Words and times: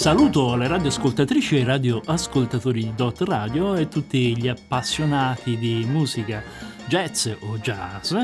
Saluto 0.00 0.56
le 0.56 0.66
radioascoltatrici 0.66 1.58
e 1.58 1.64
radioascoltatori 1.64 2.84
di 2.84 2.94
Dot 2.94 3.20
Radio 3.20 3.74
e 3.74 3.88
tutti 3.88 4.34
gli 4.34 4.48
appassionati 4.48 5.58
di 5.58 5.84
musica 5.86 6.42
jazz 6.86 7.28
o 7.40 7.58
jazz 7.58 8.14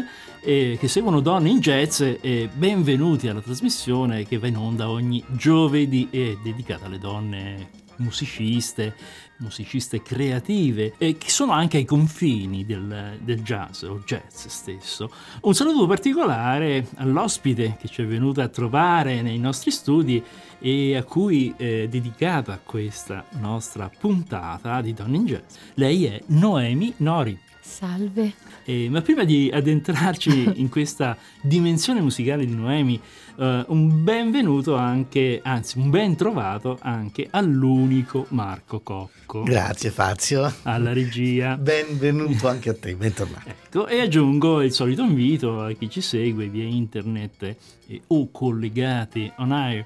eh, 0.40 0.78
che 0.80 0.88
seguono 0.88 1.20
Donne 1.20 1.50
in 1.50 1.60
Jazz 1.60 2.00
e 2.00 2.48
benvenuti 2.50 3.28
alla 3.28 3.42
trasmissione 3.42 4.24
che 4.24 4.38
va 4.38 4.46
in 4.46 4.56
onda 4.56 4.88
ogni 4.88 5.22
giovedì 5.28 6.08
e 6.10 6.38
dedicata 6.42 6.86
alle 6.86 6.98
donne 6.98 7.68
musiciste, 7.96 8.94
musiciste 9.38 10.02
creative, 10.02 10.94
eh, 10.98 11.16
che 11.18 11.30
sono 11.30 11.52
anche 11.52 11.76
ai 11.78 11.84
confini 11.84 12.64
del, 12.64 13.18
del, 13.22 13.42
jazz 13.42 13.82
o 13.82 14.02
jazz 14.04 14.46
stesso. 14.46 15.10
Un 15.42 15.54
saluto 15.54 15.86
particolare 15.86 16.88
all'ospite 16.96 17.76
che 17.78 17.88
ci 17.88 18.02
è 18.02 18.06
venuta 18.06 18.44
a 18.44 18.48
trovare 18.48 19.22
nei 19.22 19.38
nostri 19.38 19.70
studi 19.70 20.22
e 20.58 20.96
a 20.96 21.04
cui 21.04 21.52
è 21.56 21.86
dedicata 21.88 22.60
questa 22.62 23.24
nostra 23.38 23.90
puntata 23.90 24.80
di 24.80 24.94
Donne 24.94 25.16
in 25.16 25.26
Jazz. 25.26 25.56
Lei 25.74 26.06
è 26.06 26.22
Noemi 26.26 26.92
Nori. 26.98 27.38
Salve. 27.60 28.32
Eh, 28.64 28.88
ma 28.88 29.02
prima 29.02 29.24
di 29.24 29.50
addentrarci 29.52 30.52
in 30.56 30.68
questa 30.68 31.16
dimensione 31.42 32.00
musicale 32.00 32.46
di 32.46 32.54
Noemi, 32.54 33.00
eh, 33.38 33.64
un 33.68 34.02
benvenuto 34.02 34.76
anche, 34.76 35.40
anzi 35.42 35.78
un 35.78 35.90
ben 35.90 36.16
trovato 36.16 36.78
anche 36.80 37.28
all'unico 37.30 38.26
Marco 38.30 38.80
Cocco. 38.80 39.42
Grazie 39.42 39.90
Fazio. 39.90 40.52
Alla 40.62 40.92
regia. 40.92 41.56
Benvenuto 41.56 42.48
anche 42.48 42.70
a 42.70 42.74
te, 42.74 42.94
bentornato. 42.94 43.48
Ecco, 43.48 43.86
e 43.86 44.00
aggiungo 44.00 44.62
il 44.62 44.72
solito 44.72 45.02
invito 45.02 45.62
a 45.62 45.72
chi 45.72 45.90
ci 45.90 46.00
segue 46.00 46.48
via 46.48 46.64
internet 46.64 47.56
eh, 47.86 48.02
o 48.08 48.30
collegati 48.30 49.30
on 49.36 49.52
air 49.52 49.84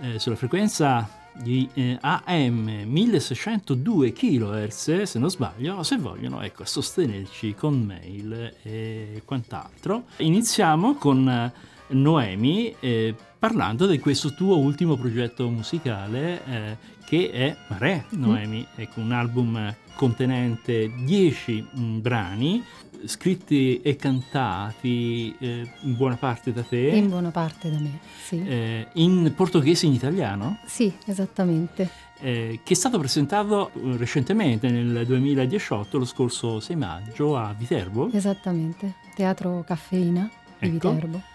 eh, 0.00 0.18
sulla 0.18 0.36
frequenza 0.36 1.24
di 1.32 1.68
eh, 1.74 1.98
AM 2.00 2.84
1602 2.86 4.12
kHz, 4.12 5.02
se 5.02 5.18
non 5.18 5.30
sbaglio, 5.30 5.82
se 5.82 5.98
vogliono 5.98 6.40
ecco, 6.40 6.64
sostenerci 6.64 7.54
con 7.54 7.82
mail 7.82 8.54
e 8.62 9.22
quant'altro. 9.24 10.04
Iniziamo 10.16 10.94
con 10.94 11.52
Noemi 11.88 12.74
eh, 12.80 13.14
parlando 13.38 13.86
di 13.86 13.98
questo 13.98 14.34
tuo 14.34 14.58
ultimo 14.58 14.96
progetto 14.96 15.48
musicale 15.48 16.44
eh, 16.44 16.76
che 17.04 17.30
è 17.30 17.56
Mare, 17.68 18.06
Noemi, 18.10 18.60
mm. 18.60 18.80
ecco, 18.80 19.00
un 19.00 19.12
album 19.12 19.74
contenente 19.94 20.92
10 21.04 21.68
mm, 21.78 22.00
brani 22.00 22.62
scritti 23.04 23.80
e 23.82 23.96
cantati 23.96 25.34
eh, 25.38 25.70
in 25.82 25.96
buona 25.96 26.16
parte 26.16 26.52
da 26.52 26.62
te. 26.62 26.78
In 26.78 27.08
buona 27.08 27.30
parte 27.30 27.70
da 27.70 27.78
me, 27.78 28.00
sì. 28.24 28.42
Eh, 28.44 28.88
in 28.94 29.32
portoghese 29.34 29.86
e 29.86 29.88
in 29.88 29.94
italiano? 29.94 30.58
Sì, 30.64 30.92
esattamente. 31.04 31.88
Eh, 32.18 32.60
che 32.62 32.72
è 32.72 32.76
stato 32.76 32.98
presentato 32.98 33.70
eh, 33.74 33.96
recentemente 33.96 34.70
nel 34.70 35.04
2018, 35.06 35.98
lo 35.98 36.04
scorso 36.04 36.60
6 36.60 36.76
maggio, 36.76 37.36
a 37.36 37.54
Viterbo. 37.56 38.10
Esattamente, 38.10 38.94
Teatro 39.14 39.62
Caffeina 39.66 40.28
di 40.58 40.76
ecco. 40.76 40.92
Viterbo. 40.92 41.34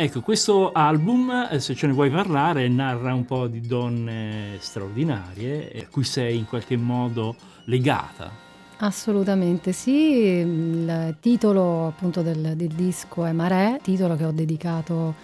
Ecco, 0.00 0.20
questo 0.20 0.70
album, 0.70 1.48
eh, 1.50 1.58
se 1.58 1.74
ce 1.74 1.88
ne 1.88 1.92
vuoi 1.92 2.08
parlare, 2.08 2.68
narra 2.68 3.12
un 3.12 3.24
po' 3.24 3.48
di 3.48 3.60
donne 3.60 4.56
straordinarie 4.60 5.72
a 5.76 5.88
cui 5.90 6.04
sei 6.04 6.38
in 6.38 6.46
qualche 6.46 6.76
modo 6.76 7.34
legata. 7.64 8.30
Assolutamente 8.76 9.72
sì, 9.72 9.90
il 9.90 11.16
titolo 11.18 11.88
appunto 11.88 12.22
del, 12.22 12.52
del 12.54 12.68
disco 12.68 13.24
è 13.24 13.32
Marè, 13.32 13.80
titolo 13.82 14.14
che 14.14 14.24
ho 14.24 14.30
dedicato 14.30 15.16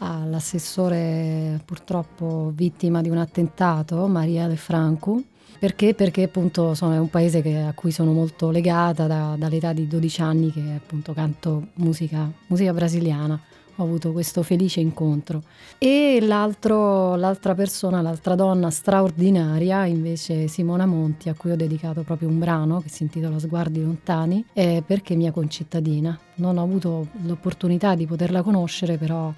all'assessore 0.00 1.62
purtroppo 1.64 2.52
vittima 2.54 3.00
di 3.00 3.08
un 3.08 3.16
attentato, 3.16 4.06
Marielle 4.08 4.56
Franco. 4.56 5.22
Perché? 5.58 5.94
Perché 5.94 6.24
appunto 6.24 6.74
sono, 6.74 6.92
è 6.92 6.98
un 6.98 7.08
paese 7.08 7.40
che, 7.40 7.62
a 7.62 7.72
cui 7.72 7.92
sono 7.92 8.12
molto 8.12 8.50
legata 8.50 9.06
da, 9.06 9.36
dall'età 9.38 9.72
di 9.72 9.86
12 9.86 10.20
anni 10.20 10.52
che 10.52 10.74
appunto 10.76 11.14
canto 11.14 11.68
musica, 11.76 12.30
musica 12.48 12.74
brasiliana 12.74 13.40
ho 13.78 13.84
avuto 13.84 14.12
questo 14.12 14.42
felice 14.42 14.80
incontro. 14.80 15.42
E 15.78 16.18
l'altra 16.20 17.54
persona, 17.54 18.02
l'altra 18.02 18.34
donna 18.34 18.70
straordinaria, 18.70 19.86
invece 19.86 20.48
Simona 20.48 20.86
Monti, 20.86 21.28
a 21.28 21.34
cui 21.34 21.50
ho 21.52 21.56
dedicato 21.56 22.02
proprio 22.02 22.28
un 22.28 22.38
brano 22.38 22.80
che 22.80 22.88
si 22.88 23.04
intitola 23.04 23.38
Sguardi 23.38 23.80
lontani, 23.80 24.44
è 24.52 24.82
perché 24.84 25.14
mia 25.14 25.30
concittadina. 25.30 26.18
Non 26.36 26.58
ho 26.58 26.62
avuto 26.62 27.08
l'opportunità 27.22 27.94
di 27.94 28.06
poterla 28.06 28.42
conoscere, 28.42 28.96
però 28.96 29.32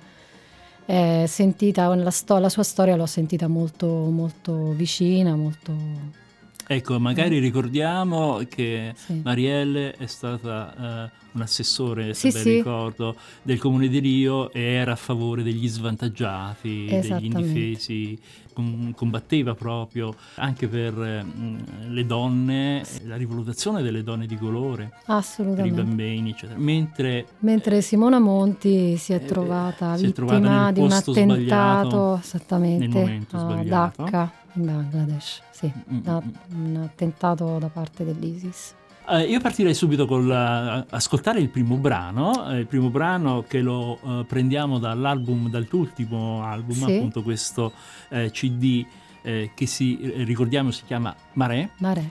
sentita, 1.27 1.95
la, 1.95 2.11
sto- 2.11 2.39
la, 2.39 2.49
sua 2.49 2.65
storia 2.65 2.97
l'ho 2.97 3.07
sentita 3.07 3.47
molto, 3.47 3.87
molto 3.87 4.72
vicina, 4.72 5.37
molto 5.37 5.72
Ecco, 6.72 7.00
magari 7.00 7.41
mm. 7.41 7.42
ricordiamo 7.42 8.41
che 8.48 8.92
sì. 8.94 9.20
Marielle 9.25 9.91
è 9.94 10.06
stata 10.06 11.10
uh, 11.12 11.36
un 11.36 11.42
assessore, 11.42 12.14
se 12.14 12.31
sì, 12.31 12.36
ben 12.36 12.42
sì. 12.42 12.54
ricordo, 12.58 13.16
del 13.42 13.58
Comune 13.58 13.88
di 13.88 13.98
Rio 13.98 14.53
e 14.53 14.60
era 14.60 14.92
a 14.92 14.97
favore 14.97 15.42
degli 15.42 15.66
svantaggiati, 15.66 16.86
degli 16.88 17.25
indifesi, 17.25 18.16
com- 18.53 18.94
combatteva 18.94 19.56
proprio 19.56 20.14
anche 20.36 20.69
per 20.69 20.97
uh, 20.97 21.88
le 21.88 22.06
donne, 22.06 22.84
la 23.03 23.16
rivalutazione 23.16 23.82
delle 23.82 24.04
donne 24.04 24.26
di 24.26 24.36
colore, 24.36 24.92
per 25.04 25.66
i 25.66 25.72
bambini, 25.72 26.30
eccetera. 26.30 26.56
Mentre, 26.56 27.26
Mentre 27.41 27.82
Simona 27.82 28.20
Monti 28.20 28.97
si 28.97 29.12
è 29.12 29.16
eh, 29.16 29.25
trovata 29.25 29.97
eh, 29.97 30.03
vittima 30.03 30.38
trovata 30.38 30.70
di 30.70 30.80
un 30.80 30.92
attentato 30.92 32.20
esattamente 32.22 32.86
nel 32.86 32.91
momento 32.91 33.36
a 33.36 33.41
sbagliato. 33.41 34.38
In 34.55 34.65
Bangladesh, 34.65 35.43
sì, 35.50 35.72
da, 35.87 36.22
un 36.55 36.77
attentato 36.84 37.59
da 37.59 37.69
parte 37.69 38.05
dell'ISIS. 38.05 38.75
Uh, 39.06 39.19
io 39.19 39.41
partirei 39.41 39.75
subito 39.75 40.06
con 40.06 40.27
la, 40.27 40.84
ascoltare 40.88 41.41
il 41.41 41.49
primo 41.49 41.77
brano, 41.77 42.50
eh, 42.50 42.59
il 42.59 42.66
primo 42.66 42.91
brano 42.91 43.43
che 43.43 43.60
lo 43.60 43.99
uh, 44.00 44.25
prendiamo 44.27 44.78
dall'album, 44.78 45.49
dal 45.49 45.66
tuo 45.66 45.81
ultimo 45.81 46.44
album, 46.44 46.77
sì. 46.77 46.97
appunto 46.97 47.22
questo 47.22 47.72
eh, 48.09 48.31
CD 48.31 48.84
eh, 49.22 49.50
che 49.55 49.66
si, 49.66 49.99
ricordiamo 50.25 50.71
si 50.71 50.84
chiama 50.84 51.15
Marè. 51.33 51.69
Marè. 51.78 52.05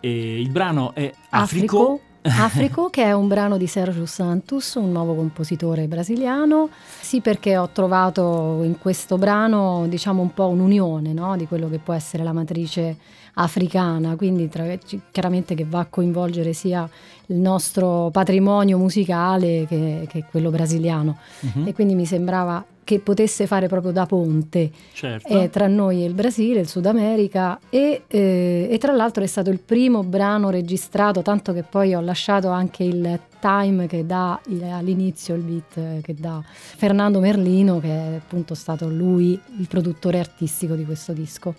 E 0.00 0.40
il 0.40 0.50
brano 0.50 0.94
è 0.94 1.12
Africo. 1.30 1.76
Africo 1.76 2.00
Africo, 2.28 2.90
che 2.90 3.04
è 3.04 3.12
un 3.12 3.28
brano 3.28 3.56
di 3.56 3.66
Sergio 3.66 4.06
Santos, 4.06 4.74
un 4.74 4.92
nuovo 4.92 5.14
compositore 5.14 5.86
brasiliano. 5.86 6.68
Sì, 7.00 7.20
perché 7.20 7.56
ho 7.56 7.68
trovato 7.70 8.60
in 8.62 8.78
questo 8.78 9.16
brano, 9.18 9.86
diciamo, 9.88 10.22
un 10.22 10.32
po' 10.32 10.48
un'unione 10.48 11.12
no? 11.12 11.36
di 11.36 11.46
quello 11.46 11.68
che 11.68 11.78
può 11.78 11.94
essere 11.94 12.22
la 12.22 12.32
matrice 12.32 12.96
africana, 13.34 14.16
quindi 14.16 14.48
tra, 14.48 14.64
chiaramente 15.10 15.54
che 15.54 15.64
va 15.64 15.80
a 15.80 15.86
coinvolgere 15.86 16.52
sia 16.52 16.88
il 17.26 17.36
nostro 17.36 18.10
patrimonio 18.10 18.78
musicale 18.78 19.64
che, 19.66 20.06
che 20.08 20.24
quello 20.30 20.50
brasiliano. 20.50 21.18
Uh-huh. 21.40 21.66
E 21.66 21.72
quindi 21.72 21.94
mi 21.94 22.06
sembrava 22.06 22.64
che 22.88 23.00
potesse 23.00 23.46
fare 23.46 23.68
proprio 23.68 23.92
da 23.92 24.06
ponte 24.06 24.70
certo. 24.94 25.28
eh, 25.28 25.50
tra 25.50 25.66
noi 25.66 26.00
e 26.00 26.06
il 26.06 26.14
Brasile, 26.14 26.60
il 26.60 26.68
Sud 26.68 26.86
America 26.86 27.58
e, 27.68 28.04
eh, 28.08 28.66
e, 28.70 28.78
tra 28.78 28.92
l'altro 28.92 29.22
è 29.22 29.26
stato 29.26 29.50
il 29.50 29.58
primo 29.58 30.02
brano 30.02 30.48
registrato, 30.48 31.20
tanto 31.20 31.52
che 31.52 31.64
poi 31.64 31.94
ho 31.94 32.00
lasciato 32.00 32.48
anche 32.48 32.84
il 32.84 33.20
time 33.40 33.86
che 33.86 34.06
dà 34.06 34.40
il, 34.46 34.62
all'inizio 34.62 35.34
il 35.34 35.42
beat 35.42 35.76
eh, 35.76 36.00
che 36.02 36.14
dà 36.14 36.42
Fernando 36.42 37.20
Merlino 37.20 37.78
che 37.78 37.88
è 37.88 38.14
appunto 38.14 38.54
stato 38.54 38.88
lui 38.88 39.38
il 39.58 39.68
produttore 39.68 40.18
artistico 40.18 40.74
di 40.74 40.86
questo 40.86 41.12
disco. 41.12 41.54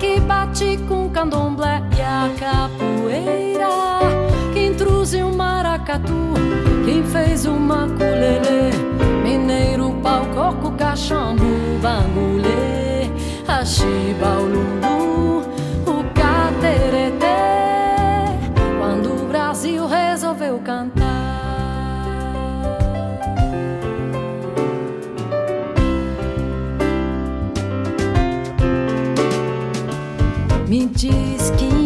que 0.00 0.18
bate 0.20 0.78
com 0.88 1.10
candomblé 1.10 1.82
e 1.96 2.00
a 2.00 2.30
capoeira. 2.38 3.68
Quem 4.54 4.74
trouxe 4.74 5.22
um 5.22 5.36
maracatu, 5.36 6.32
quem 6.86 7.04
fez 7.04 7.44
o 7.44 7.52
maculelê, 7.52 8.70
mineiro, 9.22 9.92
pau, 10.02 10.24
coco, 10.34 10.72
cachambu, 10.72 11.44
bangulê, 11.82 13.10
axiba, 13.46 14.38
o 14.40 14.99
diz 31.02 31.50
que 31.56 31.79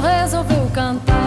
Resolveu 0.00 0.70
cantar. 0.70 1.18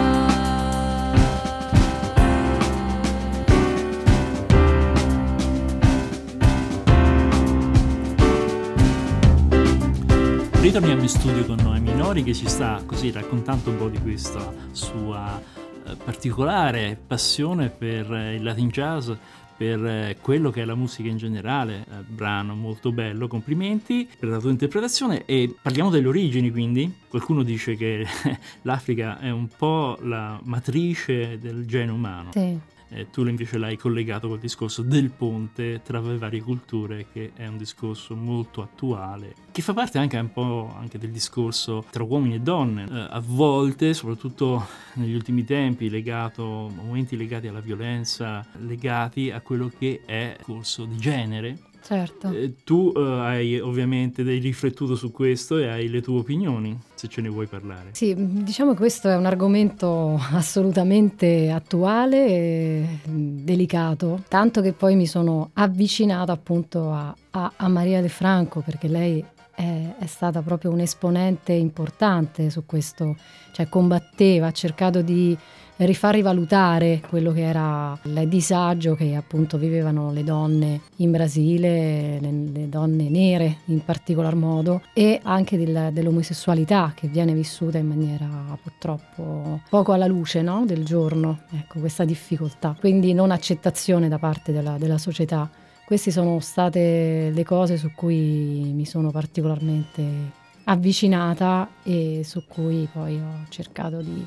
Ritorniamo 10.60 11.02
in 11.02 11.08
studio 11.08 11.44
con 11.44 11.56
Noemi 11.62 11.92
Nori 11.92 12.22
che 12.22 12.32
ci 12.32 12.48
sta 12.48 12.82
così 12.86 13.10
raccontando 13.10 13.68
un 13.68 13.76
po' 13.76 13.88
di 13.88 14.00
questa 14.00 14.52
sua 14.70 15.38
eh, 15.38 15.96
particolare 15.96 16.98
passione 17.06 17.68
per 17.68 18.10
eh, 18.10 18.36
il 18.36 18.42
Latin 18.42 18.68
jazz, 18.68 19.10
per 19.56 19.84
eh, 19.84 20.16
quello 20.20 20.50
che 20.50 20.62
è 20.62 20.64
la 20.64 20.74
musica 20.74 21.08
in 21.08 21.16
generale. 21.16 21.84
Eh, 21.88 22.02
brano 22.06 22.54
molto 22.54 22.92
bello, 22.92 23.28
complimenti 23.28 24.08
per 24.18 24.28
la 24.28 24.38
tua 24.38 24.50
interpretazione 24.50 25.24
e 25.24 25.54
parliamo 25.60 25.90
delle 25.90 26.08
origini 26.08 26.50
quindi. 26.50 27.00
Qualcuno 27.08 27.42
dice 27.42 27.76
che 27.76 28.06
l'Africa 28.62 29.18
è 29.18 29.30
un 29.30 29.48
po' 29.48 29.98
la 30.02 30.40
matrice 30.44 31.38
del 31.38 31.66
genere 31.66 31.92
umano. 31.92 32.30
Sì. 32.32 32.70
Eh, 32.94 33.08
tu 33.10 33.26
invece 33.26 33.56
l'hai 33.56 33.76
collegato 33.76 34.28
col 34.28 34.38
discorso 34.38 34.82
del 34.82 35.10
ponte 35.10 35.80
tra 35.82 36.00
le 36.00 36.18
varie 36.18 36.42
culture, 36.42 37.06
che 37.10 37.32
è 37.34 37.46
un 37.46 37.56
discorso 37.56 38.14
molto 38.14 38.60
attuale, 38.60 39.34
che 39.50 39.62
fa 39.62 39.72
parte 39.72 39.98
anche 39.98 40.18
un 40.18 40.30
po' 40.30 40.74
anche 40.78 40.98
del 40.98 41.10
discorso 41.10 41.84
tra 41.90 42.02
uomini 42.02 42.34
e 42.34 42.40
donne. 42.40 42.84
Eh, 42.84 43.06
a 43.10 43.22
volte, 43.24 43.94
soprattutto 43.94 44.66
negli 44.94 45.14
ultimi 45.14 45.44
tempi, 45.44 45.88
legato, 45.88 46.70
momenti 46.74 47.16
legati 47.16 47.46
alla 47.46 47.60
violenza, 47.60 48.46
legati 48.58 49.30
a 49.30 49.40
quello 49.40 49.70
che 49.76 50.02
è 50.04 50.32
il 50.32 50.36
discorso 50.36 50.84
di 50.84 50.96
genere. 50.98 51.58
Certo. 51.82 52.30
Eh, 52.30 52.54
tu 52.62 52.92
eh, 52.94 53.00
hai 53.00 53.58
ovviamente 53.58 54.22
riflettuto 54.22 54.94
su 54.94 55.10
questo 55.10 55.58
e 55.58 55.66
hai 55.66 55.88
le 55.88 56.00
tue 56.00 56.18
opinioni, 56.18 56.78
se 57.02 57.08
ce 57.08 57.20
ne 57.20 57.28
vuoi 57.28 57.46
parlare. 57.46 57.88
Sì, 57.92 58.14
diciamo 58.16 58.72
che 58.72 58.76
questo 58.76 59.08
è 59.08 59.16
un 59.16 59.26
argomento 59.26 60.20
assolutamente 60.34 61.50
attuale 61.50 62.26
e 62.26 62.98
delicato, 63.04 64.22
tanto 64.28 64.60
che 64.60 64.72
poi 64.72 64.94
mi 64.94 65.06
sono 65.06 65.50
avvicinata 65.54 66.30
appunto 66.30 66.92
a, 66.92 67.12
a, 67.30 67.52
a 67.56 67.68
Maria 67.68 68.00
De 68.00 68.08
Franco 68.08 68.60
perché 68.60 68.86
lei 68.86 69.24
è, 69.52 69.94
è, 69.98 70.06
stata 70.06 70.42
proprio 70.42 70.70
un 70.70 70.78
esponente 70.78 71.52
importante 71.52 72.50
su 72.50 72.64
questo, 72.66 73.16
cioè 73.50 73.68
combatteva, 73.68 74.46
ha 74.46 74.52
cercato 74.52 75.02
di 75.02 75.36
rifar 75.76 76.14
rivalutare 76.14 77.02
quello 77.08 77.32
che 77.32 77.42
era 77.42 77.98
il 78.04 78.28
disagio 78.28 78.94
che 78.94 79.14
appunto 79.14 79.58
vivevano 79.58 80.12
le 80.12 80.24
donne 80.24 80.80
in 80.96 81.10
Brasile, 81.10 82.20
le, 82.20 82.30
le 82.52 82.68
donne 82.68 83.08
nere 83.08 83.58
in 83.66 83.84
particolar 83.84 84.34
modo, 84.34 84.82
e 84.92 85.20
anche 85.22 85.56
del, 85.56 85.90
dell'omosessualità 85.92 86.92
che 86.94 87.08
viene 87.08 87.32
vissuta 87.32 87.78
in 87.78 87.86
maniera 87.86 88.28
purtroppo 88.62 89.60
poco 89.68 89.92
alla 89.92 90.06
luce 90.06 90.42
no? 90.42 90.64
del 90.66 90.84
giorno, 90.84 91.40
ecco 91.50 91.80
questa 91.80 92.04
difficoltà, 92.04 92.76
quindi 92.78 93.12
non 93.12 93.30
accettazione 93.30 94.08
da 94.08 94.18
parte 94.18 94.52
della, 94.52 94.76
della 94.78 94.98
società. 94.98 95.50
Queste 95.84 96.10
sono 96.10 96.38
state 96.40 97.30
le 97.34 97.44
cose 97.44 97.76
su 97.76 97.92
cui 97.94 98.72
mi 98.72 98.86
sono 98.86 99.10
particolarmente 99.10 100.40
avvicinata 100.64 101.68
e 101.82 102.22
su 102.24 102.44
cui 102.46 102.88
poi 102.90 103.18
ho 103.18 103.44
cercato 103.48 104.00
di 104.00 104.24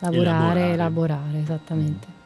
lavorare, 0.00 0.72
elaborare, 0.72 0.72
elaborare 0.72 1.38
esattamente. 1.40 2.18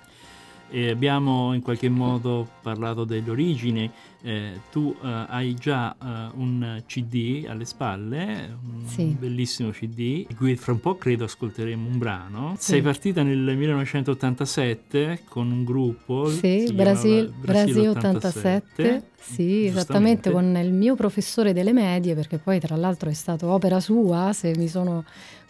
E 0.71 0.91
abbiamo 0.91 1.55
in 1.55 1.63
qualche 1.63 1.89
modo 1.89 2.49
parlato 2.63 3.05
delle 3.05 3.31
origini 3.31 3.91
eh, 4.25 4.61
tu 4.73 4.97
eh, 5.03 5.25
hai 5.29 5.55
già 5.55 5.93
eh, 5.93 6.31
un 6.37 6.83
CD 6.87 7.45
alle 7.47 7.67
spalle, 7.67 8.57
un 8.65 8.87
Sì. 8.89 9.15
bellissimo 9.19 9.69
CD, 9.71 10.27
di 10.27 10.35
cui 10.35 10.57
fra 10.57 10.73
un 10.73 10.81
po' 10.81 10.97
credo 10.97 11.25
ascolteremo 11.25 11.87
un 11.87 11.99
brano. 11.99 12.55
Sì. 12.59 12.71
Sei 12.73 12.83
partita 12.83 13.23
nel 13.23 13.39
1987 13.39 15.21
con 15.29 15.51
un 15.51 15.65
gruppo. 15.65 16.29
Sì, 16.31 16.65
si 16.67 16.73
Brasil, 16.73 17.33
Brasil 17.39 17.89
87. 17.91 19.03
Sì, 19.21 19.67
esattamente 19.67 20.31
con 20.31 20.55
il 20.57 20.73
mio 20.73 20.95
professore 20.95 21.53
delle 21.55 21.73
medie, 21.73 22.15
perché 22.15 22.39
poi 22.39 22.61
tra 22.61 22.77
l'altro 22.77 23.09
è 23.09 23.15
stato 23.15 23.49
opera 23.49 23.81
sua, 23.81 24.33
se 24.35 24.55
mi 24.57 24.69
sono 24.69 25.05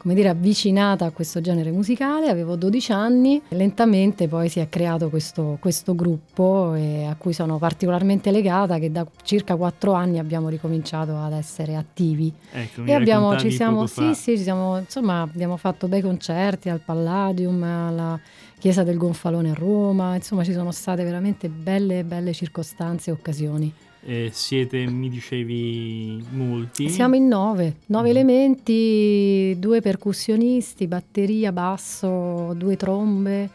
come 0.04 0.14
dire 0.14 0.28
avvicinata 0.28 1.06
a 1.06 1.10
questo 1.12 1.40
genere 1.40 1.70
musicale, 1.70 2.28
avevo 2.28 2.56
12 2.56 2.92
anni, 2.92 3.40
lentamente 3.48 4.28
poi 4.28 4.50
si 4.50 4.60
è 4.60 4.68
creato 4.68 5.08
questo, 5.08 5.56
questo 5.60 5.94
gruppo 5.94 6.74
e 6.74 7.04
a 7.06 7.14
cui 7.16 7.32
sono 7.32 7.56
particolarmente 7.56 8.30
legata, 8.30 8.63
che 8.78 8.90
da 8.90 9.06
circa 9.22 9.56
4 9.56 9.92
anni 9.92 10.18
abbiamo 10.18 10.48
ricominciato 10.48 11.16
ad 11.16 11.32
essere 11.32 11.76
attivi. 11.76 12.32
Ecco, 12.52 12.84
E 12.84 12.92
abbiamo, 12.92 13.36
ci 13.38 13.50
siamo, 13.50 13.86
sì, 13.86 14.14
sì, 14.14 14.36
ci 14.36 14.42
siamo, 14.42 14.78
insomma, 14.78 15.22
abbiamo 15.22 15.56
fatto 15.56 15.86
bei 15.88 16.00
concerti 16.00 16.68
al 16.68 16.80
Palladium, 16.80 17.62
alla 17.62 18.18
Chiesa 18.58 18.82
del 18.82 18.96
Gonfalone 18.96 19.50
a 19.50 19.54
Roma, 19.54 20.14
insomma 20.14 20.42
ci 20.42 20.52
sono 20.52 20.70
state 20.72 21.04
veramente 21.04 21.48
belle, 21.48 22.02
belle 22.04 22.32
circostanze 22.32 23.10
e 23.10 23.12
occasioni. 23.12 23.72
Eh, 24.06 24.28
siete, 24.32 24.84
mi 24.86 25.08
dicevi, 25.08 26.22
molti. 26.30 26.88
Siamo 26.90 27.14
in 27.14 27.26
nove, 27.26 27.76
nove 27.86 28.08
Mm. 28.08 28.10
elementi, 28.10 29.56
due 29.58 29.80
percussionisti, 29.80 30.86
batteria, 30.86 31.52
basso, 31.52 32.52
due 32.54 32.76
trombe, 32.76 33.48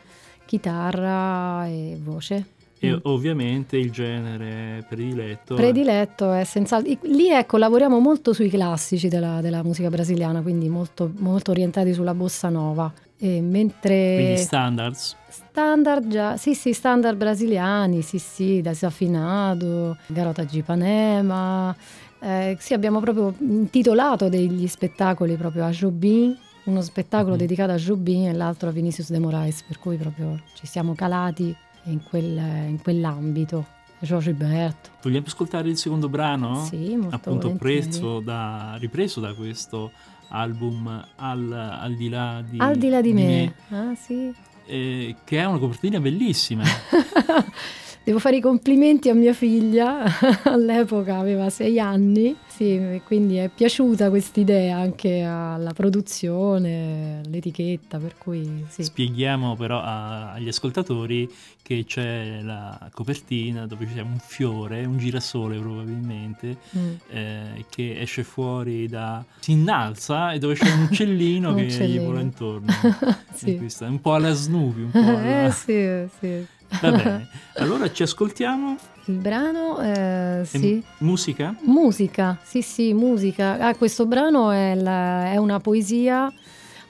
chitarra 0.45 1.67
e 1.67 1.97
voce. 2.03 2.45
E 2.81 2.91
Mm. 2.93 2.97
ovviamente 3.03 3.75
il 3.77 3.91
genere 3.91 4.85
prediletto. 4.87 5.55
Prediletto 5.55 6.31
è 6.31 6.43
senz'altro. 6.45 6.97
Lì 7.03 7.27
ecco, 7.29 7.57
lavoriamo 7.57 7.99
molto 7.99 8.31
sui 8.31 8.49
classici 8.49 9.09
della, 9.09 9.41
della 9.41 9.63
musica 9.63 9.89
brasiliana, 9.89 10.41
quindi 10.41 10.69
molto, 10.69 11.11
molto 11.17 11.51
orientati 11.51 11.93
sulla 11.93 12.13
bossa 12.13 12.47
nova. 12.49 12.91
E 13.17 13.41
mentre 13.41 14.13
Quindi 14.15 14.37
standards. 14.37 15.15
standard 15.27 16.07
già, 16.07 16.37
sì, 16.37 16.53
sì, 16.55 16.71
standard 16.71 17.17
brasiliani, 17.17 18.01
sì, 18.01 18.17
sì, 18.17 18.61
Desafinato, 18.61 19.97
Garota 20.07 20.43
de 20.43 20.57
Ipanema. 20.57 21.75
Eh, 22.21 22.55
sì, 22.59 22.73
abbiamo 22.73 23.01
proprio 23.01 23.33
intitolato 23.39 24.29
degli 24.29 24.67
spettacoli 24.67 25.35
proprio 25.35 25.65
a 25.65 25.69
Jobim, 25.69 26.33
uno 26.65 26.81
spettacolo 26.81 27.31
Mhm. 27.33 27.37
dedicato 27.39 27.71
a 27.73 27.75
Jobim 27.75 28.27
e 28.27 28.33
l'altro 28.33 28.69
a 28.69 28.71
Vinicius 28.71 29.09
de 29.11 29.19
Moraes, 29.19 29.63
per 29.63 29.79
cui 29.79 29.97
proprio 29.97 30.39
ci 30.53 30.65
siamo 30.65 30.93
calati 30.95 31.53
in, 31.83 32.03
quel- 32.03 32.37
in 32.67 32.79
quell'ambito. 32.81 33.65
Giorgio 34.01 34.31
Gilberto. 34.31 34.91
Vogliamo 35.01 35.25
ascoltare 35.27 35.67
il 35.67 35.77
secondo 35.77 36.07
brano? 36.07 36.63
Sì, 36.63 36.95
molto 36.95 37.15
Appunto 37.15 37.51
preso 37.55 38.19
da, 38.21 38.75
ripreso 38.79 39.19
da 39.19 39.33
questo 39.33 39.91
album 40.29 40.87
al, 41.17 41.51
al 41.51 41.95
di 41.95 42.07
là 42.07 42.41
di, 42.47 42.57
Al 42.59 42.77
di 42.77 42.87
là 42.89 43.01
di, 43.01 43.11
me. 43.13 43.53
Ah, 43.69 43.93
sì. 43.95 44.33
eh, 44.65 45.15
che 45.25 45.37
è 45.37 45.43
una 45.45 45.57
copertina 45.59 45.99
bellissima. 45.99 46.63
Devo 48.09 48.21
fare 48.21 48.37
i 48.37 48.41
complimenti 48.41 49.07
a 49.09 49.13
mia 49.13 49.33
figlia, 49.33 50.01
all'epoca 50.45 51.19
aveva 51.19 51.51
sei 51.51 51.79
anni, 51.79 52.35
sì, 52.47 52.99
quindi 53.05 53.35
è 53.35 53.51
piaciuta 53.53 54.09
quest'idea 54.09 54.77
anche 54.77 55.21
alla 55.21 55.73
produzione, 55.73 57.21
all'etichetta, 57.23 57.99
per 57.99 58.15
cui 58.17 58.65
sì. 58.67 58.81
Spieghiamo 58.81 59.55
però 59.55 59.79
a- 59.79 60.31
agli 60.31 60.47
ascoltatori 60.47 61.29
che 61.61 61.83
c'è 61.85 62.39
la 62.41 62.89
copertina 62.91 63.67
dove 63.67 63.85
c'è 63.85 64.01
un 64.01 64.17
fiore, 64.19 64.85
un 64.85 64.97
girasole 64.97 65.59
probabilmente, 65.59 66.57
Mm. 66.75 66.93
eh, 67.11 67.65
che 67.69 67.99
esce 68.01 68.23
fuori 68.23 68.87
da... 68.87 69.23
si 69.39 69.51
innalza 69.51 70.31
e 70.31 70.39
dove 70.39 70.55
c'è 70.55 70.67
un 70.73 70.81
uccellino 70.89 71.53
che 71.53 71.61
gli 71.61 71.65
uccellino. 71.67 72.03
vola 72.05 72.21
intorno. 72.21 72.73
Sì. 73.39 73.55
Questa 73.55 73.85
è 73.85 73.89
un 73.89 74.01
po' 74.01 74.15
alla 74.15 74.33
Snoopy, 74.33 74.81
un 74.81 74.89
po' 74.91 74.97
alla... 74.99 75.45
Eh 75.45 75.51
sì, 75.51 76.09
sì. 76.19 76.45
Va 76.81 76.91
bene, 76.91 77.27
allora 77.55 77.91
ci 77.91 78.03
ascoltiamo. 78.03 78.75
Il 79.05 79.15
brano, 79.15 79.79
eh, 79.81 80.41
sì. 80.45 80.83
musica? 80.99 81.55
Musica, 81.61 82.37
sì 82.43 82.61
sì, 82.61 82.93
musica. 82.93 83.57
Ah, 83.59 83.75
questo 83.75 84.05
brano 84.05 84.51
è, 84.51 84.75
la- 84.75 85.31
è 85.31 85.37
una 85.37 85.59
poesia, 85.59 86.31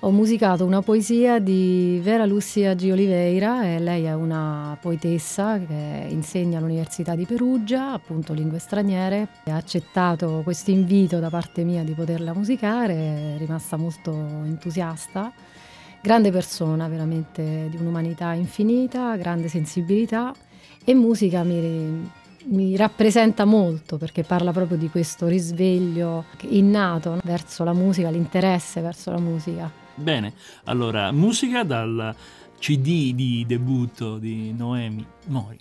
ho 0.02 0.12
musicato 0.12 0.66
una 0.66 0.82
poesia 0.82 1.40
di 1.40 2.00
Vera 2.04 2.26
Lucia 2.26 2.74
G. 2.74 2.90
Oliveira, 2.92 3.64
e 3.64 3.80
lei 3.80 4.04
è 4.04 4.14
una 4.14 4.78
poetessa 4.82 5.60
che 5.60 6.08
insegna 6.10 6.58
all'Università 6.58 7.16
di 7.16 7.26
Perugia, 7.26 7.94
appunto 7.94 8.34
lingue 8.34 8.60
straniere, 8.60 9.28
ha 9.46 9.56
accettato 9.56 10.42
questo 10.44 10.72
invito 10.72 11.20
da 11.20 11.30
parte 11.30 11.64
mia 11.64 11.84
di 11.84 11.94
poterla 11.94 12.34
musicare, 12.34 12.94
è 12.96 13.36
rimasta 13.38 13.78
molto 13.78 14.12
entusiasta. 14.44 15.32
Grande 16.02 16.32
persona, 16.32 16.88
veramente 16.88 17.68
di 17.70 17.76
un'umanità 17.76 18.32
infinita, 18.34 19.18
grande 19.18 19.50
sensibilità 19.50 20.34
e 20.86 20.94
musica 20.94 21.44
mi, 21.44 22.10
mi 22.46 22.76
rappresenta 22.78 23.44
molto 23.44 23.98
perché 23.98 24.24
parla 24.24 24.52
proprio 24.52 24.78
di 24.78 24.90
questo 24.90 25.28
risveglio 25.28 26.26
innato 26.48 27.16
no? 27.16 27.22
verso 27.24 27.66
la 27.66 27.74
musica, 27.74 28.10
l'interesse 28.10 28.80
verso 28.80 29.12
la 29.12 29.20
musica. 29.20 29.70
Bene, 29.96 30.34
allora, 30.66 31.12
musica 31.12 31.64
dal 31.64 32.16
CD 32.60 33.14
di 33.14 33.44
debutto 33.46 34.18
di 34.18 34.54
Noemi 34.54 35.06
Mori, 35.28 35.60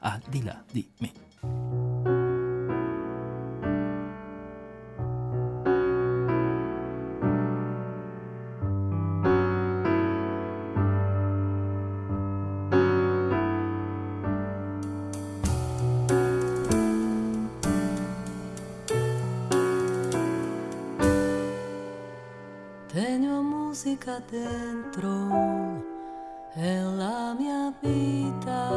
al 0.00 0.20
di 0.28 0.42
là 0.42 0.60
di 0.70 0.86
me. 0.98 2.05
Dentro, 24.30 25.08
é 26.56 26.82
la 26.82 27.34
minha 27.34 27.72
vida. 27.82 28.70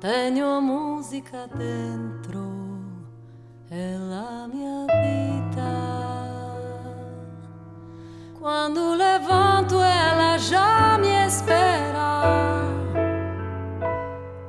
Tenho 0.00 0.60
música 0.60 1.46
dentro, 1.54 2.40
é 3.70 3.96
la 3.98 4.48
minha 4.48 4.86
vida. 4.86 5.70
Quando 8.38 8.94
levanto, 8.94 9.74
ela 9.80 10.38
já 10.38 10.98
me 10.98 11.26
espera. 11.26 12.22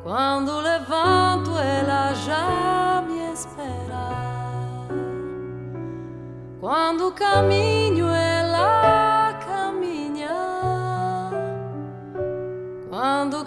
Quando 0.03 0.59
levanto, 0.59 1.51
ela 1.57 2.13
já 2.13 3.03
me 3.07 3.33
espera. 3.33 3.81
Quando 6.59 7.11
caminho, 7.11 7.80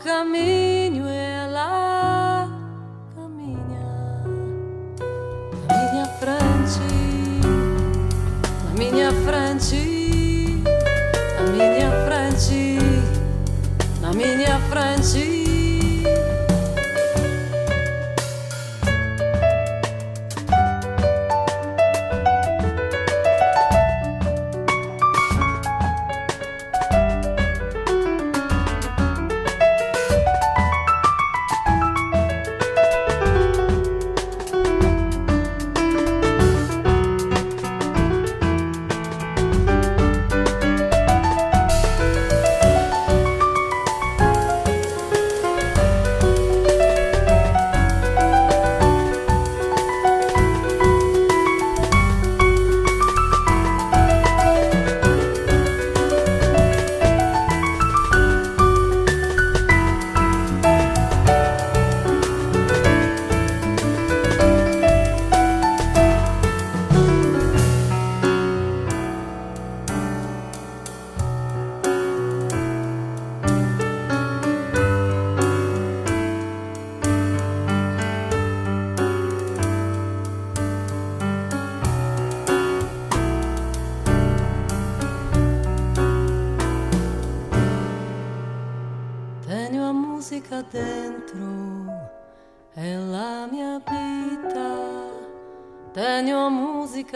caminho, 0.04 1.08
ela 1.08 2.46
caminha. 3.16 4.22
Na 5.66 5.90
minha 5.92 6.06
frente, 6.20 7.40
na 8.64 8.70
minha 8.78 9.12
frente, 9.24 10.62
na 11.38 11.50
minha 11.50 11.90
frente, 12.04 12.78
na 14.02 14.12
minha 14.12 14.58
frente. 14.68 15.33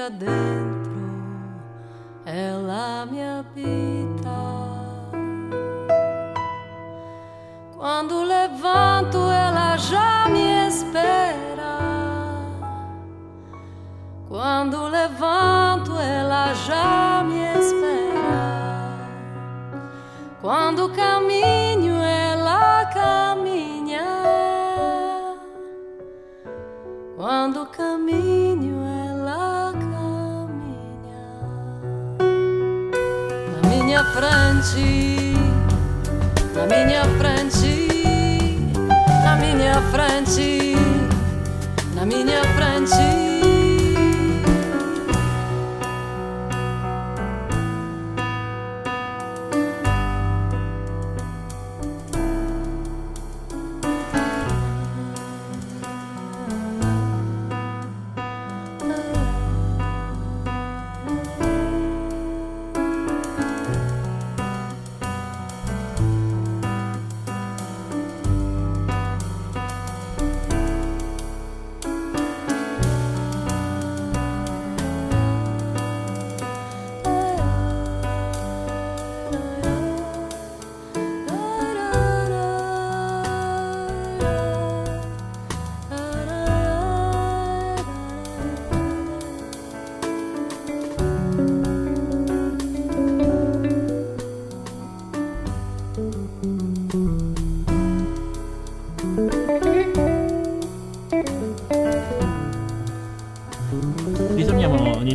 verdadeiro. 0.09 0.48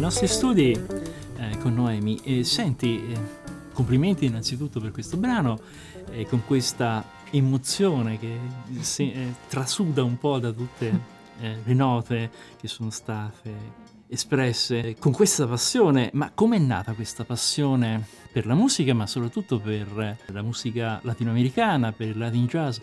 Nostri 0.04 0.28
studi 0.28 0.72
eh, 0.72 1.58
con 1.60 1.74
Noemi 1.74 2.20
e 2.26 2.44
senti, 2.44 3.08
eh, 3.08 3.18
complimenti 3.72 4.26
innanzitutto 4.26 4.82
per 4.82 4.92
questo 4.92 5.16
brano 5.16 5.58
e 6.12 6.26
con 6.26 6.44
questa 6.46 7.06
emozione 7.32 8.20
che 8.20 8.38
se- 8.82 9.04
eh, 9.04 9.34
trasuda 9.48 10.04
un 10.04 10.18
po' 10.18 10.40
da 10.40 10.52
tutte 10.52 11.00
eh, 11.40 11.56
le 11.64 11.74
note 11.74 12.30
che 12.60 12.68
sono 12.68 12.90
state 12.90 13.92
espresse 14.08 14.98
con 15.00 15.14
questa 15.14 15.48
passione. 15.48 16.10
Ma 16.12 16.32
com'è 16.34 16.58
nata 16.58 16.92
questa 16.92 17.24
passione 17.24 18.06
per 18.30 18.46
la 18.46 18.56
musica, 18.56 18.94
ma 18.94 19.08
soprattutto 19.08 19.58
per 19.58 20.18
la 20.26 20.42
musica 20.42 21.00
latinoamericana, 21.02 21.94
per 21.94 22.10
il 22.10 22.18
Latin 22.18 22.46
jazz? 22.46 22.78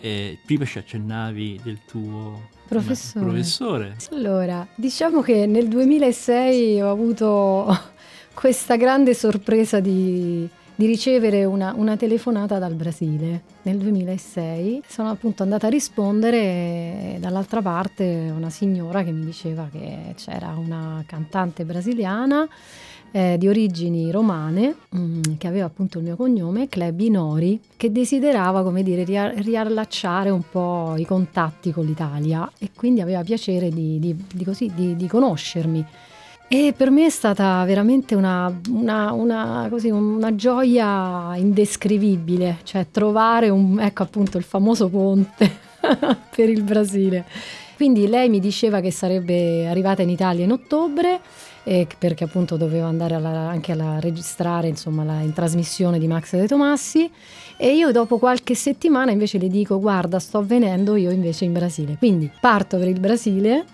Eh, 0.00 0.38
prima 0.44 0.64
ci 0.64 0.78
accennavi 0.78 1.60
del 1.62 1.78
tuo 1.86 2.48
Professore. 2.68 3.24
professore. 3.24 3.96
Allora, 4.12 4.66
diciamo 4.74 5.20
che 5.20 5.46
nel 5.46 5.68
2006 5.68 6.80
ho 6.80 6.90
avuto 6.90 7.66
questa 8.34 8.76
grande 8.76 9.14
sorpresa 9.14 9.80
di, 9.80 10.48
di 10.74 10.86
ricevere 10.86 11.44
una, 11.44 11.72
una 11.76 11.96
telefonata 11.96 12.58
dal 12.58 12.74
Brasile. 12.74 13.42
Nel 13.62 13.78
2006 13.78 14.82
sono 14.86 15.10
appunto 15.10 15.42
andata 15.42 15.66
a 15.68 15.70
rispondere 15.70 16.38
e 16.38 17.16
dall'altra 17.20 17.62
parte 17.62 18.32
una 18.34 18.50
signora 18.50 19.02
che 19.02 19.12
mi 19.12 19.24
diceva 19.24 19.68
che 19.70 20.14
c'era 20.16 20.54
una 20.56 21.02
cantante 21.06 21.64
brasiliana 21.64 22.46
eh, 23.16 23.36
di 23.38 23.46
origini 23.46 24.10
romane, 24.10 24.74
mm, 24.96 25.22
che 25.38 25.46
aveva 25.46 25.66
appunto 25.66 25.98
il 25.98 26.04
mio 26.04 26.16
cognome, 26.16 26.68
Klebi 26.68 27.10
Nori, 27.10 27.60
che 27.76 27.92
desiderava, 27.92 28.64
come 28.64 28.82
dire, 28.82 29.04
ria- 29.04 29.30
riallacciare 29.36 30.30
un 30.30 30.42
po' 30.50 30.94
i 30.96 31.04
contatti 31.06 31.70
con 31.70 31.84
l'Italia 31.86 32.50
e 32.58 32.70
quindi 32.74 33.00
aveva 33.00 33.22
piacere 33.22 33.68
di, 33.70 34.00
di- 34.00 34.16
di 34.32 34.44
così, 34.44 34.68
di 34.74 35.06
conoscermi. 35.06 35.84
E 36.48 36.74
per 36.76 36.90
me 36.90 37.06
è 37.06 37.10
stata 37.10 37.64
veramente 37.64 38.16
una, 38.16 38.52
una- 38.70 39.12
una- 39.12 39.68
così, 39.70 39.90
una 39.90 40.34
gioia 40.34 41.36
indescrivibile, 41.36 42.58
cioè 42.64 42.88
trovare 42.90 43.48
un, 43.48 43.78
ecco 43.78 44.02
appunto 44.02 44.38
il 44.38 44.44
famoso 44.44 44.88
ponte 44.88 45.48
per 46.34 46.48
il 46.48 46.62
Brasile. 46.64 47.24
Quindi 47.76 48.08
lei 48.08 48.28
mi 48.28 48.40
diceva 48.40 48.80
che 48.80 48.90
sarebbe 48.90 49.68
arrivata 49.68 50.02
in 50.02 50.08
Italia 50.10 50.44
in 50.44 50.50
ottobre 50.50 51.20
eh, 51.64 51.86
perché 51.98 52.24
appunto 52.24 52.56
dovevo 52.56 52.86
andare 52.86 53.14
alla- 53.14 53.48
anche 53.48 53.72
a 53.72 53.98
registrare 53.98 54.68
insomma, 54.68 55.02
la 55.02 55.20
in 55.20 55.32
trasmissione 55.32 55.98
di 55.98 56.06
Max 56.06 56.36
De 56.36 56.46
Tomassi. 56.46 57.10
E 57.56 57.74
io 57.74 57.90
dopo 57.92 58.18
qualche 58.18 58.54
settimana 58.54 59.10
invece 59.10 59.38
le 59.38 59.48
dico 59.48 59.78
guarda 59.78 60.18
sto 60.18 60.44
venendo 60.44 60.96
io 60.96 61.10
invece 61.10 61.44
in 61.44 61.52
Brasile 61.52 61.96
quindi 61.96 62.28
parto 62.40 62.78
per 62.78 62.88
il 62.88 62.98
Brasile 62.98 63.64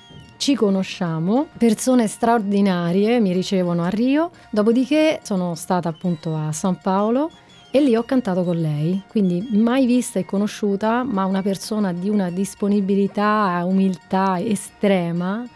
ci 0.40 0.54
conosciamo, 0.54 1.48
persone 1.58 2.06
straordinarie 2.06 3.20
mi 3.20 3.32
ricevono 3.32 3.84
a 3.84 3.88
Rio, 3.88 4.30
dopodiché 4.50 5.20
sono 5.22 5.54
stata 5.54 5.90
appunto 5.90 6.34
a 6.34 6.50
San 6.50 6.78
Paolo 6.80 7.30
e 7.70 7.80
lì 7.82 7.94
ho 7.94 8.04
cantato 8.04 8.42
con 8.42 8.58
lei, 8.58 9.02
quindi 9.06 9.46
mai 9.52 9.84
vista 9.84 10.18
e 10.18 10.24
conosciuta, 10.24 11.04
ma 11.04 11.26
una 11.26 11.42
persona 11.42 11.92
di 11.92 12.08
una 12.08 12.30
disponibilità, 12.30 13.62
umiltà 13.66 14.40
estrema 14.40 15.46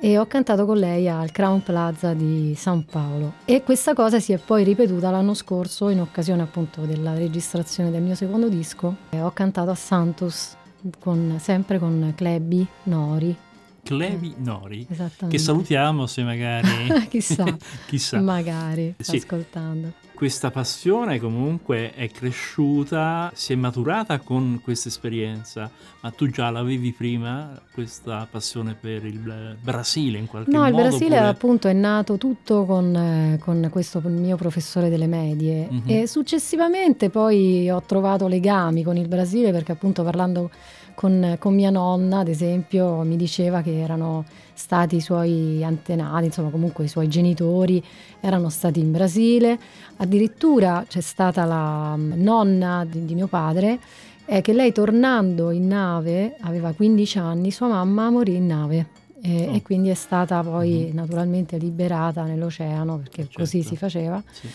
e 0.00 0.18
ho 0.18 0.26
cantato 0.26 0.64
con 0.64 0.78
lei 0.78 1.08
al 1.08 1.30
Crown 1.30 1.62
Plaza 1.62 2.14
di 2.14 2.54
San 2.56 2.84
Paolo. 2.84 3.34
E 3.44 3.62
questa 3.62 3.92
cosa 3.92 4.18
si 4.18 4.32
è 4.32 4.38
poi 4.38 4.64
ripetuta 4.64 5.10
l'anno 5.10 5.34
scorso 5.34 5.90
in 5.90 6.00
occasione 6.00 6.42
appunto 6.42 6.82
della 6.82 7.14
registrazione 7.14 7.90
del 7.90 8.02
mio 8.02 8.14
secondo 8.14 8.48
disco. 8.48 8.96
Ho 9.10 9.30
cantato 9.32 9.70
a 9.70 9.74
Santos 9.74 10.56
con- 10.98 11.36
sempre 11.38 11.78
con 11.78 12.12
Klebi 12.16 12.66
Nori 12.84 13.36
Clevi 13.82 14.34
Nori, 14.38 14.86
esattamente 14.88 15.36
che 15.36 15.38
salutiamo 15.42 16.06
se 16.06 16.22
magari... 16.22 17.06
chissà 17.08 17.44
Chissà. 17.86 18.20
magari 18.20 18.94
Sì. 18.98 19.16
ascoltando 19.16 19.92
Questa 20.14 20.50
passione 20.50 21.18
comunque 21.18 21.92
è 21.94 22.08
cresciuta, 22.10 23.30
si 23.34 23.52
è 23.54 23.56
maturata 23.56 24.18
con 24.18 24.60
questa 24.62 24.88
esperienza, 24.88 25.70
ma 26.00 26.10
tu 26.10 26.28
già 26.28 26.50
l'avevi 26.50 26.92
prima, 26.92 27.58
questa 27.72 28.26
passione 28.30 28.74
per 28.78 29.04
il 29.06 29.18
Bra- 29.18 29.56
Brasile 29.60 30.18
in 30.18 30.26
qualche 30.26 30.50
No, 30.50 30.58
modo? 30.58 30.68
il 30.70 30.74
Brasile 30.76 31.14
oppure- 31.16 31.26
appunto 31.30 31.68
è 31.68 31.72
nato 31.72 32.18
tutto 32.18 32.64
con, 32.66 32.94
eh, 32.94 33.38
con 33.40 33.66
questo 33.70 34.00
mio 34.04 34.36
professore 34.36 34.90
delle 34.90 35.06
medie 35.06 35.66
Mhm. 35.70 35.82
e 35.86 36.06
successivamente 36.06 37.08
poi 37.08 37.70
ho 37.70 37.82
trovato 37.82 38.26
legami 38.28 38.82
con 38.82 38.96
il 38.98 39.08
Brasile 39.08 39.52
perché 39.52 39.72
appunto 39.72 40.02
parlando 40.02 40.50
con, 40.94 41.36
con 41.38 41.54
mia 41.54 41.70
nonna 41.70 42.18
ad 42.18 42.28
esempio 42.28 43.02
mi 43.02 43.16
diceva 43.16 43.62
che 43.62 43.78
erano 43.78 44.24
stati 44.54 44.96
i 44.96 45.00
suoi 45.00 45.64
antenati, 45.64 46.26
insomma 46.26 46.50
comunque 46.50 46.84
i 46.84 46.88
suoi 46.88 47.08
genitori 47.08 47.82
erano 48.20 48.48
stati 48.50 48.80
in 48.80 48.92
Brasile, 48.92 49.58
addirittura 49.96 50.84
c'è 50.86 51.00
stata 51.00 51.44
la 51.44 51.94
mm, 51.96 52.12
nonna 52.22 52.84
di, 52.88 53.04
di 53.04 53.14
mio 53.14 53.26
padre 53.26 53.78
eh, 54.26 54.40
che 54.42 54.52
lei 54.52 54.72
tornando 54.72 55.50
in 55.50 55.66
nave, 55.66 56.36
aveva 56.40 56.72
15 56.72 57.18
anni, 57.18 57.50
sua 57.50 57.68
mamma 57.68 58.10
morì 58.10 58.36
in 58.36 58.46
nave. 58.46 58.86
E, 59.22 59.48
Oh. 59.50 59.54
e 59.54 59.60
quindi 59.62 59.90
è 59.90 59.94
stata 59.94 60.42
poi 60.42 60.86
Mhm. 60.88 60.94
naturalmente 60.94 61.58
liberata 61.58 62.22
nell'oceano 62.24 62.96
perché 62.98 63.28
così 63.30 63.58
Certo. 63.60 63.68
si 63.68 63.76
faceva. 63.76 64.22
Sì. 64.30 64.48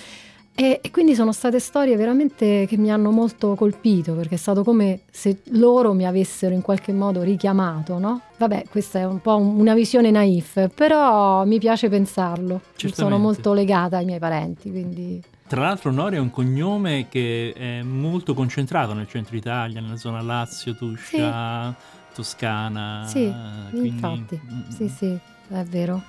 E, 0.58 0.80
e 0.82 0.90
quindi 0.90 1.16
sono 1.16 1.34
state 1.34 1.60
storie 1.60 1.98
veramente 1.98 2.66
che 2.66 2.78
mi 2.78 2.90
hanno 2.90 3.12
molto 3.12 3.56
colpito 3.56 4.14
perché 4.14 4.36
è 4.36 4.38
stato 4.38 4.64
come 4.64 5.02
se 5.12 5.42
loro 5.50 5.92
mi 5.94 6.06
avessero 6.08 6.54
in 6.56 6.62
qualche 6.62 6.94
modo 6.94 7.24
richiamato, 7.24 7.98
no? 8.00 8.22
Vabbè, 8.38 8.64
questa 8.70 9.00
è 9.00 9.06
un 9.06 9.20
po' 9.20 9.36
un- 9.36 9.60
una 9.60 9.74
visione 9.74 10.12
naif, 10.12 10.70
però 10.74 11.44
mi 11.44 11.60
piace 11.60 11.90
pensarlo. 11.90 12.62
Sono 12.62 12.74
Certamente. 12.76 13.18
molto 13.22 13.52
legata 13.54 13.98
ai 13.98 14.06
miei 14.06 14.20
parenti, 14.20 14.70
quindi 14.72 15.22
Tra 15.48 15.60
l'altro 15.62 15.92
Nori 15.92 16.16
è 16.16 16.20
un 16.20 16.32
cognome 16.32 17.08
che 17.10 17.54
è 17.56 17.82
molto 17.84 18.34
concentrato 18.34 18.94
nel 18.94 19.08
centro 19.10 19.36
Italia, 19.36 19.82
nella 19.82 19.98
zona 19.98 20.22
Lazio, 20.22 20.74
Tuscia, 20.74 21.76
Toscana. 22.14 23.04
Sì, 23.08 23.32
quindi- 23.72 23.88
infatti, 23.90 24.40
mm, 24.42 24.70
sì, 24.70 24.88
sì, 24.88 25.18
è 25.50 25.64
vero. 25.66 26.02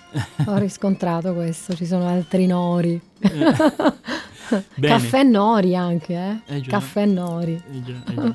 Ho 0.47 0.57
riscontrato 0.57 1.35
questo, 1.35 1.75
ci 1.75 1.85
sono 1.85 2.07
altri 2.09 2.47
nori. 2.47 2.99
Caffè 4.81 5.23
nori 5.23 5.77
anche, 5.77 6.43
eh? 6.47 6.55
Eh 6.57 6.61
già. 6.61 6.71
Caffè 6.71 7.05
nori. 7.07 7.55
Eh 7.55 7.83
già, 7.83 7.95
eh 8.09 8.15
già. 8.15 8.35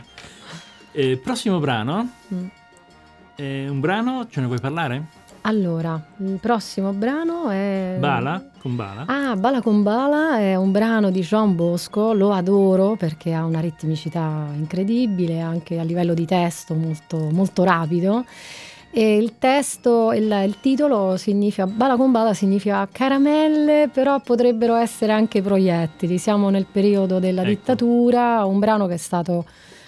Eh, 0.92 1.18
prossimo 1.18 1.60
brano, 1.60 2.10
Mm. 2.34 2.48
Eh, 3.36 3.68
un 3.68 3.80
brano, 3.80 4.28
ce 4.30 4.40
ne 4.40 4.46
vuoi 4.46 4.60
parlare? 4.60 5.08
Allora, 5.44 6.00
il 6.18 6.38
prossimo 6.40 6.92
brano 6.94 7.50
è... 7.50 7.96
Bala, 7.98 8.44
con 8.60 8.76
Bala. 8.76 9.06
Ah, 9.08 9.36
Bala 9.36 9.62
con 9.62 9.82
Bala 9.82 10.38
è 10.38 10.56
un 10.56 10.72
brano 10.72 11.10
di 11.10 11.22
John 11.22 11.56
Bosco, 11.56 12.14
lo 12.14 12.32
adoro 12.32 12.96
perché 12.96 13.34
ha 13.34 13.44
una 13.44 13.60
ritmicità 13.60 14.46
incredibile, 14.54 15.40
anche 15.40 15.80
a 15.80 15.84
livello 15.84 16.14
di 16.14 16.26
testo 16.26 16.76
molto, 16.76 17.30
molto 17.32 17.64
rapido. 17.64 18.24
E 18.94 19.16
il 19.16 19.38
testo, 19.40 20.12
il, 20.12 20.30
il 20.46 20.60
titolo 20.60 21.16
significa, 21.16 21.66
Bala 21.66 21.96
con 21.96 22.12
Bala 22.12 22.34
significa 22.34 22.88
caramelle, 22.92 23.90
però 23.92 24.20
potrebbero 24.20 24.76
essere 24.76 25.14
anche 25.14 25.42
proiettili. 25.42 26.18
Siamo 26.18 26.50
nel 26.50 26.66
periodo 26.70 27.20
della 27.20 27.42
Ecco. 27.42 27.50
dittatura, 27.50 28.44
un 28.44 28.60
brano 28.60 28.88
che 28.88 28.96
è 28.96 28.98
stato 28.98 29.46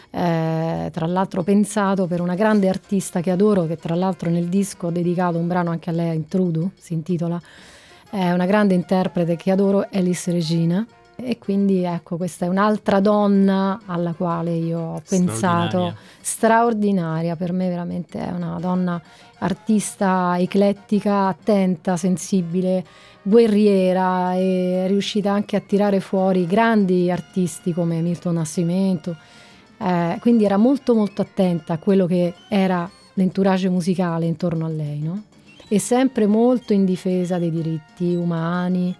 eh, 0.09 0.89
tra 0.91 1.05
l'altro 1.05 1.43
pensato 1.43 2.07
per 2.07 2.21
una 2.21 2.35
grande 2.35 2.69
artista 2.69 3.19
che 3.19 3.31
adoro, 3.31 3.65
che 3.65 3.75
tra 3.77 3.95
l'altro 3.95 4.29
nel 4.29 4.45
disco 4.47 4.87
ho 4.87 4.91
dedicato 4.91 5.37
un 5.37 5.47
brano 5.47 5.71
anche 5.71 5.89
a 5.89 5.93
lei, 5.93 6.15
Intrudu, 6.15 6.71
si 6.77 6.93
intitola. 6.93 7.41
È 8.09 8.31
una 8.31 8.45
grande 8.45 8.73
interprete 8.73 9.35
che 9.35 9.51
adoro, 9.51 9.85
Alice 9.91 10.31
Regina. 10.31 10.85
E 11.25 11.37
quindi 11.37 11.83
ecco, 11.83 12.17
questa 12.17 12.45
è 12.45 12.49
un'altra 12.49 12.99
donna 12.99 13.81
alla 13.85 14.13
quale 14.13 14.51
io 14.51 14.79
ho 14.79 15.01
pensato, 15.07 15.67
Straordinaria. 15.69 15.97
straordinaria, 16.21 17.35
per 17.37 17.53
me 17.53 17.69
veramente 17.69 18.19
è 18.19 18.31
una 18.31 18.57
donna 18.59 19.01
artista 19.39 20.35
eclettica, 20.37 21.27
attenta, 21.27 21.95
sensibile, 21.95 22.83
guerriera 23.21 24.33
e 24.35 24.83
è 24.83 24.87
riuscita 24.87 25.31
anche 25.31 25.55
a 25.55 25.61
tirare 25.61 26.01
fuori 26.01 26.45
grandi 26.45 27.09
artisti 27.09 27.73
come 27.73 28.01
Milton 28.01 28.33
Nascimento. 28.35 29.15
Eh, 29.77 30.17
quindi 30.19 30.43
era 30.43 30.57
molto 30.57 30.93
molto 30.93 31.21
attenta 31.21 31.73
a 31.73 31.77
quello 31.77 32.05
che 32.05 32.33
era 32.49 32.89
l'entourage 33.13 33.69
musicale 33.69 34.25
intorno 34.25 34.65
a 34.65 34.69
lei, 34.69 34.99
no? 34.99 35.23
E 35.67 35.79
sempre 35.79 36.27
molto 36.27 36.73
in 36.73 36.83
difesa 36.85 37.37
dei 37.37 37.49
diritti 37.49 38.13
umani, 38.13 38.95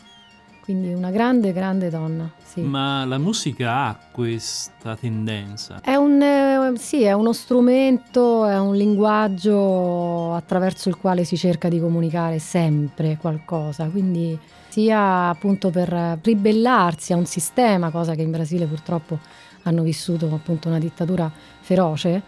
quindi 0.63 0.93
una 0.93 1.12
grande 1.12 1.52
grande 1.52 1.89
donna, 1.89 2.32
sì. 2.41 2.62
Ma 2.62 3.04
la 3.04 3.17
musica 3.17 3.86
ha 3.86 3.97
questa 4.12 4.95
tendenza. 4.95 5.82
È 5.82 5.95
un, 5.95 6.21
eh, 6.21 6.78
sì, 6.78 7.04
è 7.04 7.12
uno 7.12 7.34
strumento, 7.34 8.45
è 8.45 8.58
un 8.58 8.73
linguaggio 8.73 10.34
attraverso 10.34 10.88
il 10.88 10.95
quale 10.95 11.26
si 11.26 11.36
cerca 11.36 11.67
di 11.67 11.82
comunicare 11.82 12.39
sempre 12.39 13.17
qualcosa, 13.19 13.89
quindi 13.89 14.39
sia 14.69 15.28
appunto 15.28 15.69
per 15.69 16.19
ribellarsi 16.21 17.12
a 17.12 17.17
un 17.17 17.26
sistema, 17.26 17.89
cosa 17.89 18.15
che 18.15 18.21
in 18.21 18.32
Brasile 18.32 18.65
purtroppo 18.65 19.19
hanno 19.63 19.82
vissuto 19.84 20.34
appunto 20.34 20.69
una 20.69 20.80
dittatura 20.80 21.30
feroce, 21.60 22.21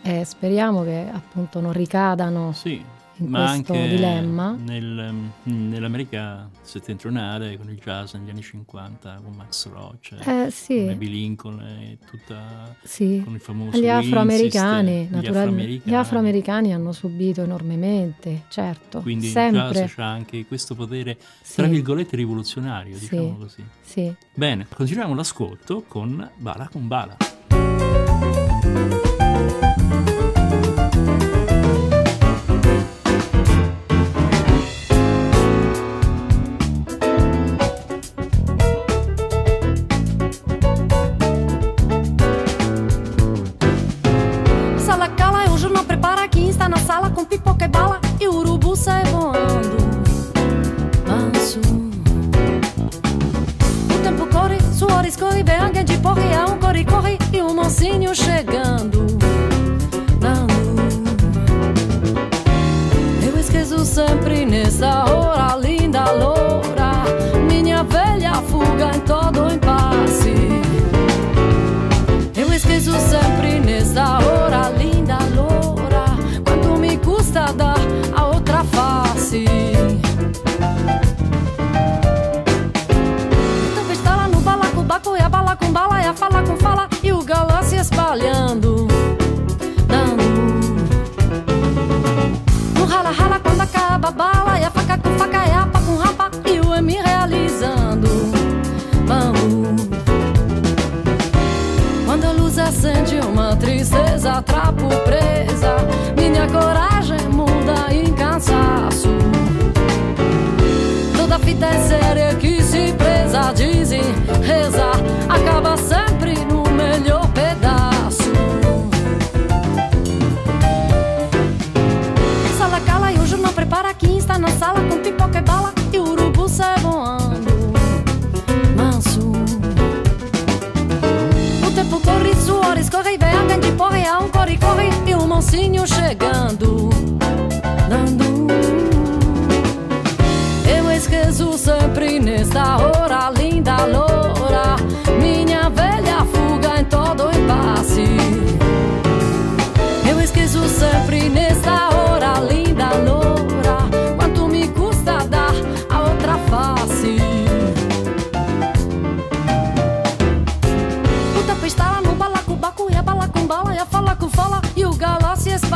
e 0.00 0.24
speriamo 0.24 0.82
che 0.84 1.06
appunto 1.12 1.60
non 1.60 1.72
ricadano 1.72 2.52
Sì, 2.52 2.82
in 3.18 3.28
ma 3.28 3.48
anche 3.48 3.88
dilemma. 3.88 4.56
nel- 4.58 5.12
mm, 5.48 5.68
nell'America 5.70 6.50
settentrionale 6.62 7.56
con 7.56 7.68
il 7.70 7.76
jazz 7.78 8.14
negli 8.14 8.30
anni 8.30 8.42
50, 8.42 9.20
con 9.22 9.32
Max 9.34 9.68
Roach, 9.70 10.16
Eh 10.26 10.50
sì, 10.50 10.80
Abby 10.88 11.08
Lincoln 11.08 11.60
e 11.60 11.98
tutta 12.08 12.74
sì. 12.82 13.20
con 13.24 13.34
il 13.34 13.40
famoso 13.40 13.78
Gli 13.80 13.88
afroamericani, 13.88 15.06
gli 15.10 15.26
afroamericani. 15.26 15.80
gli 15.84 15.94
afroamericani 15.94 16.72
hanno 16.72 16.92
subito 16.92 17.42
enormemente, 17.42 18.42
certo, 18.48 19.00
Quindi 19.00 19.26
il 19.26 19.32
sempre. 19.32 19.70
jazz 19.72 19.98
ha 19.98 20.10
anche 20.10 20.44
questo 20.46 20.74
potere, 20.74 21.16
Sì. 21.42 21.56
tra 21.56 21.66
virgolette, 21.66 22.16
rivoluzionario, 22.16 22.98
diciamo 22.98 23.36
così. 23.36 23.64
Sì. 23.82 24.12
Bene, 24.34 24.66
continuiamo 24.72 25.14
l'ascolto 25.14 25.84
con 25.86 26.30
Bala 26.36 26.68
con 26.70 26.88
Bala. 26.88 27.16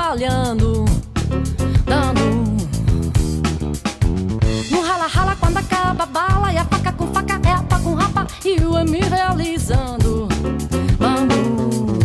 Se 0.08 0.24
espalhando, 0.24 0.84
dando. 1.84 2.56
No 4.70 4.80
rala 4.80 5.06
rala 5.06 5.36
quando 5.38 5.58
acaba 5.58 6.04
a 6.04 6.06
bala 6.06 6.52
e 6.52 6.56
a 6.56 6.64
faca 6.64 6.92
com 6.92 7.08
faca 7.08 7.38
é 7.46 7.52
a 7.52 7.62
pá 7.62 7.78
com 7.80 7.94
rapa 7.94 8.26
e 8.44 8.58
o 8.60 8.78
M 8.78 8.98
realizando, 9.00 10.28
vamos. 10.98 11.98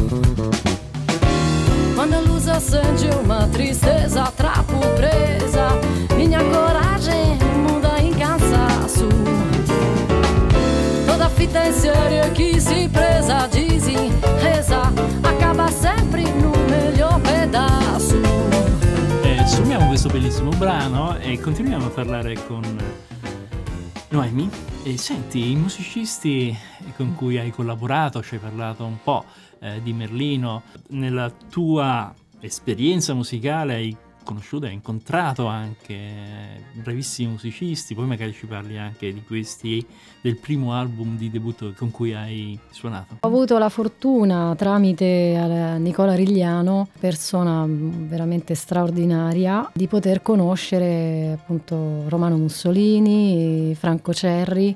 Quando 1.96 2.14
a 2.16 2.20
luz 2.20 2.50
acende 2.50 3.08
uma 3.24 3.48
tristeza, 3.48 4.24
trapo 4.36 4.80
presa, 4.98 5.68
minha 6.18 6.40
coragem 6.40 7.38
muda 7.56 8.02
em 8.02 8.14
cansaço. 8.14 9.08
Toda 11.08 11.30
fita 11.30 11.62
tem 11.62 11.72
serie 11.72 12.30
chi 12.32 12.60
si 12.60 12.90
presa 12.90 13.50
resa 14.42 14.92
acaba 15.24 15.72
sempre 15.72 16.33
melhor 17.54 17.70
pedaço. 17.84 18.20
Eh, 19.24 19.46
suoniamo 19.46 19.88
questo 19.88 20.10
bellissimo 20.10 20.50
brano 20.52 21.18
e 21.18 21.40
continuiamo 21.40 21.86
a 21.86 21.90
parlare 21.90 22.36
con 22.46 22.64
Noemi. 24.10 24.50
E 24.84 24.98
senti, 24.98 25.52
i 25.52 25.56
musicisti 25.56 26.56
con 26.98 27.16
cui 27.16 27.38
hai 27.38 27.52
collaborato, 27.52 28.22
ci 28.22 28.36
hai 28.36 28.42
parlato 28.42 28.84
un 28.84 28.98
po' 29.02 29.24
eh, 29.60 29.82
di 29.82 29.94
Merlino, 29.94 30.64
nella 30.90 31.30
tua 31.30 32.14
esperienza 32.42 33.14
musicale 33.14 33.76
hai 33.76 33.96
conosciuto, 34.24 34.66
hai 34.66 34.74
incontrato 34.74 35.46
anche 35.46 36.64
bravissimi 36.74 37.32
musicisti, 37.32 37.94
poi 37.94 38.06
magari 38.06 38.34
ci 38.34 38.46
parli 38.46 38.78
anche 38.78 39.14
di 39.14 39.24
questi, 39.24 39.86
del 40.22 40.38
primo 40.38 40.74
album 40.74 41.18
di 41.18 41.30
debutto 41.30 41.74
con 41.78 41.92
cui 41.92 42.14
hai 42.14 42.58
suonato. 42.70 43.18
Ho 43.20 43.28
avuto 43.28 43.58
la 43.58 43.70
fortuna 43.70 44.54
tramite 44.58 45.06
eh, 45.06 45.78
Nicola 45.78 46.16
Rigliano, 46.16 46.88
persona 47.00 47.66
veramente 47.68 48.56
straordinaria, 48.56 49.70
di 49.74 49.88
poter 49.88 50.22
conoscere 50.22 51.34
appunto 51.34 52.08
Romano 52.08 52.38
Mussolini, 52.38 53.76
Franco 53.76 54.14
Cerri 54.14 54.76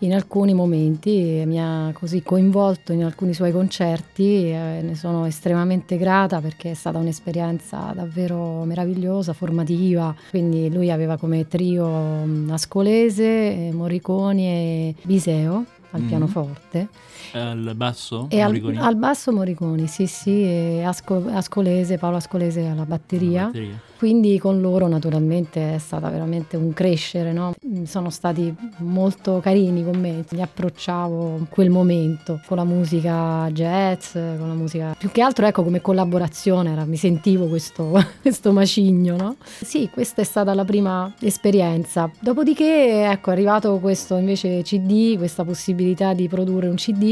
in 0.00 0.14
alcuni 0.14 0.54
momenti 0.54 1.42
mi 1.44 1.60
ha 1.60 1.90
così 1.92 2.22
coinvolto 2.22 2.92
in 2.92 3.02
alcuni 3.02 3.34
suoi 3.34 3.50
concerti 3.50 4.50
e 4.50 4.80
ne 4.82 4.94
sono 4.94 5.26
estremamente 5.26 5.96
grata 5.96 6.40
perché 6.40 6.70
è 6.70 6.74
stata 6.74 6.98
un'esperienza 6.98 7.92
davvero 7.94 8.64
meravigliosa, 8.64 9.32
formativa. 9.32 10.14
Quindi 10.30 10.70
lui 10.72 10.90
aveva 10.90 11.16
come 11.16 11.48
trio 11.48 12.24
Ascolese, 12.48 13.70
Morriconi 13.72 14.46
e 14.46 14.94
Biseo 15.02 15.64
al 15.90 16.02
mm. 16.02 16.06
pianoforte. 16.06 16.88
Al 17.32 17.72
basso? 17.74 18.26
E 18.30 18.40
al, 18.40 18.60
al, 18.78 18.96
basso 18.96 19.32
Morriconi, 19.32 19.86
sì 19.86 20.06
sì, 20.06 20.42
e 20.42 20.82
Asco, 20.84 21.24
Ascolese, 21.30 21.98
Paolo 21.98 22.16
Ascolese 22.16 22.66
alla 22.66 22.84
batteria. 22.84 23.44
batteria. 23.44 23.86
Quindi 23.98 24.38
con 24.38 24.60
loro 24.60 24.86
naturalmente 24.86 25.74
è 25.74 25.78
stato 25.78 26.08
veramente 26.08 26.56
un 26.56 26.72
crescere, 26.72 27.32
no? 27.32 27.52
sono 27.84 28.10
stati 28.10 28.54
molto 28.78 29.40
carini 29.42 29.82
con 29.82 29.98
me, 29.98 30.24
mi 30.30 30.40
approcciavo 30.40 31.36
in 31.38 31.48
quel 31.48 31.68
momento 31.68 32.40
con 32.46 32.58
la 32.58 32.64
musica 32.64 33.48
jazz, 33.50 34.12
con 34.12 34.46
la 34.46 34.54
musica 34.54 34.94
più 34.96 35.10
che 35.10 35.20
altro 35.20 35.46
ecco 35.46 35.64
come 35.64 35.80
collaborazione, 35.80 36.70
era, 36.70 36.84
mi 36.84 36.96
sentivo 36.96 37.46
questo, 37.46 38.00
questo 38.22 38.52
macigno. 38.52 39.16
No? 39.16 39.36
Sì, 39.42 39.90
questa 39.92 40.22
è 40.22 40.24
stata 40.24 40.54
la 40.54 40.64
prima 40.64 41.12
esperienza. 41.18 42.08
Dopodiché 42.20 43.10
ecco 43.10 43.30
è 43.30 43.32
arrivato 43.32 43.78
questo 43.80 44.14
invece 44.14 44.62
CD, 44.62 45.16
questa 45.16 45.42
possibilità 45.42 46.14
di 46.14 46.28
produrre 46.28 46.68
un 46.68 46.76
CD 46.76 47.07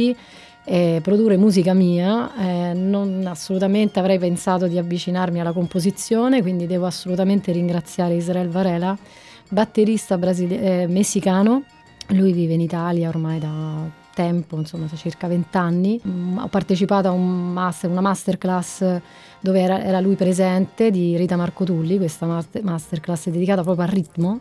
eh, 0.69 0.99
produrre 1.01 1.37
musica 1.37 1.73
mia, 1.75 2.35
eh, 2.37 2.75
non 2.75 3.25
assolutamente 3.27 4.01
avrei 4.01 4.19
pensato 4.19 4.67
di 4.67 4.79
avvicinarmi 4.79 5.41
alla 5.41 5.53
composizione, 5.53 6.43
quindi 6.43 6.67
devo 6.67 6.87
assolutamente 6.87 7.53
ringraziare 7.53 8.15
Israel 8.15 8.49
Varela, 8.49 8.97
batterista 9.49 10.19
brasile- 10.19 10.83
eh, 10.83 10.87
messicano, 10.89 11.63
lui 12.09 12.33
vive 12.33 12.55
in 12.55 12.61
Italia 12.61 13.09
ormai 13.09 13.39
da 13.39 13.89
tempo, 14.13 14.57
insomma 14.57 14.87
da 14.87 14.97
circa 14.97 15.29
vent'anni, 15.29 16.01
mm, 16.05 16.39
ho 16.39 16.49
partecipato 16.49 17.09
a 17.09 17.13
un 17.13 17.53
master, 17.53 17.91
una 17.91 18.01
masterclass 18.01 19.01
dove 19.39 19.61
era, 19.61 19.85
era 19.85 20.01
lui 20.01 20.17
presente 20.17 20.91
di 20.91 21.17
Rita 21.17 21.37
Marco 21.37 21.65
Tulli, 21.65 21.97
questa 21.97 22.27
masterclass 22.27 23.29
dedicata 23.29 23.63
proprio 23.63 23.85
al 23.85 23.93
ritmo 23.93 24.41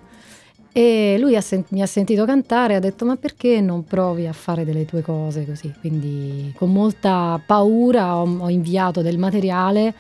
e 0.78 1.16
lui 1.18 1.38
ha 1.38 1.42
sent- 1.42 1.72
mi 1.72 1.82
ha 1.82 1.86
sentito 1.86 2.26
cantare 2.26 2.74
e 2.74 2.76
ha 2.76 2.80
detto 2.82 3.06
ma 3.06 3.16
perché 3.16 3.62
non 3.62 3.86
provi 3.86 4.28
a 4.28 4.34
fare 4.34 4.66
delle 4.66 4.84
tue 4.84 5.02
cose 5.02 5.46
così? 5.46 5.74
Quindi 5.80 6.52
con 6.54 6.74
molta 6.74 7.42
paura 7.46 8.18
ho, 8.18 8.40
ho 8.40 8.50
inviato 8.50 9.02
del 9.02 9.18
materiale 9.18 9.94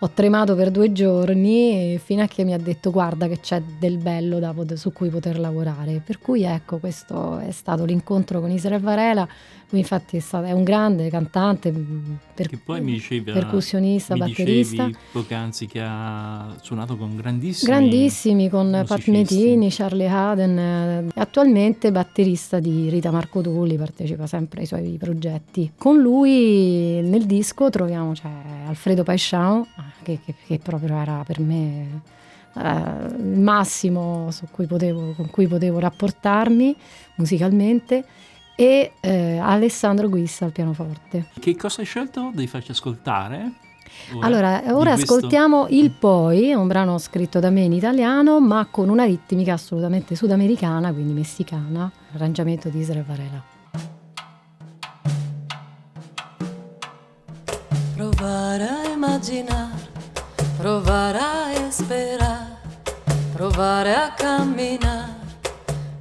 ho 0.00 0.10
tremato 0.10 0.54
per 0.54 0.70
due 0.70 0.92
giorni 0.92 1.98
fino 1.98 2.22
a 2.22 2.26
che 2.26 2.44
mi 2.44 2.52
ha 2.52 2.58
detto 2.58 2.92
guarda 2.92 3.26
che 3.26 3.40
c'è 3.40 3.60
del 3.80 3.98
bello 3.98 4.38
da, 4.38 4.54
su 4.74 4.92
cui 4.92 5.08
poter 5.08 5.40
lavorare. 5.40 6.00
Per 6.04 6.20
cui 6.20 6.44
ecco, 6.44 6.78
questo 6.78 7.38
è 7.38 7.50
stato 7.50 7.84
l'incontro 7.84 8.40
con 8.40 8.50
Israele 8.50 8.80
Varela 8.80 9.28
infatti 9.76 10.16
è, 10.16 10.20
stato, 10.20 10.46
è 10.46 10.52
un 10.52 10.64
grande 10.64 11.10
cantante, 11.10 11.70
mm, 11.70 12.14
per, 12.34 12.48
che 12.48 12.56
poi 12.56 12.80
mi 12.80 12.92
dicevi, 12.92 13.32
percussionista, 13.32 14.16
batterista. 14.16 14.86
Dicevi 14.86 15.04
poc'anzi 15.12 15.66
che 15.66 15.80
ha 15.82 16.56
suonato 16.62 16.96
con 16.96 17.14
grandissimi 17.16 17.70
Grandissimi, 17.70 18.48
con 18.48 18.84
Pat 18.86 19.06
Metini, 19.08 19.68
Charlie 19.70 20.08
Haden, 20.08 21.10
attualmente 21.14 21.92
batterista 21.92 22.58
di 22.60 22.88
Rita 22.88 23.10
Marco 23.10 23.40
Tulli, 23.40 23.76
partecipa 23.76 24.26
sempre 24.26 24.60
ai 24.60 24.66
suoi 24.66 24.96
progetti. 24.98 25.72
Con 25.76 26.00
lui 26.00 27.00
nel 27.02 27.26
disco 27.26 27.68
troviamo 27.68 28.14
cioè, 28.14 28.30
Alfredo 28.66 29.02
Paisciano, 29.02 29.66
che, 30.02 30.20
che, 30.24 30.34
che 30.46 30.58
proprio 30.58 30.96
era 30.96 31.22
per 31.26 31.40
me 31.40 32.16
eh, 32.56 33.06
il 33.18 33.38
massimo 33.38 34.30
cui 34.50 34.66
potevo, 34.66 35.12
con 35.12 35.30
cui 35.30 35.46
potevo 35.46 35.78
rapportarmi 35.78 36.76
musicalmente 37.16 38.04
e 38.60 38.94
eh, 38.98 39.38
Alessandro 39.38 40.08
Guissa 40.08 40.44
al 40.44 40.50
pianoforte. 40.50 41.28
Che 41.38 41.56
cosa 41.56 41.80
hai 41.80 41.86
scelto 41.86 42.32
di 42.34 42.48
farci 42.48 42.72
ascoltare? 42.72 43.52
Ora, 44.14 44.26
allora, 44.26 44.62
ora 44.74 44.92
ascoltiamo 44.94 45.66
questo... 45.66 45.80
Il 45.80 45.90
Poi, 45.92 46.52
un 46.52 46.66
brano 46.66 46.98
scritto 46.98 47.38
da 47.38 47.50
me 47.50 47.60
in 47.60 47.72
italiano, 47.72 48.40
ma 48.40 48.66
con 48.68 48.88
una 48.88 49.04
ritmica 49.04 49.52
assolutamente 49.52 50.16
sudamericana, 50.16 50.92
quindi 50.92 51.12
messicana, 51.12 51.88
arrangiamento 52.14 52.68
di 52.68 52.80
Israel 52.80 53.04
Varela. 53.04 53.44
Provare 57.94 58.64
a 58.64 58.88
immaginare, 58.92 59.88
provare 60.56 61.18
a 61.18 61.70
sperare, 61.70 62.58
provare 63.32 63.94
a 63.94 64.12
camminare 64.14 65.14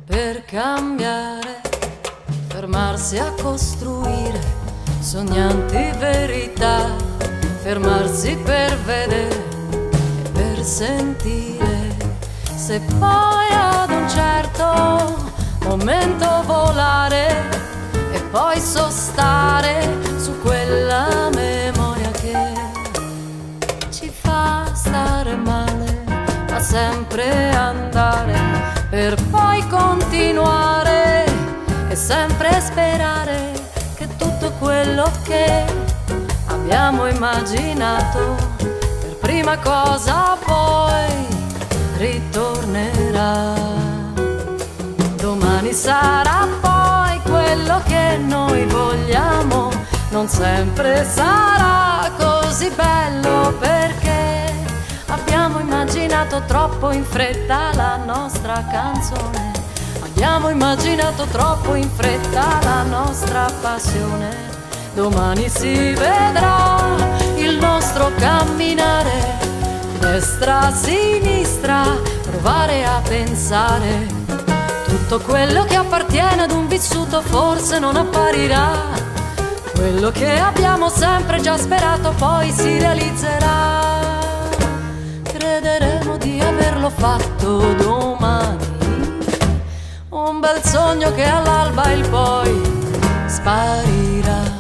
per 0.06 0.44
cambiare 0.46 1.67
fermarsi 2.58 3.20
a 3.20 3.32
costruire 3.40 4.42
sognanti 5.00 5.92
verità, 6.00 6.96
fermarsi 7.62 8.36
per 8.38 8.76
vedere 8.80 9.44
e 10.24 10.30
per 10.32 10.64
sentire, 10.64 11.96
se 12.56 12.82
poi 12.98 13.48
ad 13.52 13.92
un 13.92 14.10
certo 14.10 15.30
momento 15.66 16.26
volare 16.48 17.28
e 18.12 18.20
poi 18.32 18.60
sostare 18.60 19.96
su 20.18 20.42
quella 20.42 21.30
memoria 21.36 22.10
che 22.10 22.54
ci 23.92 24.10
fa 24.10 24.66
stare 24.74 25.36
male, 25.36 26.06
ma 26.50 26.60
sempre 26.60 27.52
andare 27.52 28.34
per 28.90 29.16
poi 29.30 29.68
continuare 29.68 30.87
sempre 32.08 32.62
sperare 32.62 33.52
che 33.96 34.08
tutto 34.16 34.50
quello 34.60 35.12
che 35.24 35.66
abbiamo 36.46 37.06
immaginato 37.06 38.34
per 39.02 39.18
prima 39.20 39.58
cosa 39.58 40.38
poi 40.42 41.28
ritornerà. 41.98 43.56
Domani 45.18 45.74
sarà 45.74 46.48
poi 46.62 47.20
quello 47.24 47.82
che 47.86 48.16
noi 48.16 48.64
vogliamo, 48.68 49.70
non 50.12 50.30
sempre 50.30 51.04
sarà 51.04 52.10
così 52.18 52.70
bello 52.70 53.54
perché 53.60 54.54
abbiamo 55.08 55.60
immaginato 55.60 56.42
troppo 56.48 56.90
in 56.92 57.04
fretta 57.04 57.74
la 57.74 57.98
nostra 57.98 58.66
canzone 58.72 59.47
Abbiamo 60.18 60.50
immaginato 60.50 61.26
troppo 61.26 61.76
in 61.76 61.88
fretta 61.92 62.60
la 62.64 62.82
nostra 62.82 63.46
passione. 63.62 64.36
Domani 64.96 65.48
si 65.48 65.94
vedrà 65.94 66.96
il 67.36 67.56
nostro 67.60 68.10
camminare, 68.18 69.38
destra, 70.00 70.72
sinistra, 70.74 71.84
provare 72.24 72.84
a 72.84 73.00
pensare. 73.08 74.08
Tutto 74.88 75.20
quello 75.20 75.66
che 75.66 75.76
appartiene 75.76 76.42
ad 76.42 76.52
un 76.52 76.68
vissuto 76.68 77.22
forse 77.22 77.78
non 77.78 77.96
apparirà. 77.96 78.72
Quello 79.76 80.10
che 80.10 80.40
abbiamo 80.40 80.90
sempre 80.90 81.42
già 81.42 81.60
sperato 81.60 82.12
poi 82.18 82.52
si 82.52 82.80
realizzerà. 82.80 83.82
Crederemo 85.22 86.18
di 86.18 86.42
averlo 86.42 86.90
fatto 86.90 87.76
domani 87.76 88.67
un 90.10 90.40
bel 90.40 90.62
sogno 90.64 91.12
che 91.14 91.24
all'alba 91.24 91.92
il 91.92 92.08
poi 92.10 92.62
sparirà. 93.28 94.57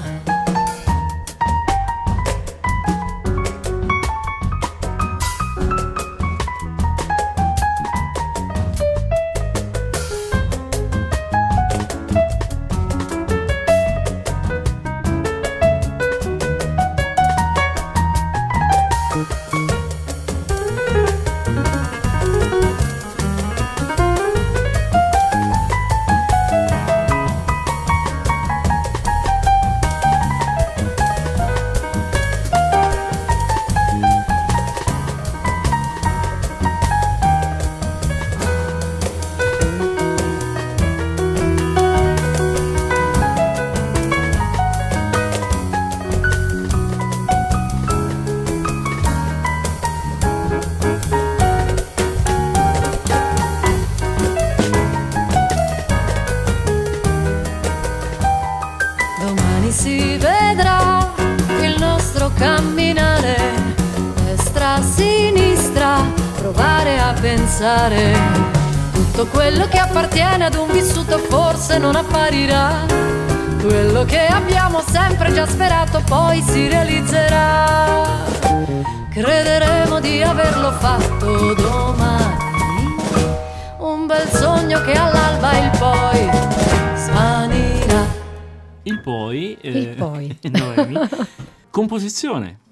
Ad 70.47 70.55
un 70.55 70.71
vissuto 70.71 71.17
forse 71.17 71.77
non 71.77 71.95
apparirà. 71.95 72.85
Quello 73.61 74.05
che 74.05 74.27
abbiamo 74.27 74.79
sempre 74.79 75.33
già 75.33 75.45
sperato 75.45 76.01
poi 76.07 76.41
si 76.41 76.69
realizzerà. 76.69 78.23
Crederemo 79.09 79.99
di 79.99 80.21
averlo 80.21 80.71
fatto 80.71 81.53
domani. 81.53 82.95
Un 83.79 84.05
bel 84.05 84.29
sogno 84.29 84.81
che 84.83 84.93
all'alba 84.93 85.57
il 85.57 85.71
poi 85.77 86.29
svanirà. 86.95 88.05
Il 88.83 88.99
poi... 89.01 89.57
Il 89.61 89.77
eh, 89.77 89.95
poi. 89.95 90.39
Noemi. 90.49 90.97
Composizione. 91.69 92.66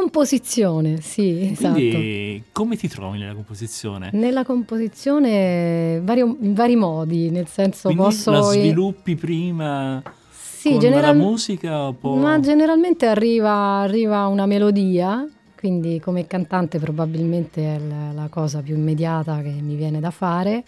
Composizione, 0.00 1.02
sì, 1.02 1.50
esatto. 1.52 1.74
Quindi 1.74 2.44
come 2.52 2.76
ti 2.76 2.88
trovi 2.88 3.18
nella 3.18 3.34
composizione? 3.34 4.08
Nella 4.14 4.44
composizione 4.44 6.00
vario- 6.02 6.38
in 6.40 6.54
vari 6.54 6.74
modi, 6.74 7.30
nel 7.30 7.46
senso 7.46 7.88
Quindi 7.88 8.02
posso... 8.04 8.30
la 8.30 8.40
sviluppi 8.40 9.14
prima 9.14 10.02
sì, 10.30 10.70
con 10.70 10.78
general- 10.78 11.16
la 11.18 11.22
musica. 11.22 11.94
Ma 12.00 12.40
generalmente 12.40 13.06
arriva, 13.06 13.80
arriva 13.80 14.26
una 14.26 14.46
melodia, 14.46 15.28
quindi 15.54 16.00
come 16.00 16.26
cantante 16.26 16.78
probabilmente 16.78 17.76
è 17.76 17.78
la, 17.78 18.12
la 18.12 18.28
cosa 18.30 18.62
più 18.62 18.76
immediata 18.76 19.42
che 19.42 19.50
mi 19.50 19.74
viene 19.74 20.00
da 20.00 20.10
fare 20.10 20.64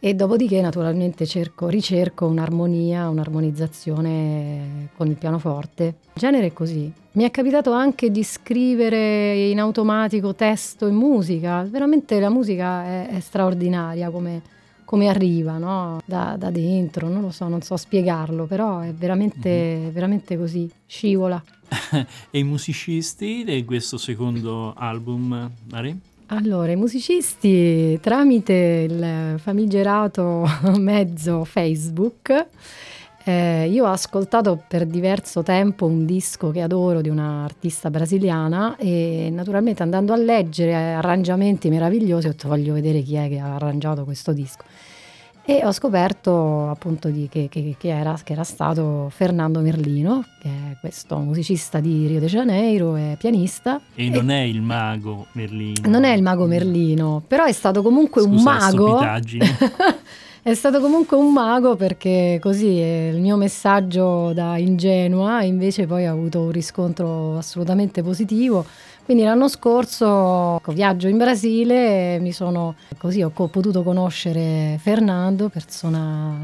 e 0.00 0.14
dopodiché 0.14 0.60
naturalmente 0.60 1.26
cerco, 1.26 1.68
ricerco 1.68 2.26
un'armonia, 2.26 3.08
un'armonizzazione 3.08 4.88
con 4.96 5.06
il 5.06 5.14
pianoforte. 5.14 5.84
In 5.84 6.12
genere 6.14 6.46
è 6.46 6.52
così. 6.52 6.92
Mi 7.14 7.22
è 7.22 7.30
capitato 7.30 7.70
anche 7.70 8.10
di 8.10 8.24
scrivere 8.24 9.48
in 9.48 9.60
automatico 9.60 10.34
testo 10.34 10.88
e 10.88 10.90
musica, 10.90 11.62
veramente 11.62 12.18
la 12.18 12.28
musica 12.28 12.84
è, 12.84 13.06
è 13.06 13.20
straordinaria 13.20 14.10
come, 14.10 14.42
come 14.84 15.08
arriva 15.08 15.56
no? 15.58 16.00
da, 16.04 16.34
da 16.36 16.50
dentro, 16.50 17.06
non 17.08 17.22
lo 17.22 17.30
so, 17.30 17.46
non 17.46 17.62
so 17.62 17.76
spiegarlo, 17.76 18.46
però 18.46 18.80
è 18.80 18.92
veramente, 18.92 19.90
veramente 19.92 20.36
così, 20.36 20.68
scivola. 20.86 21.40
e 22.30 22.38
i 22.40 22.42
musicisti 22.42 23.44
di 23.44 23.64
questo 23.64 23.96
secondo 23.96 24.74
album, 24.74 25.52
Mari? 25.70 25.96
Allora, 26.26 26.72
i 26.72 26.76
musicisti 26.76 27.96
tramite 28.00 28.86
il 28.90 29.38
famigerato 29.38 30.48
mezzo 30.78 31.44
Facebook, 31.44 32.46
eh, 33.24 33.68
io 33.70 33.84
ho 33.84 33.90
ascoltato 33.90 34.62
per 34.68 34.84
diverso 34.84 35.42
tempo 35.42 35.86
un 35.86 36.04
disco 36.04 36.50
che 36.50 36.60
adoro 36.60 37.00
di 37.00 37.08
un'artista 37.08 37.88
brasiliana 37.88 38.76
e 38.76 39.30
naturalmente 39.32 39.82
andando 39.82 40.12
a 40.12 40.16
leggere 40.16 40.74
arrangiamenti 40.74 41.70
meravigliosi 41.70 42.26
ho 42.26 42.30
detto 42.30 42.48
voglio 42.48 42.74
vedere 42.74 43.00
chi 43.00 43.14
è 43.14 43.28
che 43.28 43.38
ha 43.38 43.54
arrangiato 43.54 44.04
questo 44.04 44.32
disco. 44.34 44.64
E 45.46 45.60
ho 45.62 45.72
scoperto 45.72 46.70
appunto 46.70 47.08
di, 47.08 47.28
che, 47.30 47.48
che, 47.50 47.76
che, 47.78 47.88
era, 47.88 48.18
che, 48.24 48.32
era, 48.32 48.44
stato 48.44 49.10
Fernando 49.10 49.60
Merlino, 49.60 50.24
che 50.40 50.48
è 50.48 50.76
questo 50.80 51.18
musicista 51.18 51.80
di 51.80 52.06
Rio 52.06 52.18
de 52.18 52.28
Janeiro 52.28 52.96
e 52.96 53.16
pianista. 53.18 53.78
E, 53.94 54.06
e 54.06 54.08
non 54.08 54.30
è 54.30 54.40
il 54.40 54.62
mago 54.62 55.26
Merlino. 55.32 55.86
Non 55.90 56.04
è 56.04 56.14
il 56.14 56.22
mago 56.22 56.46
Merlino, 56.46 57.22
però 57.26 57.44
è 57.44 57.52
stato 57.52 57.82
comunque 57.82 58.22
Scusa, 58.22 58.34
un 58.34 58.42
mago. 58.42 59.00
è 60.46 60.52
stato 60.52 60.78
comunque 60.78 61.16
un 61.16 61.32
mago 61.32 61.74
perché 61.74 62.38
così 62.38 62.66
il 62.66 63.18
mio 63.18 63.34
messaggio 63.36 64.34
da 64.34 64.58
ingenua 64.58 65.42
invece 65.42 65.86
poi 65.86 66.04
ha 66.04 66.10
avuto 66.10 66.42
un 66.42 66.50
riscontro 66.50 67.38
assolutamente 67.38 68.02
positivo. 68.02 68.66
Quindi 69.06 69.22
l'anno 69.22 69.48
scorso 69.48 70.56
ecco, 70.56 70.72
viaggio 70.72 71.08
in 71.08 71.16
Brasile, 71.16 72.18
mi 72.20 72.32
sono 72.32 72.74
così 72.98 73.22
ho 73.22 73.30
potuto 73.30 73.82
conoscere 73.82 74.78
Fernando, 74.82 75.48
persona 75.48 76.36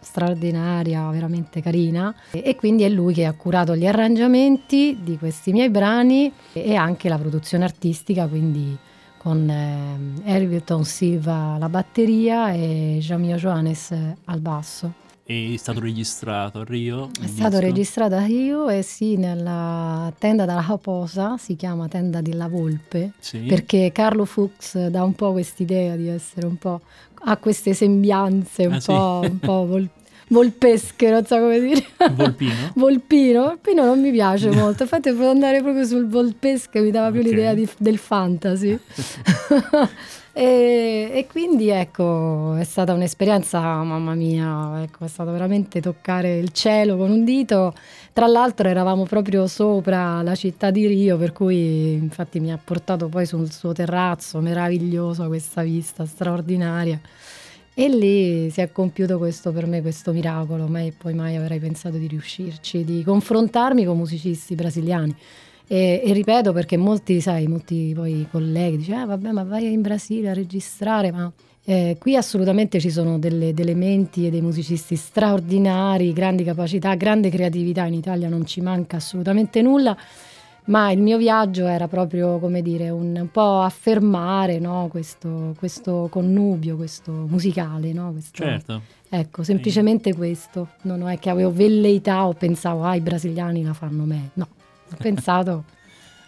straordinaria, 0.00 1.10
veramente 1.10 1.60
carina 1.60 2.14
e 2.30 2.56
quindi 2.56 2.84
è 2.84 2.88
lui 2.88 3.12
che 3.12 3.26
ha 3.26 3.34
curato 3.34 3.76
gli 3.76 3.86
arrangiamenti 3.86 4.96
di 5.02 5.18
questi 5.18 5.52
miei 5.52 5.68
brani 5.68 6.32
e 6.54 6.74
anche 6.74 7.10
la 7.10 7.18
produzione 7.18 7.64
artistica, 7.64 8.26
quindi 8.26 8.78
con 9.22 9.48
eh, 9.48 9.98
Elvington 10.24 10.84
Silva 10.84 11.54
alla 11.54 11.68
batteria 11.68 12.52
e 12.52 12.98
Jamio 13.00 13.36
Johannes 13.36 13.94
al 14.24 14.40
basso. 14.40 14.94
È 15.24 15.54
stato 15.56 15.78
registrato 15.78 16.58
a 16.58 16.64
Rio? 16.64 17.08
È 17.20 17.28
stato 17.28 17.60
registrato 17.60 18.16
a 18.16 18.24
Rio 18.24 18.68
e 18.68 18.82
sì, 18.82 19.16
nella 19.16 20.12
tenda 20.18 20.44
della 20.44 20.64
Raposa, 20.66 21.36
si 21.38 21.54
chiama 21.54 21.86
tenda 21.86 22.20
della 22.20 22.48
Volpe, 22.48 23.12
sì. 23.20 23.38
perché 23.38 23.92
Carlo 23.92 24.24
Fuchs 24.24 24.88
dà 24.88 25.04
un 25.04 25.14
po' 25.14 25.30
quest'idea 25.30 25.94
di 25.94 26.08
essere 26.08 26.46
un 26.46 26.56
po'... 26.56 26.80
ha 27.24 27.36
queste 27.36 27.72
sembianze 27.74 28.66
un, 28.66 28.72
ah, 28.72 28.80
po', 28.84 29.20
sì. 29.22 29.30
un 29.30 29.38
po' 29.38 29.66
vol- 29.66 29.88
volpesche, 30.32 31.10
non 31.10 31.24
so 31.24 31.36
come 31.38 31.60
dire. 31.60 31.84
Volpino? 32.14 32.72
Volpino? 32.76 33.42
Volpino 33.44 33.84
non 33.84 34.00
mi 34.00 34.10
piace 34.10 34.50
molto, 34.50 34.82
infatti 34.82 35.10
devo 35.10 35.28
andare 35.30 35.60
proprio 35.62 35.84
sul 35.84 36.08
volpesco, 36.08 36.80
mi 36.80 36.90
dava 36.90 37.10
più 37.10 37.20
Okay. 37.20 37.30
l'idea 37.32 37.54
di- 37.54 37.68
del 37.78 37.98
fantasy. 37.98 38.78
E, 40.34 41.10
e 41.12 41.26
quindi 41.30 41.68
ecco, 41.68 42.54
è 42.54 42.64
stata 42.64 42.94
un'esperienza, 42.94 43.60
mamma 43.60 44.14
mia, 44.14 44.82
ecco, 44.82 45.04
è 45.04 45.08
stato 45.08 45.30
veramente 45.30 45.82
toccare 45.82 46.38
il 46.38 46.52
cielo 46.52 46.96
con 46.96 47.10
un 47.10 47.22
dito. 47.22 47.74
Tra 48.14 48.26
l'altro 48.26 48.66
eravamo 48.66 49.04
proprio 49.04 49.46
sopra 49.46 50.22
la 50.22 50.34
città 50.34 50.70
di 50.70 50.86
Rio, 50.86 51.18
per 51.18 51.32
cui 51.32 51.92
infatti 51.92 52.40
mi 52.40 52.50
ha 52.50 52.58
portato 52.62 53.08
poi 53.08 53.26
sul 53.26 53.50
suo 53.52 53.72
terrazzo, 53.72 54.40
meraviglioso 54.40 55.26
questa 55.26 55.60
vista 55.62 56.06
straordinaria. 56.06 56.98
E 57.74 57.88
lì 57.88 58.50
si 58.50 58.60
è 58.60 58.70
compiuto 58.70 59.16
questo 59.16 59.50
per 59.50 59.66
me, 59.66 59.80
questo 59.80 60.12
miracolo, 60.12 60.66
mai 60.66 60.92
poi 60.92 61.14
mai 61.14 61.36
avrei 61.36 61.58
pensato 61.58 61.96
di 61.96 62.06
riuscirci, 62.06 62.84
di 62.84 63.02
confrontarmi 63.02 63.86
con 63.86 63.96
musicisti 63.96 64.54
brasiliani. 64.54 65.16
E, 65.66 66.02
e 66.04 66.12
ripeto 66.12 66.52
perché 66.52 66.76
molti, 66.76 67.22
sai, 67.22 67.46
molti 67.46 67.92
poi 67.94 68.26
colleghi 68.30 68.76
dicono, 68.76 69.00
ah, 69.00 69.06
vabbè, 69.06 69.30
ma 69.30 69.42
vai 69.44 69.72
in 69.72 69.80
Brasile 69.80 70.28
a 70.28 70.34
registrare, 70.34 71.10
ma 71.12 71.32
eh, 71.64 71.96
qui 71.98 72.14
assolutamente 72.14 72.78
ci 72.78 72.90
sono 72.90 73.18
delle, 73.18 73.54
delle 73.54 73.74
menti 73.74 74.26
e 74.26 74.30
dei 74.30 74.42
musicisti 74.42 74.94
straordinari, 74.94 76.12
grandi 76.12 76.44
capacità, 76.44 76.94
grande 76.94 77.30
creatività, 77.30 77.86
in 77.86 77.94
Italia 77.94 78.28
non 78.28 78.44
ci 78.44 78.60
manca 78.60 78.96
assolutamente 78.98 79.62
nulla, 79.62 79.96
ma 80.66 80.90
il 80.90 81.00
mio 81.00 81.18
viaggio 81.18 81.66
era 81.66 81.88
proprio, 81.88 82.38
come 82.38 82.62
dire, 82.62 82.90
un, 82.90 83.16
un 83.16 83.30
po' 83.30 83.60
affermare 83.60 84.58
no, 84.58 84.88
questo, 84.90 85.54
questo 85.58 86.08
connubio, 86.10 86.76
questo 86.76 87.12
musicale, 87.12 87.92
no? 87.92 88.12
questo, 88.12 88.44
Certo. 88.44 88.82
Ecco, 89.08 89.42
semplicemente 89.42 90.14
questo, 90.14 90.68
non 90.82 91.06
è 91.08 91.18
che 91.18 91.28
avevo 91.30 91.52
velleità 91.52 92.26
o 92.26 92.32
pensavo, 92.32 92.84
ah, 92.84 92.94
i 92.94 93.00
brasiliani 93.00 93.62
la 93.62 93.74
fanno 93.74 94.04
meglio, 94.04 94.30
no, 94.34 94.48
ho 94.90 94.96
pensato... 94.98 95.64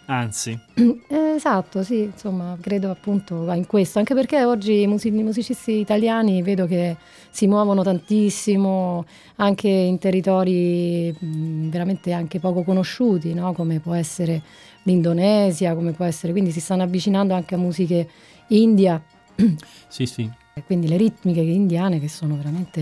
Anzi, 0.07 0.57
Esatto, 1.35 1.83
sì, 1.83 2.03
insomma, 2.03 2.57
credo 2.61 2.91
appunto 2.91 3.51
in 3.53 3.65
questo, 3.65 3.99
anche 3.99 4.13
perché 4.13 4.43
oggi 4.45 4.81
i 4.81 4.87
musi- 4.87 5.07
i 5.07 5.23
musicisti 5.23 5.73
italiani 5.79 6.41
vedo 6.41 6.65
che 6.67 6.95
si 7.29 7.47
muovono 7.47 7.81
tantissimo 7.83 9.03
anche 9.37 9.67
in 9.67 9.97
territori 9.97 11.13
mh, 11.17 11.69
veramente 11.69 12.13
anche 12.13 12.39
poco 12.39 12.63
conosciuti, 12.63 13.33
no? 13.33 13.51
come 13.53 13.79
può 13.79 13.93
essere 13.93 14.41
l'Indonesia, 14.83 15.73
come 15.75 15.91
può 15.91 16.05
essere, 16.05 16.31
quindi 16.31 16.51
si 16.51 16.59
stanno 16.59 16.83
avvicinando 16.83 17.33
anche 17.33 17.55
a 17.55 17.57
musiche 17.57 18.07
India, 18.49 19.01
sì, 19.89 20.05
sì, 20.05 20.29
e 20.53 20.63
quindi 20.63 20.87
le 20.87 20.97
ritmiche 20.97 21.41
indiane 21.41 21.99
che 21.99 22.07
sono 22.07 22.35
veramente 22.37 22.81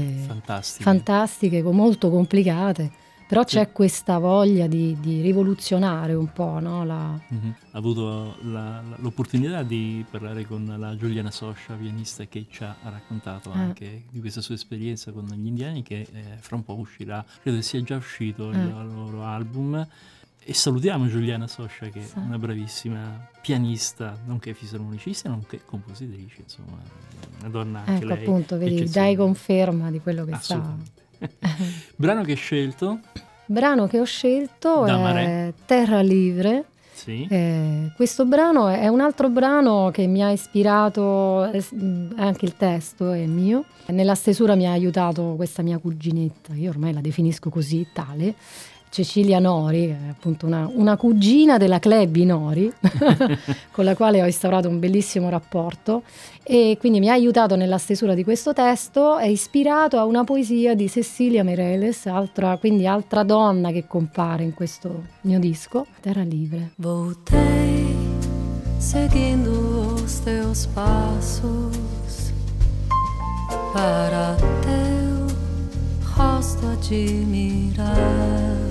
fantastiche, 0.84 1.64
co- 1.64 1.72
molto 1.72 2.10
complicate, 2.12 2.92
però 3.34 3.46
c'è 3.46 3.72
questa 3.72 4.20
voglia 4.20 4.68
di, 4.68 4.96
di 5.00 5.22
rivoluzionare 5.22 6.14
un 6.14 6.32
po' 6.32 6.60
no? 6.60 6.86
la, 6.86 7.20
Mhm. 7.30 7.56
Ha 7.72 7.78
avuto 7.80 8.36
la- 8.44 8.80
la- 8.88 8.96
l'opportunità 9.00 9.64
di 9.64 10.06
parlare 10.08 10.46
con 10.46 10.72
la 10.78 10.96
Giuliana 10.96 11.32
Soscia, 11.32 11.74
pianista, 11.74 12.26
che 12.26 12.46
ci 12.48 12.64
ha 12.64 12.76
raccontato 12.84 13.52
Eh. 13.52 13.58
anche 13.58 14.04
di 14.12 14.20
questa 14.20 14.42
sua 14.42 14.54
esperienza 14.54 15.12
con 15.12 15.26
gli 15.26 15.48
indiani, 15.48 15.82
che 15.82 16.02
eh, 16.14 16.24
fra 16.42 16.58
un 16.58 16.64
po' 16.64 16.76
uscirà, 16.78 17.26
credo 17.42 17.60
sia 17.62 17.82
già 17.82 17.96
uscito 17.96 18.50
il 18.50 18.56
Eh. 18.56 18.70
loro 18.94 19.24
album. 19.24 19.88
E 20.46 20.54
salutiamo 20.54 21.08
Giuliana 21.08 21.48
Soscia, 21.48 21.88
che 21.88 22.04
Sì. 22.04 22.14
è 22.16 22.20
una 22.20 22.38
bravissima 22.38 23.30
pianista, 23.42 24.16
nonché 24.28 24.54
fisarmonicista, 24.54 25.30
nonché 25.30 25.62
compositrice, 25.66 26.42
insomma, 26.44 26.78
una 27.40 27.50
donna 27.50 27.80
anche 27.80 28.04
Ecco 28.04 28.14
lei. 28.14 28.18
appunto, 28.24 28.58
vedi, 28.60 28.88
dai 28.90 29.16
conferma 29.16 29.90
di 29.90 30.00
quello 30.02 30.24
che 30.26 30.36
sta. 30.40 30.78
Brano 31.96 32.24
che 32.24 32.32
hai 32.32 32.38
scelto? 32.38 33.00
Brano 33.46 33.88
che 33.88 34.00
ho 34.00 34.06
scelto 34.06 34.84
Da 34.86 34.98
è 34.98 35.02
Mare. 35.02 35.54
Terra 35.66 36.02
Livre. 36.02 36.66
Sì. 36.94 37.28
Eh, 37.30 37.92
questo 37.96 38.26
brano 38.26 38.70
è 38.70 38.88
un 38.88 39.02
altro 39.02 39.28
brano 39.28 39.90
che 39.92 40.08
mi 40.08 40.24
ha 40.24 40.32
ispirato, 40.32 41.44
eh, 41.52 41.62
mh, 41.70 42.14
anche 42.16 42.46
il 42.46 42.56
testo 42.56 43.12
è 43.12 43.26
mio. 43.26 43.66
Nella 43.88 44.16
stesura 44.16 44.56
mi 44.56 44.66
ha 44.68 44.72
aiutato 44.72 45.34
questa 45.36 45.62
mia 45.64 45.78
cuginetta, 45.80 46.54
io 46.54 46.70
ormai 46.70 46.94
la 46.94 47.02
definisco 47.02 47.50
così, 47.50 47.86
tale. 47.92 48.36
Cecilia 48.94 49.40
Nori, 49.40 49.88
che 49.88 49.98
è 50.06 50.10
appunto 50.12 50.46
una, 50.46 50.70
una 50.72 50.98
cugina 50.98 51.58
della 51.58 51.80
Clebi 51.80 52.26
Nori, 52.26 52.72
con 53.72 53.86
la 53.86 53.96
quale 53.96 54.22
ho 54.22 54.26
instaurato 54.28 54.70
un 54.70 54.78
bellissimo 54.78 55.30
rapporto 55.30 56.04
e 56.44 56.78
quindi 56.80 57.00
mi 57.00 57.10
ha 57.10 57.14
aiutato 57.14 57.56
nella 57.56 57.80
stesura 57.80 58.14
di 58.14 58.24
questo 58.24 58.54
testo, 58.54 59.18
è 59.18 59.26
ispirato 59.26 59.98
a 59.98 60.06
una 60.06 60.24
poesia 60.24 60.76
di 60.76 60.88
Cecilia 60.88 61.44
Meirelles, 61.44 62.06
altra, 62.06 62.56
quindi 62.58 62.86
altra 62.86 63.24
donna 63.24 63.72
che 63.72 63.88
compare 63.88 64.44
in 64.44 64.54
questo 64.54 65.06
mio 65.22 65.40
disco, 65.40 65.88
Terra 66.00 66.22
Livre. 66.22 66.74
Voltei 66.76 67.96
seguindo 68.78 69.96
os 70.04 70.20
teus 70.20 70.68
passos 70.68 72.32
para 73.74 74.38
teu 74.62 75.26
rosto 76.16 76.68
admirar. 76.68 78.63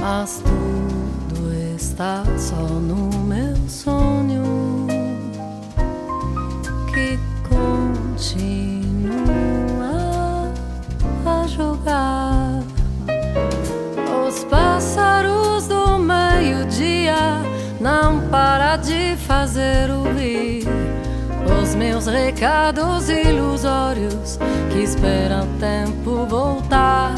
Mas 0.00 0.42
tudo 0.42 1.52
está 1.76 2.24
só 2.38 2.56
no 2.56 3.10
meu 3.26 3.54
sonho 3.68 4.86
que 6.92 7.18
continua 7.46 8.80
a 11.26 11.46
jogar. 11.46 12.62
Os 14.26 14.42
pássaros 14.44 15.68
do 15.68 15.98
meio-dia 15.98 17.42
não 17.78 18.26
para 18.30 18.76
de 18.78 19.16
fazer 19.18 19.90
ouvir 19.90 20.66
os 21.62 21.74
meus 21.74 22.06
recados 22.06 23.10
ilusórios 23.10 24.38
que 24.72 24.78
esperam 24.78 25.46
tempo 25.58 26.24
voltar 26.26 27.09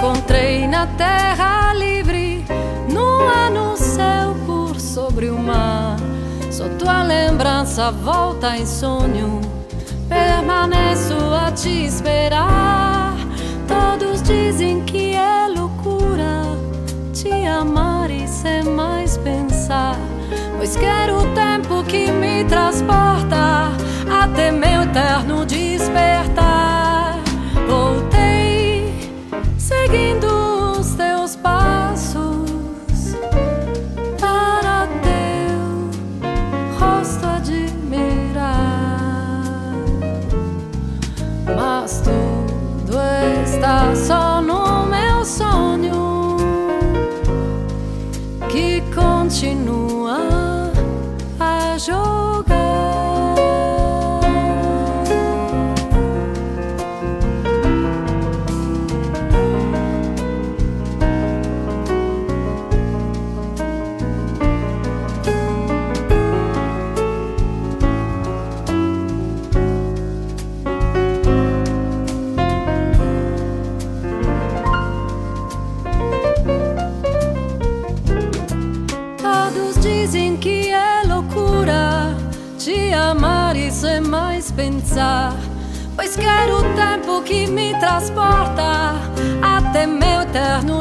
encontrei 0.00 0.66
na 0.66 0.86
terra 0.86 1.74
livre, 1.74 2.42
nua 2.88 3.50
no 3.50 3.76
céu 3.76 4.34
por 4.46 4.80
sobre 4.80 5.28
o 5.28 5.38
mar. 5.38 5.98
Sou 6.50 6.70
tua 6.78 7.02
lembrança, 7.02 7.90
volta 7.90 8.56
em 8.56 8.64
sonho. 8.64 9.42
Permaneço 10.08 11.14
a 11.34 11.52
te 11.52 11.84
esperar. 11.84 13.14
Todos 13.68 14.22
dizem 14.22 14.82
que 14.84 15.14
é 15.14 15.48
loucura 15.54 16.56
te 17.12 17.46
amar 17.46 18.10
e 18.10 18.26
sem 18.26 18.62
mais 18.62 19.18
pensar. 19.18 19.96
Pois 20.56 20.76
quero 20.76 21.18
o 21.18 21.34
tempo 21.34 21.84
que 21.84 22.10
me 22.10 22.42
transporta 22.44 23.70
até 24.10 24.50
meu 24.50 24.82
eterno 24.82 25.44
despertar. 25.44 26.69
Seguindo 29.90 30.26
os 30.26 30.29
pensar, 84.52 85.34
pois 85.96 86.16
quero 86.16 86.58
o 86.58 86.62
tempo 86.74 87.22
que 87.22 87.46
me 87.46 87.74
transporta 87.78 88.94
até 89.42 89.86
meu 89.86 90.22
eterno 90.22 90.79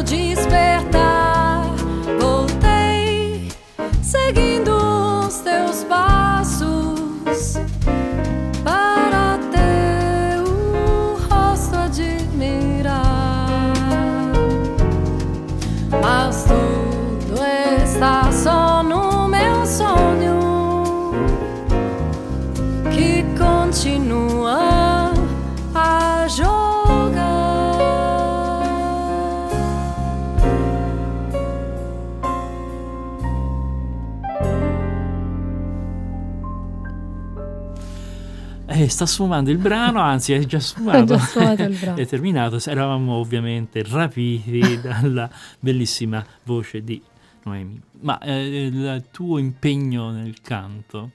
sta 38.99 39.05
sfumando 39.05 39.49
il 39.49 39.57
brano, 39.57 40.01
anzi 40.01 40.33
è 40.33 40.39
già 40.39 40.59
sfumato, 40.59 41.15
È 41.39 41.55
già 41.55 41.93
è 41.95 42.05
terminato, 42.05 42.59
eravamo 42.65 43.13
ovviamente 43.13 43.81
rapiti 43.87 44.79
dalla 44.83 45.29
bellissima 45.57 46.25
voce 46.43 46.83
di 46.83 47.01
Noemi. 47.43 47.81
Ma 48.01 48.19
eh, 48.19 48.65
il 48.65 49.05
tuo 49.11 49.37
impegno 49.37 50.11
nel 50.11 50.41
canto 50.41 51.11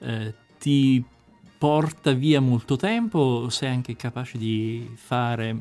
eh, 0.00 0.34
ti 0.58 1.04
porta 1.56 2.10
via 2.12 2.40
molto 2.40 2.74
tempo 2.74 3.48
sei 3.48 3.68
anche 3.68 3.94
capace 3.94 4.36
di 4.36 4.90
fare 4.94 5.56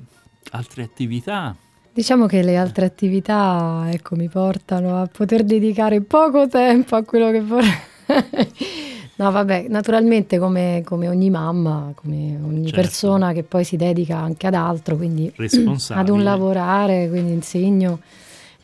altre 0.52 0.82
attività? 0.82 1.56
Diciamo 1.94 2.26
che 2.26 2.42
le 2.42 2.58
altre 2.58 2.86
attività 2.86 3.86
ecco, 3.92 4.16
mi 4.16 4.28
portano 4.28 5.00
a 5.00 5.06
poter 5.06 5.44
dedicare 5.44 6.02
poco 6.02 6.48
tempo 6.48 6.96
a 6.96 7.04
quello 7.04 7.30
che 7.30 7.42
vorrei. 7.42 8.92
No, 9.16 9.32
vabbè, 9.32 9.66
naturalmente 9.70 10.40
come, 10.40 10.82
come 10.86 11.08
ogni 11.08 11.30
mamma, 11.30 11.92
come 11.96 12.38
ogni 12.44 12.66
Certo. 12.68 12.82
persona 12.82 13.32
che 13.34 13.44
poi 13.44 13.64
si 13.64 13.76
dedica 13.76 14.18
anche 14.18 14.48
ad 14.48 14.54
altro, 14.56 14.96
quindi 14.98 15.32
ad 15.90 16.10
un 16.10 16.24
lavorare, 16.24 17.08
quindi 17.10 17.32
insegno 17.32 18.00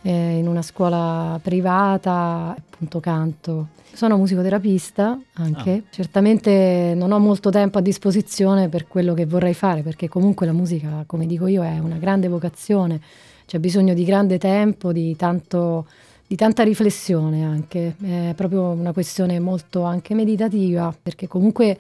eh, 0.02 0.38
in 0.38 0.47
una 0.47 0.62
scuola 0.62 1.39
privata, 1.41 2.56
appunto 2.58 3.00
canto. 3.00 3.68
Sono 3.91 4.18
musicoterapista 4.18 5.20
anche, 5.34 5.72
Ah. 5.72 5.82
certamente 5.89 6.93
non 6.95 7.12
ho 7.12 7.20
molto 7.20 7.50
tempo 7.50 7.80
a 7.80 7.82
disposizione 7.82 8.70
per 8.70 8.88
quello 8.88 9.14
che 9.14 9.26
vorrei 9.26 9.54
fare, 9.54 9.82
perché 9.82 10.08
comunque 10.08 10.45
la 10.45 10.54
musica, 10.54 11.04
come 11.06 11.26
dico 11.26 11.47
io, 11.47 11.64
è 11.64 11.80
una 11.80 11.97
grande 11.97 12.28
vocazione, 12.30 13.02
c'è 13.45 13.58
bisogno 13.60 13.93
di 13.93 14.06
grande 14.06 14.38
tempo, 14.38 14.93
di, 14.93 15.16
tanto, 15.18 15.88
di 16.30 16.36
tanta 16.36 16.61
riflessione 16.61 17.43
anche, 17.43 17.95
è 18.03 18.34
proprio 18.36 18.69
una 18.69 18.91
questione 18.93 19.39
molto 19.39 19.82
anche 19.82 20.13
meditativa, 20.13 20.95
perché 21.01 21.27
comunque 21.27 21.80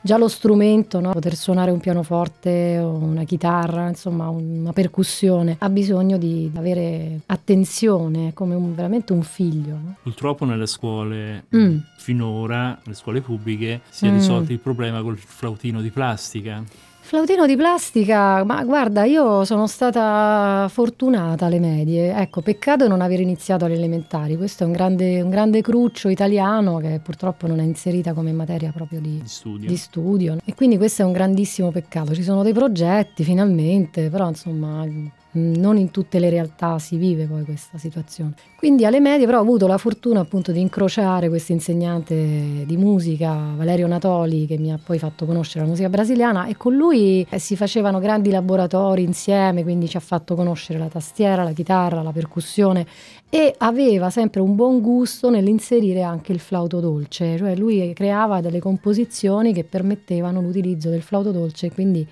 già 0.00 0.16
lo 0.16 0.26
strumento, 0.28 1.00
no? 1.00 1.10
poter 1.12 1.34
suonare 1.36 1.70
un 1.70 1.80
pianoforte 1.80 2.78
o 2.78 2.92
una 2.94 3.24
chitarra, 3.24 3.88
insomma 3.88 4.30
una 4.30 4.72
percussione, 4.72 5.56
ha 5.58 5.68
bisogno 5.68 6.16
di 6.16 6.50
avere 6.54 7.20
attenzione, 7.26 8.32
come 8.32 8.54
un- 8.54 8.74
veramente 8.74 9.12
un 9.12 9.20
figlio. 9.22 9.74
no? 9.74 9.96
Purtroppo 10.02 10.46
nelle 10.46 10.64
scuole 10.66 11.44
Mm. 11.54 11.76
finora, 11.98 12.80
le 12.82 12.94
scuole 12.94 13.20
pubbliche, 13.20 13.82
si 13.90 14.06
è 14.06 14.10
Mm. 14.10 14.14
risolto 14.14 14.52
il 14.52 14.60
problema 14.60 15.02
col 15.02 15.18
flautino 15.18 15.82
di 15.82 15.90
plastica. 15.90 16.64
Flautino 17.10 17.44
di 17.44 17.56
plastica, 17.56 18.44
ma 18.44 18.62
guarda, 18.62 19.02
io 19.02 19.44
sono 19.44 19.66
stata 19.66 20.68
fortunata 20.70 21.46
alle 21.46 21.58
medie. 21.58 22.14
Ecco, 22.14 22.40
peccato 22.40 22.86
non 22.86 23.00
aver 23.00 23.18
iniziato 23.18 23.64
alle 23.64 23.74
elementari. 23.74 24.36
Questo 24.36 24.62
è 24.62 24.66
un 24.66 24.70
grande, 24.70 25.20
un 25.20 25.28
grande 25.28 25.60
cruccio 25.60 26.08
italiano 26.08 26.76
che 26.76 27.00
purtroppo 27.02 27.48
non 27.48 27.58
è 27.58 27.64
inserita 27.64 28.12
come 28.12 28.30
materia 28.30 28.70
proprio 28.70 29.00
di, 29.00 29.18
di 29.22 29.26
studio. 29.26 29.68
di 29.68 29.76
studio. 29.76 30.36
E 30.44 30.54
quindi 30.54 30.76
questo 30.76 31.02
è 31.02 31.04
un 31.04 31.10
grandissimo 31.10 31.72
peccato. 31.72 32.14
Ci 32.14 32.22
sono 32.22 32.44
dei 32.44 32.52
progetti 32.52 33.24
finalmente, 33.24 34.08
però 34.08 34.28
insomma 34.28 34.84
Mm, 34.84 35.06
non 35.32 35.76
in 35.76 35.90
tutte 35.90 36.18
le 36.18 36.30
realtà 36.30 36.78
si 36.78 36.96
vive 36.96 37.26
poi 37.26 37.44
questa 37.44 37.78
situazione. 37.78 38.34
Quindi 38.56 38.84
alle 38.84 39.00
medie 39.00 39.26
però 39.26 39.38
ho 39.38 39.42
avuto 39.42 39.66
la 39.66 39.78
fortuna 39.78 40.20
appunto 40.20 40.52
di 40.52 40.60
incrociare 40.60 41.28
questo 41.28 41.52
insegnante 41.52 42.64
di 42.66 42.76
musica, 42.76 43.54
Valerio 43.56 43.86
Natoli, 43.86 44.46
che 44.46 44.58
mi 44.58 44.72
ha 44.72 44.78
poi 44.82 44.98
fatto 44.98 45.26
conoscere 45.26 45.64
la 45.64 45.70
musica 45.70 45.88
brasiliana 45.88 46.46
e 46.46 46.56
con 46.56 46.74
lui 46.74 47.26
eh, 47.28 47.38
si 47.38 47.56
facevano 47.56 48.00
grandi 48.00 48.30
laboratori 48.30 49.02
insieme, 49.02 49.62
quindi 49.62 49.88
ci 49.88 49.96
ha 49.96 50.00
fatto 50.00 50.34
conoscere 50.34 50.78
la 50.78 50.88
tastiera, 50.88 51.42
la 51.42 51.52
chitarra, 51.52 52.02
la 52.02 52.12
percussione 52.12 52.86
e 53.30 53.54
aveva 53.58 54.10
sempre 54.10 54.40
un 54.40 54.56
buon 54.56 54.80
gusto 54.80 55.30
nell'inserire 55.30 56.02
anche 56.02 56.32
il 56.32 56.40
flauto 56.40 56.80
dolce, 56.80 57.38
cioè 57.38 57.54
lui 57.54 57.92
creava 57.94 58.40
delle 58.40 58.58
composizioni 58.58 59.52
che 59.52 59.62
permettevano 59.64 60.40
l'utilizzo 60.40 60.90
del 60.90 61.02
flauto 61.02 61.30
dolce, 61.30 61.70
quindi 61.70 62.06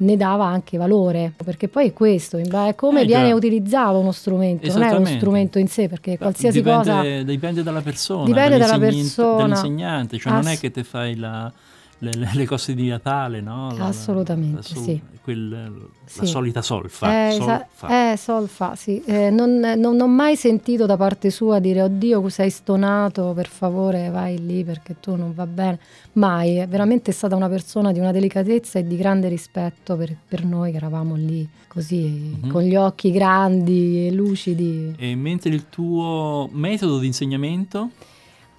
ne 0.00 0.16
dava 0.16 0.46
anche 0.46 0.76
valore, 0.76 1.32
perché 1.44 1.68
poi 1.68 1.88
è 1.88 1.92
questo, 1.92 2.36
è 2.38 2.74
come 2.74 3.02
Eh, 3.02 3.04
viene 3.06 3.32
utilizzato 3.32 3.98
uno 3.98 4.12
strumento, 4.12 4.66
non 4.72 4.82
è 4.82 4.90
uno 4.92 5.06
strumento 5.06 5.58
in 5.58 5.68
sé, 5.68 5.88
perché 5.88 6.16
qualsiasi 6.18 6.58
dipende, 6.58 6.90
cosa... 6.92 7.22
dipende 7.24 7.62
dalla 7.62 7.80
persona, 7.80 8.24
Dipende 8.24 8.58
dalla 8.58 8.78
persona. 8.78 9.36
dall'insegnante, 9.36 10.18
cioè 10.18 10.32
non 10.32 10.46
è 10.46 10.52
Ass- 10.52 10.60
che 10.60 10.70
te 10.70 10.84
fai 10.84 11.16
la- 11.16 11.52
le, 12.00 12.12
le- 12.14 12.46
cose 12.46 12.74
di 12.74 12.88
Natale, 12.88 13.40
no? 13.40 13.76
La- 13.76 13.86
Assolutamente, 13.86 14.56
la 14.56 14.62
sì. 14.82 15.02
Quel- 15.32 15.50
la 15.50 15.88
Sì. 16.06 16.26
solita 16.26 16.62
solfa. 16.62 17.28
Eh, 17.28 17.32
solfa. 17.32 18.12
eh, 18.12 18.16
solfa, 18.16 18.74
sì. 18.76 19.02
Eh, 19.04 19.28
non, 19.30 19.58
non 19.76 20.00
ho 20.00 20.06
mai 20.08 20.36
sentito 20.36 20.86
da 20.86 20.96
parte 20.96 21.28
sua 21.30 21.58
dire 21.58 21.82
oddio 21.82 22.26
sei 22.30 22.48
stonato, 22.50 23.32
per 23.34 23.46
favore 23.46 24.08
vai 24.08 24.38
lì 24.44 24.64
perché 24.64 24.96
tu 25.00 25.16
non 25.16 25.34
va 25.34 25.46
bene. 25.46 25.78
Mai, 26.14 26.56
è 26.56 26.66
veramente 26.66 27.12
stata 27.12 27.36
una 27.36 27.48
persona 27.48 27.92
di 27.92 27.98
una 27.98 28.10
delicatezza 28.12 28.78
e 28.78 28.86
di 28.86 28.96
grande 28.96 29.28
rispetto 29.28 29.96
per, 29.96 30.16
per 30.26 30.44
noi 30.44 30.70
che 30.70 30.76
eravamo 30.78 31.14
lì 31.14 31.46
così, 31.68 32.36
Mhm. 32.40 32.50
con 32.50 32.62
gli 32.62 32.74
occhi 32.74 33.10
grandi 33.10 34.06
e 34.06 34.12
lucidi. 34.12 34.94
E 34.98 35.14
mentre 35.14 35.50
il 35.50 35.68
tuo 35.68 36.48
metodo 36.52 36.98
di 36.98 37.06
insegnamento? 37.06 37.90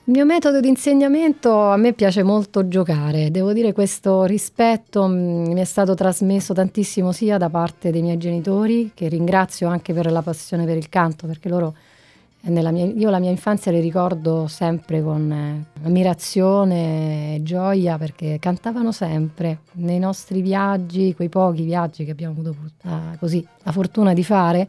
Il 0.10 0.16
mio 0.16 0.26
metodo 0.26 0.60
di 0.60 0.68
insegnamento 0.68 1.70
a 1.70 1.78
me 1.78 1.93
piace 1.93 2.24
molto 2.24 2.68
giocare, 2.68 3.30
devo 3.30 3.53
dire 3.53 3.74
questo 3.74 4.24
rispetto 4.24 5.05
mh, 5.05 5.51
mi 5.51 5.62
è 5.62 5.66
stato 5.66 5.93
trasmesso 5.93 6.51
tantissimo 6.51 7.12
sia 7.12 7.38
da 7.38 7.47
parte 7.47 7.91
dei 7.91 8.01
miei 8.01 8.18
genitori, 8.18 8.89
che 8.95 9.07
ringrazio 9.07 9.68
anche 9.68 9.93
per 9.93 10.12
la 10.12 10.24
passione 10.24 10.66
per 10.66 10.78
il 10.78 10.89
canto, 10.89 11.28
perché 11.28 11.47
loro, 11.47 11.76
eh, 12.41 12.49
mia, 12.49 12.86
io 12.86 13.12
la 13.12 13.20
mia 13.20 13.30
infanzia 13.30 13.72
le 13.72 13.82
ricordo 13.82 14.47
sempre 14.47 15.03
con 15.03 15.32
eh, 15.32 15.66
ammirazione 15.86 17.36
e 17.36 17.43
gioia, 17.43 17.99
perché 17.99 18.39
cantavano 18.39 18.91
sempre. 18.91 19.60
Nei 19.74 19.99
nostri 19.99 20.41
viaggi, 20.41 21.14
quei 21.14 21.30
pochi 21.30 21.62
viaggi 21.62 22.03
che 22.03 22.10
abbiamo 22.10 22.34
avuto 22.34 22.55
eh, 22.84 23.16
così 23.20 23.47
la 23.62 23.72
fortuna 23.72 24.14
di 24.14 24.24
fare, 24.24 24.68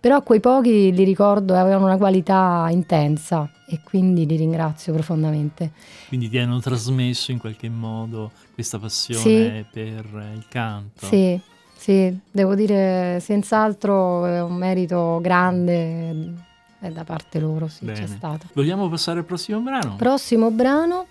però 0.00 0.22
quei 0.22 0.40
pochi 0.40 0.92
li 0.92 1.04
ricordo 1.04 1.54
avevano 1.54 1.84
una 1.84 1.96
qualità 1.98 2.66
intensa 2.70 3.48
e 3.66 3.80
quindi 3.84 4.26
li 4.26 4.36
ringrazio 4.36 4.92
profondamente. 4.94 5.72
Quindi 6.08 6.28
ti 6.28 6.38
hanno 6.38 6.58
trasmesso 6.58 7.30
in 7.30 7.38
qualche 7.38 7.68
modo 7.68 8.32
questa 8.54 8.78
passione 8.78 9.20
Sì. 9.22 9.64
per 9.70 10.04
il 10.34 10.44
canto. 10.48 11.06
Sì, 11.06 11.38
sì, 11.76 12.18
devo 12.30 12.54
dire 12.54 13.20
senz'altro 13.20 14.24
è 14.26 14.42
un 14.42 14.54
merito 14.54 15.18
grande 15.22 16.32
eh, 16.80 16.90
da 16.90 17.04
parte 17.04 17.38
loro, 17.38 17.68
sì, 17.68 17.84
c'è 17.84 17.92
Bene. 17.92 18.06
stato. 18.06 18.46
Vogliamo 18.54 18.88
passare 18.88 19.18
al 19.18 19.24
prossimo 19.26 19.60
brano? 19.60 19.96
Prossimo 19.96 20.50
brano 20.50 21.06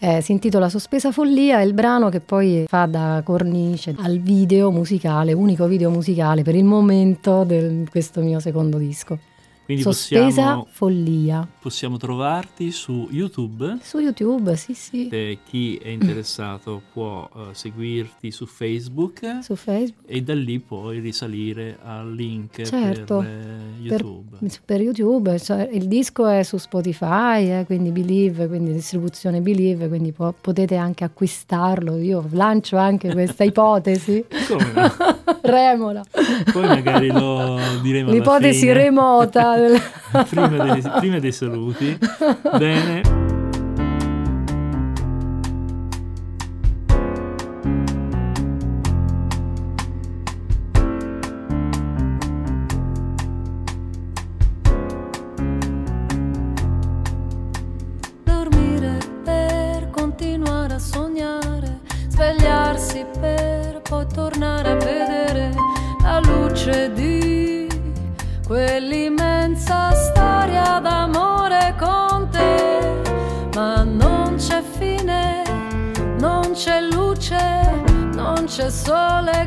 eh, 0.00 0.22
si 0.22 0.32
intitola 0.32 0.70
Sospesa 0.70 1.12
Follia, 1.12 1.58
è 1.58 1.62
il 1.62 1.74
brano 1.74 2.08
che 2.08 2.20
poi 2.20 2.64
fa 2.66 2.86
da 2.86 3.20
cornice 3.22 3.94
al 3.98 4.18
video 4.18 4.70
musicale, 4.70 5.34
unico 5.34 5.66
video 5.66 5.90
musicale 5.90 6.42
per 6.42 6.54
il 6.54 6.64
momento 6.64 7.44
di 7.44 7.86
questo 7.90 8.22
mio 8.22 8.40
secondo 8.40 8.78
disco. 8.78 9.18
Quindi 9.70 9.82
Sospesa 9.84 10.24
possiamo, 10.26 10.66
Follia. 10.68 11.48
possiamo 11.60 11.96
trovarti 11.96 12.72
su 12.72 13.06
YouTube. 13.12 13.78
Su 13.82 14.00
YouTube, 14.00 14.56
sì, 14.56 14.74
sì. 14.74 15.06
E 15.08 15.38
chi 15.48 15.76
è 15.76 15.90
interessato 15.90 16.82
può 16.92 17.28
eh, 17.32 17.40
seguirti 17.52 18.32
su 18.32 18.46
Facebook 18.46 19.38
Su 19.42 19.54
Facebook. 19.54 20.02
e 20.10 20.22
da 20.22 20.34
lì 20.34 20.58
puoi 20.58 20.98
risalire 20.98 21.78
al 21.84 22.12
link 22.12 22.62
Certo, 22.62 23.18
per 23.18 23.26
eh, 23.28 23.88
per- 23.88 24.00
YouTube. 24.00 24.36
Per 24.64 24.80
YouTube, 24.80 25.38
cioè, 25.38 25.68
il 25.72 25.86
disco 25.86 26.26
è 26.26 26.42
su 26.42 26.56
Spotify, 26.56 27.48
eh, 27.60 27.62
quindi 27.64 27.92
Believe, 27.92 28.48
quindi 28.48 28.72
distribuzione 28.72 29.40
Believe, 29.40 29.86
quindi 29.86 30.10
po- 30.10 30.34
potete 30.40 30.74
anche 30.74 31.04
acquistarlo. 31.04 31.96
Io 31.98 32.26
lancio 32.32 32.76
anche 32.76 33.12
questa 33.12 33.44
ipotesi. 33.50 34.24
Come 34.48 34.72
no? 34.74 34.88
Remola, 35.42 36.02
Poi 36.52 36.62
magari 36.66 37.06
lo 37.08 37.58
diremo 37.82 38.10
l'ipotesi 38.10 38.70
remota. 38.72 39.59
Prima, 40.28 40.48
dei, 40.48 40.82
prima 41.00 41.18
dei 41.18 41.32
saluti. 41.32 41.98
Bene. 42.58 43.19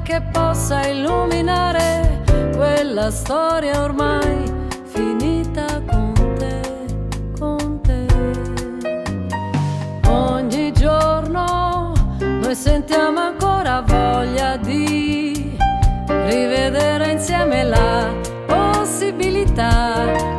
Che 0.04 0.22
possa 0.32 0.86
illuminare 0.86 2.22
quella 2.56 3.10
storia 3.10 3.84
ormai 3.84 4.52
finita 4.84 5.82
con 5.90 6.14
te, 6.38 6.62
con 7.40 7.80
te. 7.82 8.06
Ogni 10.10 10.74
giorno 10.74 11.94
noi 12.20 12.56
sentiamo 12.56 13.20
ancora 13.20 13.82
voglia 13.82 14.58
di 14.58 15.58
rivedere 16.08 17.12
insieme 17.12 17.64
la 17.64 18.14
possibilità 18.46 20.33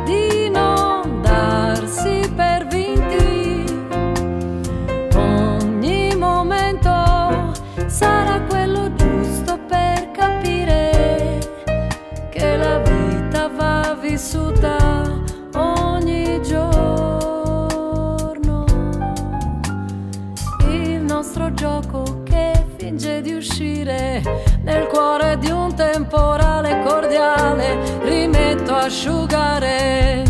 temporale 26.07 26.83
cordiale, 26.85 27.77
rimetto 28.03 28.73
a 28.73 28.83
asciugare 28.83 30.23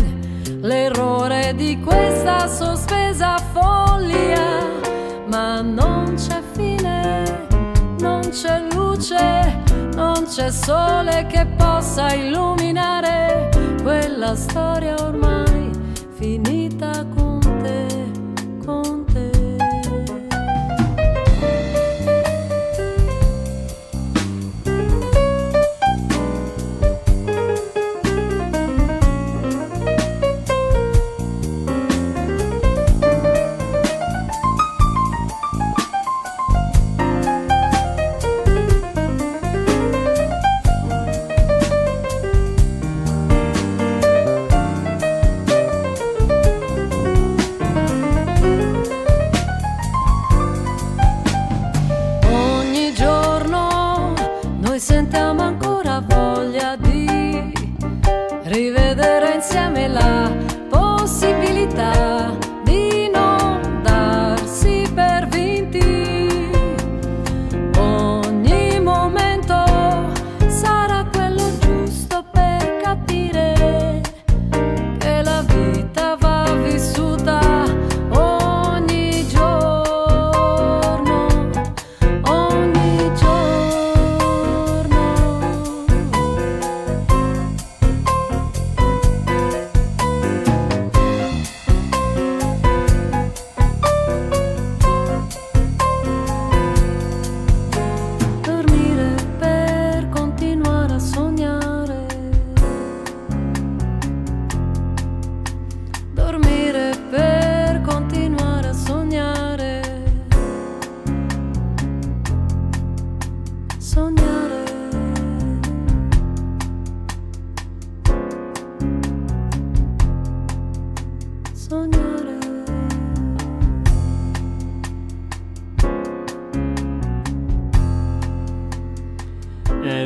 l'errore 0.60 1.54
di 1.54 1.78
questa 1.80 2.48
sospesa 2.48 3.36
follia, 3.52 4.64
ma 5.26 5.60
non 5.60 6.14
c'è 6.14 6.40
fine, 6.52 7.46
non 7.98 8.20
c'è 8.30 8.62
luce, 8.72 9.62
non 9.94 10.24
c'è 10.26 10.50
sole 10.50 11.26
che 11.26 11.46
possa 11.56 12.12
illuminare 12.14 13.50
quella 13.82 14.34
storia 14.34 14.94
ormai 14.98 15.70
finita 16.14 16.45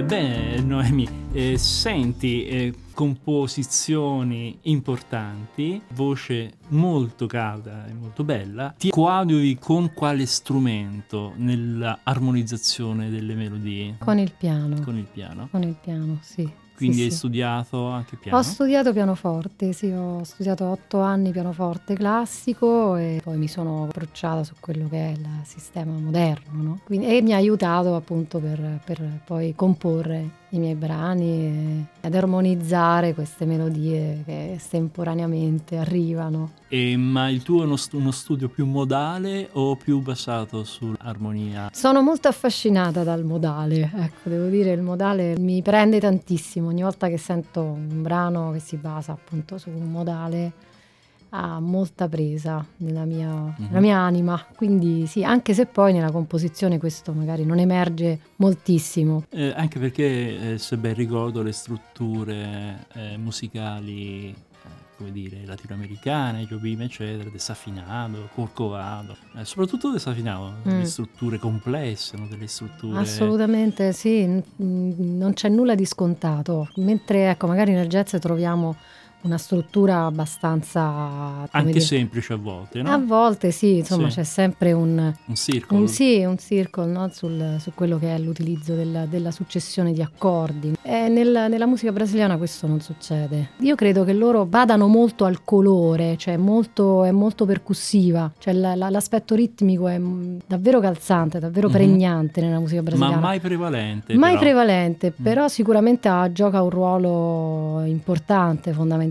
Eh, 0.01 0.03
bene, 0.03 0.61
Noemi, 0.62 1.07
eh, 1.32 1.59
senti 1.59 2.46
eh, 2.46 2.74
composizioni 2.94 4.57
importanti, 4.62 5.78
voce 5.92 6.53
molto 6.68 7.26
calda 7.26 7.86
e 7.86 7.92
molto 7.92 8.24
bella. 8.24 8.74
Ti 8.78 8.88
coadiuvi 8.88 9.59
con 9.59 9.92
quale 9.92 10.24
strumento 10.24 11.34
nell'armonizzazione 11.36 13.11
delle 13.11 13.34
melodie? 13.34 13.96
Con 13.98 14.18
il 14.18 14.32
piano. 14.32 14.80
Con 14.80 14.96
il 14.96 15.07
piano. 15.12 15.48
Con 15.51 15.64
il 15.64 15.76
piano, 15.78 16.16
sì. 16.22 16.51
Quindi 16.80 16.96
Sì, 16.96 17.02
hai 17.04 17.10
sì. 17.10 17.16
studiato 17.16 17.86
anche 17.88 18.16
piano? 18.16 18.38
Ho 18.38 18.42
studiato 18.42 18.92
pianoforte, 18.92 19.72
sì, 19.72 19.90
ho 19.90 20.22
studiato 20.24 20.64
otto 20.64 21.00
anni 21.00 21.30
pianoforte 21.30 21.94
classico 21.94 22.96
e 22.96 23.20
poi 23.22 23.36
mi 23.36 23.48
sono 23.48 23.84
approcciata 23.84 24.44
su 24.44 24.54
quello 24.60 24.88
che 24.88 24.96
è 24.96 25.10
il 25.10 25.26
sistema 25.44 25.92
moderno, 25.92 26.62
no? 26.62 26.80
Quindi- 26.84 27.06
e 27.14 27.20
mi 27.22 27.32
ha 27.32 27.36
aiutato 27.36 27.94
appunto 27.94 28.38
per, 28.38 28.80
per 28.84 29.20
poi 29.24 29.54
comporre 29.54 30.38
i 30.51 30.59
miei 30.59 30.74
brani 30.74 31.28
e 31.28 31.84
ad 32.01 32.14
armonizzare 32.14 33.14
queste 33.14 33.44
melodie 33.44 34.22
che 34.24 34.53
estemporaneamente 34.53 35.76
arrivano. 35.76 36.53
E, 36.68 36.96
ma 36.96 37.28
il 37.28 37.42
tuo 37.42 37.62
è 37.62 37.66
uno, 37.66 37.76
stu- 37.76 37.98
uno 37.98 38.11
studio 38.11 38.48
più 38.48 38.64
modale 38.66 39.48
o 39.53 39.76
più 39.76 40.01
basato 40.01 40.64
sull'armonia? 40.64 41.70
Sono 41.72 42.03
molto 42.03 42.28
affascinata 42.28 43.03
dal 43.03 43.24
modale, 43.24 43.90
ecco, 43.94 44.28
devo 44.28 44.46
dire, 44.46 44.72
il 44.72 44.82
modale 44.82 45.36
mi 45.38 45.62
prende 45.62 46.01
tantissimo. 46.01 46.68
Ogni 46.68 46.82
volta 46.82 47.09
che 47.09 47.18
sento 47.18 47.62
un 47.62 48.03
brano 48.03 48.53
che 48.53 48.61
si 48.61 48.76
basa 48.76 49.12
appunto 49.12 49.59
su 49.59 49.70
un 49.70 49.90
modale 49.90 50.53
ha 51.30 51.60
molta 51.60 52.08
presa 52.08 52.64
nella 52.78 53.04
mia, 53.04 53.54
nella 53.56 53.80
mia 53.80 53.98
anima. 53.98 54.44
Quindi 54.56 55.06
sì, 55.06 55.22
anche 55.24 55.54
se 55.54 55.66
poi 55.66 55.92
nella 55.92 56.10
composizione 56.10 56.78
questo 56.78 57.12
magari 57.12 57.44
non 57.44 57.58
emerge 57.58 58.18
moltissimo. 58.36 59.24
Eh, 59.30 59.52
anche 59.54 59.78
perché, 59.78 60.52
eh, 60.54 60.58
se 60.58 60.76
ben 60.76 60.94
ricordo, 60.94 61.42
le 61.42 61.52
strutture 61.52 62.86
eh, 62.94 63.16
musicali, 63.16 64.28
eh, 64.30 64.34
come 64.96 65.12
dire, 65.12 65.42
latinoamericane, 65.46 66.46
Jobim, 66.46 66.82
eccetera, 66.82 67.28
desafinato, 67.30 68.28
corcovado, 68.34 69.16
eh, 69.36 69.44
soprattutto 69.44 69.90
desafinato, 69.92 70.54
delle 70.64 70.80
Mm. 70.80 70.82
strutture 70.84 71.38
complesse, 71.38 72.16
no? 72.16 72.26
delle 72.26 72.46
strutture... 72.48 72.98
Assolutamente 73.00 73.92
sì, 73.92 74.26
n- 74.26 74.42
non 74.56 75.32
c'è 75.34 75.48
nulla 75.48 75.74
di 75.74 75.84
scontato. 75.84 76.68
Mentre 76.76 77.30
ecco, 77.30 77.46
magari 77.46 77.72
nel 77.72 77.86
jazz 77.88 78.16
troviamo 78.18 78.76
una 79.22 79.38
struttura 79.38 80.06
abbastanza 80.06 81.46
Anche 81.50 81.66
dire, 81.72 81.80
semplice 81.80 82.32
a 82.32 82.36
volte, 82.36 82.82
no? 82.82 82.90
A 82.90 82.98
volte 82.98 83.50
sì, 83.50 83.78
insomma 83.78 84.08
Sì. 84.08 84.16
c'è 84.16 84.24
sempre 84.24 84.72
un, 84.72 85.12
Un 85.26 85.34
circolo. 85.34 85.80
un, 85.80 85.88
sì, 85.88 86.22
un 86.24 86.38
circle 86.38 86.86
no? 86.86 87.08
Sul- 87.12 87.56
su 87.58 87.72
quello 87.74 87.98
che 87.98 88.14
è 88.14 88.18
l'utilizzo 88.18 88.74
della, 88.74 89.06
della 89.06 89.30
successione 89.30 89.92
di 89.92 90.02
accordi. 90.02 90.74
Nel- 90.84 91.46
nella 91.48 91.66
musica 91.66 91.92
brasiliana 91.92 92.36
questo 92.36 92.66
non 92.66 92.80
succede. 92.80 93.50
Io 93.60 93.74
credo 93.74 94.04
che 94.04 94.12
loro 94.12 94.44
badano 94.46 94.86
molto 94.86 95.24
al 95.24 95.44
colore, 95.44 96.16
cioè 96.16 96.36
molto, 96.36 97.04
è 97.04 97.10
molto 97.10 97.44
percussiva, 97.46 98.30
cioè 98.38 98.52
la- 98.54 98.74
la- 98.74 98.90
l'aspetto 98.90 99.34
ritmico 99.34 99.88
è 99.88 100.00
davvero 100.46 100.80
calzante, 100.80 101.38
davvero 101.38 101.68
Mhm. 101.68 101.72
pregnante 101.74 102.40
nella 102.40 102.58
musica 102.58 102.80
Ma 102.82 102.88
brasiliana. 102.88 103.20
mai 103.20 103.40
prevalente. 103.40 104.14
Mai 104.14 104.30
però. 104.30 104.40
prevalente, 104.42 105.12
Mm. 105.18 105.22
però 105.22 105.48
sicuramente 105.48 106.08
ha- 106.08 106.30
gioca 106.32 106.62
un 106.62 106.70
ruolo 106.70 107.82
importante, 107.84 108.72
fondamentale, 108.72 109.08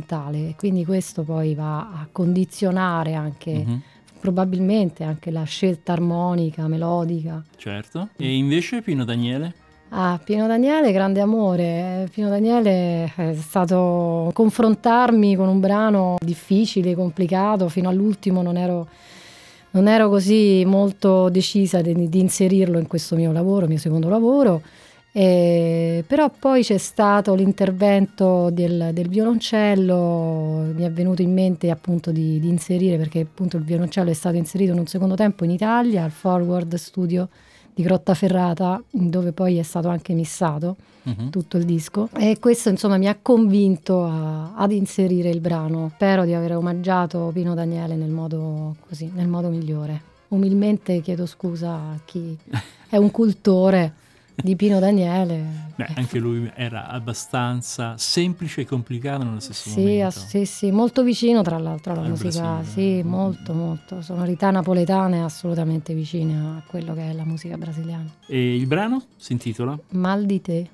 e 0.49 0.55
quindi 0.57 0.85
questo 0.85 1.23
poi 1.23 1.55
va 1.55 1.79
a 1.79 2.07
condizionare 2.11 3.13
anche, 3.13 3.51
Mhm, 3.51 3.81
probabilmente 4.19 5.03
anche 5.03 5.31
la 5.31 5.43
scelta 5.43 5.93
armonica, 5.93 6.67
melodica. 6.67 7.43
certo. 7.57 8.09
E 8.17 8.35
invece 8.35 8.81
Pino 8.81 9.03
Daniele? 9.05 9.53
Ah, 9.91 10.19
Pino 10.23 10.45
Daniele, 10.45 10.91
grande 10.91 11.19
amore. 11.19 12.07
Pino 12.13 12.29
Daniele 12.29 13.11
è 13.15 13.33
stato 13.35 14.29
confrontarmi 14.33 15.35
con 15.35 15.47
un 15.47 15.59
brano 15.59 16.17
difficile, 16.23 16.93
complicato, 16.93 17.69
fino 17.69 17.89
all'ultimo 17.89 18.41
non 18.43 18.55
ero, 18.55 18.87
non 19.71 19.87
ero 19.87 20.09
così 20.09 20.63
molto 20.65 21.29
decisa 21.29 21.81
di, 21.81 22.07
di 22.07 22.19
inserirlo 22.19 22.77
in 22.77 22.85
questo 22.87 23.15
mio 23.15 23.31
lavoro, 23.31 23.65
mio 23.67 23.77
secondo 23.79 24.09
lavoro. 24.09 24.61
E- 25.21 26.05
però 26.07 26.31
poi 26.37 26.63
c'è 26.63 26.77
stato 26.77 27.33
l'intervento 27.35 28.49
del, 28.51 28.91
del 28.93 29.09
violoncello, 29.09 30.71
mi 30.73 30.83
è 30.83 30.91
venuto 30.91 31.21
in 31.21 31.33
mente 31.33 31.69
appunto 31.69 32.11
di, 32.11 32.39
di 32.39 32.47
inserire, 32.47 32.95
perché 32.95 33.19
appunto 33.21 33.57
il 33.57 33.63
violoncello 33.63 34.09
è 34.09 34.13
stato 34.13 34.37
inserito 34.37 34.71
in 34.71 34.79
un 34.79 34.87
secondo 34.87 35.15
tempo 35.15 35.43
in 35.43 35.49
Italia 35.51 36.05
al 36.05 36.11
Forward 36.11 36.73
Studio 36.75 37.27
di 37.73 37.83
Grottaferrata, 37.83 38.81
dove 38.89 39.33
poi 39.33 39.57
è 39.57 39.63
stato 39.63 39.89
anche 39.89 40.13
missato 40.13 40.77
Mhm. 41.01 41.29
tutto 41.29 41.55
il 41.57 41.63
disco. 41.63 42.09
E 42.17 42.37
questo 42.39 42.67
insomma 42.69 42.97
mi 42.97 43.07
ha 43.07 43.17
convinto 43.21 44.03
a- 44.03 44.53
ad 44.55 44.71
inserire 44.71 45.29
il 45.29 45.39
brano. 45.39 45.89
Spero 45.95 46.23
di 46.25 46.33
aver 46.33 46.55
omaggiato 46.57 47.29
Pino 47.33 47.53
Daniele 47.55 47.95
nel 47.95 48.09
modo, 48.09 48.75
così, 48.87 49.09
nel 49.15 49.27
modo 49.27 49.47
migliore. 49.49 50.01
Umilmente 50.29 50.99
chiedo 51.01 51.25
scusa 51.25 51.71
a 51.73 51.99
chi 52.05 52.37
è 52.89 52.97
un 52.97 53.11
cultore 53.11 53.93
di 54.41 54.55
Pino 54.55 54.79
Daniele. 54.79 55.67
Beh, 55.75 55.85
Eh, 55.85 55.93
anche 55.95 56.19
lui 56.19 56.49
era 56.55 56.87
abbastanza 56.87 57.97
semplice 57.97 58.61
e 58.61 58.65
complicato 58.65 59.23
nello 59.23 59.39
stesso 59.39 59.69
Sì, 59.69 59.79
momento. 59.79 60.05
ass- 60.07 60.27
sì, 60.27 60.45
sì, 60.45 60.71
molto 60.71 61.03
vicino 61.03 61.41
tra 61.41 61.57
l'altro 61.57 61.93
alla 61.93 62.01
Al 62.01 62.09
musica, 62.09 62.41
Brasile. 62.55 62.71
sì, 62.71 63.01
molto, 63.03 63.53
molto. 63.53 64.01
Sonorità 64.01 64.51
napoletane 64.51 65.23
assolutamente 65.23 65.93
vicine 65.93 66.37
a 66.57 66.63
quello 66.67 66.93
che 66.93 67.09
è 67.09 67.13
la 67.13 67.25
musica 67.25 67.57
brasiliana. 67.57 68.09
E 68.27 68.55
il 68.55 68.65
brano 68.67 69.03
si 69.15 69.31
intitola? 69.33 69.77
Mal 69.91 70.25
di 70.25 70.41
te. 70.41 70.67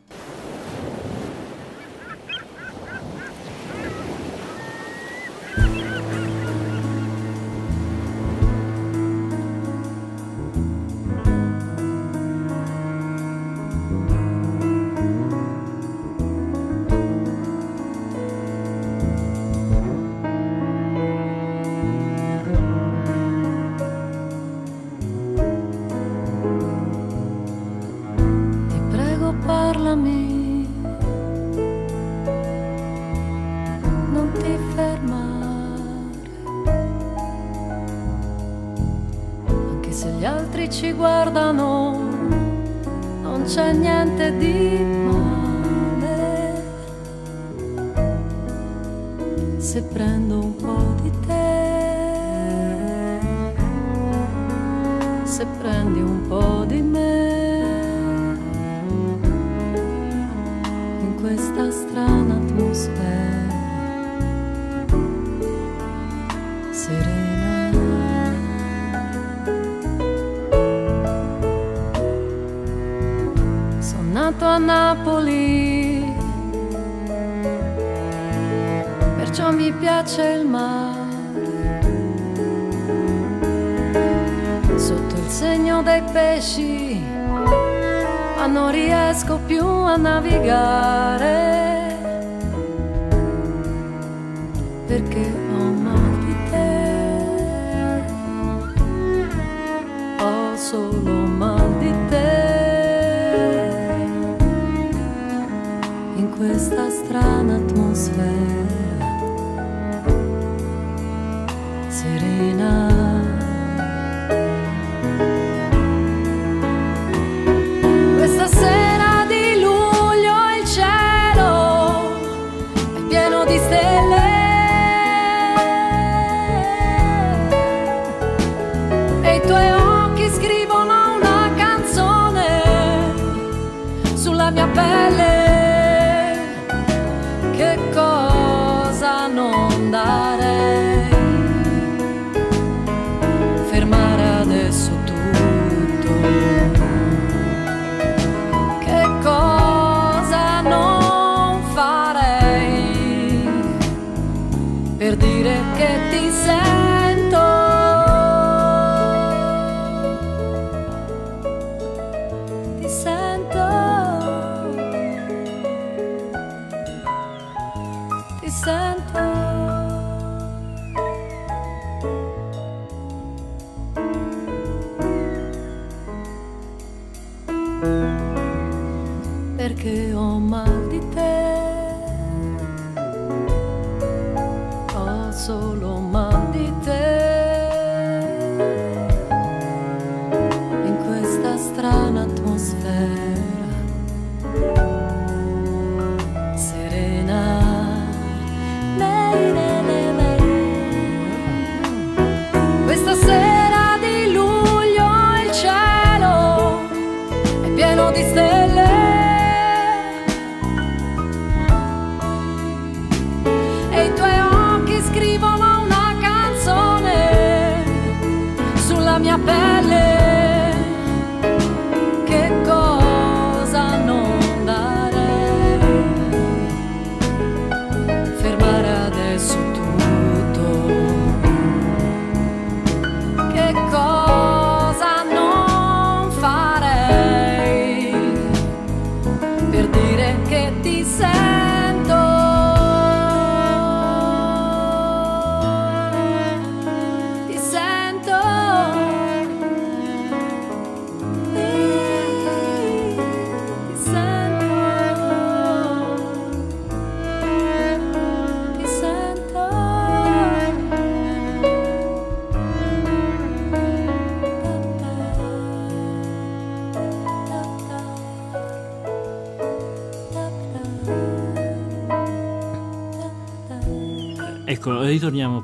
In 61.35 61.41
questa 61.41 61.69
strana 61.69 62.35
atmosfera 62.35 63.04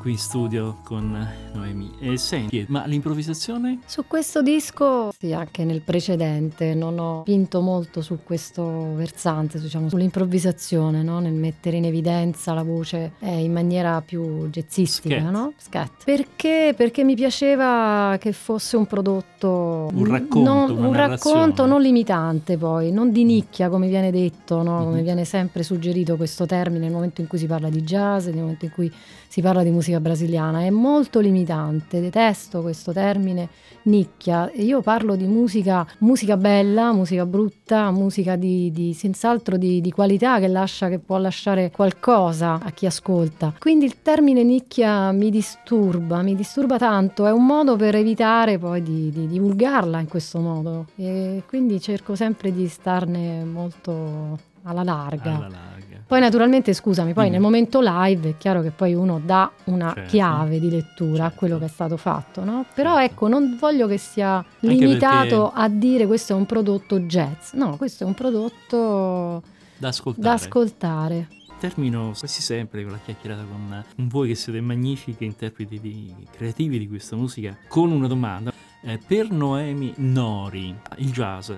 qui 0.01 0.11
in 0.13 0.17
studio 0.17 0.77
con 0.83 1.27
Noemi. 1.53 1.91
E 1.99 2.17
senti, 2.17 2.65
ma 2.69 2.85
l'improvvisazione? 2.87 3.81
Su 3.85 4.05
questo 4.07 4.41
disco, 4.41 5.11
sì, 5.15 5.31
anche 5.31 5.63
nel 5.63 5.81
precedente, 5.81 6.73
non 6.73 6.97
ho 6.97 7.21
spinto 7.21 7.61
molto 7.61 8.01
su 8.01 8.17
questo 8.23 8.95
versante, 8.95 9.59
diciamo, 9.59 9.89
sull'improvvisazione, 9.89 11.03
no? 11.03 11.19
nel 11.19 11.33
mettere 11.33 11.77
in 11.77 11.85
evidenza 11.85 12.53
la 12.53 12.63
voce 12.63 13.11
eh, 13.19 13.43
in 13.43 13.53
maniera 13.53 14.01
più 14.01 14.49
jazzistica, 14.49 15.19
Scat. 15.19 15.29
no? 15.31 15.53
Scat. 15.57 15.91
Perché? 16.03 16.73
Perché 16.75 17.03
mi 17.03 17.13
piaceva 17.13 18.17
che 18.19 18.31
fosse 18.31 18.77
un 18.77 18.87
prodotto... 18.87 19.87
Un 19.93 20.05
racconto, 20.05 20.49
non, 20.51 20.83
un 20.83 20.93
racconto 20.93 21.67
non 21.67 21.79
limitante 21.79 22.57
poi, 22.57 22.91
non 22.91 23.11
di 23.11 23.23
nicchia 23.23 23.69
come 23.69 23.87
viene 23.87 24.09
detto, 24.09 24.63
no? 24.63 24.83
come 24.85 24.97
Mhm. 24.97 25.03
viene 25.03 25.25
sempre 25.25 25.61
suggerito 25.61 26.15
questo 26.15 26.47
termine 26.47 26.85
nel 26.85 26.91
momento 26.91 27.21
in 27.21 27.27
cui 27.27 27.37
si 27.37 27.45
parla 27.45 27.69
di 27.69 27.83
jazz, 27.83 28.25
nel 28.25 28.37
momento 28.41 28.65
in 28.65 28.71
cui 28.71 28.91
si 29.27 29.41
parla 29.41 29.63
di 29.63 29.69
musica 29.69 29.90
brasiliana, 29.99 30.61
è 30.61 30.69
molto 30.69 31.19
limitante, 31.19 31.99
detesto 31.99 32.61
questo 32.61 32.91
termine 32.91 33.49
nicchia. 33.83 34.51
Io 34.55 34.81
parlo 34.81 35.15
di 35.15 35.25
musica, 35.25 35.85
musica 35.99 36.37
bella, 36.37 36.93
musica 36.93 37.25
brutta, 37.25 37.91
musica 37.91 38.35
di, 38.35 38.71
di- 38.71 38.93
senz'altro 38.93 39.57
di, 39.57 39.81
di 39.81 39.91
qualità 39.91 40.39
che, 40.39 40.47
lascia, 40.47 40.89
che 40.89 40.99
può 40.99 41.17
lasciare 41.17 41.71
qualcosa 41.71 42.59
a 42.61 42.71
chi 42.71 42.85
ascolta. 42.85 43.53
Quindi 43.57 43.85
il 43.85 44.01
termine 44.01 44.43
nicchia 44.43 45.11
mi 45.11 45.29
disturba, 45.29 46.21
mi 46.21 46.35
disturba 46.35 46.77
tanto, 46.77 47.25
è 47.25 47.31
un 47.31 47.45
modo 47.45 47.75
per 47.75 47.95
evitare 47.95 48.57
poi 48.57 48.81
di, 48.81 49.09
di 49.11 49.27
divulgarla 49.27 49.99
in 49.99 50.07
questo 50.07 50.39
modo. 50.39 50.87
E 50.95 51.43
quindi 51.47 51.79
cerco 51.81 52.15
sempre 52.15 52.53
di 52.53 52.67
starne 52.67 53.43
molto 53.43 54.49
alla 54.63 54.83
larga. 54.83 55.35
Alla 55.35 55.47
larga. 55.47 55.80
Poi 56.11 56.19
naturalmente, 56.19 56.73
scusami, 56.73 57.13
poi 57.13 57.29
Mm. 57.29 57.31
nel 57.31 57.39
momento 57.39 57.79
live 57.81 58.31
è 58.31 58.37
chiaro 58.37 58.61
che 58.61 58.71
poi 58.71 58.93
uno 58.93 59.21
dà 59.23 59.49
una 59.67 59.93
Certo. 59.93 60.09
chiave 60.09 60.59
di 60.59 60.69
lettura 60.69 61.23
a 61.23 61.27
Certo. 61.27 61.37
quello 61.37 61.57
che 61.57 61.63
è 61.63 61.67
stato 61.69 61.95
fatto, 61.95 62.43
no? 62.43 62.65
Però 62.75 62.97
Certo. 62.97 63.13
ecco, 63.13 63.27
non 63.29 63.55
voglio 63.57 63.87
che 63.87 63.97
sia 63.97 64.43
limitato 64.59 65.53
a 65.55 65.69
dire 65.69 66.05
questo 66.07 66.33
è 66.33 66.35
un 66.35 66.45
prodotto 66.45 66.99
jazz. 66.99 67.53
No, 67.53 67.77
questo 67.77 68.03
è 68.03 68.07
un 68.07 68.13
prodotto 68.13 69.41
Da 69.77 69.87
ascoltare. 69.87 70.27
da 70.27 70.33
ascoltare. 70.33 71.27
Termino 71.61 72.11
quasi 72.19 72.41
sempre 72.41 72.83
con 72.83 72.91
la 72.91 72.99
chiacchierata 73.05 73.43
con 73.43 73.81
con 73.95 74.07
voi 74.09 74.27
che 74.27 74.35
siete 74.35 74.59
magnifiche 74.59 75.23
interpreti 75.23 75.79
di- 75.79 76.13
creativi 76.35 76.77
di 76.77 76.89
questa 76.89 77.15
musica 77.15 77.55
con 77.69 77.89
una 77.89 78.07
domanda. 78.07 78.51
Eh, 78.83 78.97
per 78.97 79.29
Noemi 79.29 79.93
Nori, 79.97 80.75
il 80.97 81.11
jazz, 81.11 81.51
eh, 81.51 81.55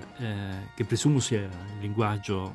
che 0.76 0.84
presumo 0.84 1.18
sia 1.20 1.40
il 1.40 1.48
linguaggio 1.80 2.54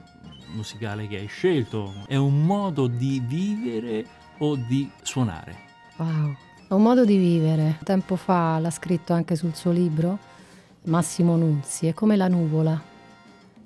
musicale 0.53 1.07
che 1.07 1.17
hai 1.17 1.27
scelto, 1.27 1.93
è 2.07 2.15
un 2.15 2.45
modo 2.45 2.87
di 2.87 3.21
vivere 3.25 4.05
o 4.39 4.55
di 4.55 4.89
suonare? 5.01 5.55
Wow, 5.97 6.35
è 6.67 6.73
un 6.73 6.81
modo 6.81 7.05
di 7.05 7.17
vivere. 7.17 7.77
Tempo 7.83 8.15
fa 8.15 8.59
l'ha 8.59 8.71
scritto 8.71 9.13
anche 9.13 9.35
sul 9.35 9.55
suo 9.55 9.71
libro 9.71 10.17
Massimo 10.83 11.35
Nunzi, 11.35 11.87
è 11.87 11.93
come 11.93 12.15
la 12.15 12.27
nuvola, 12.27 12.81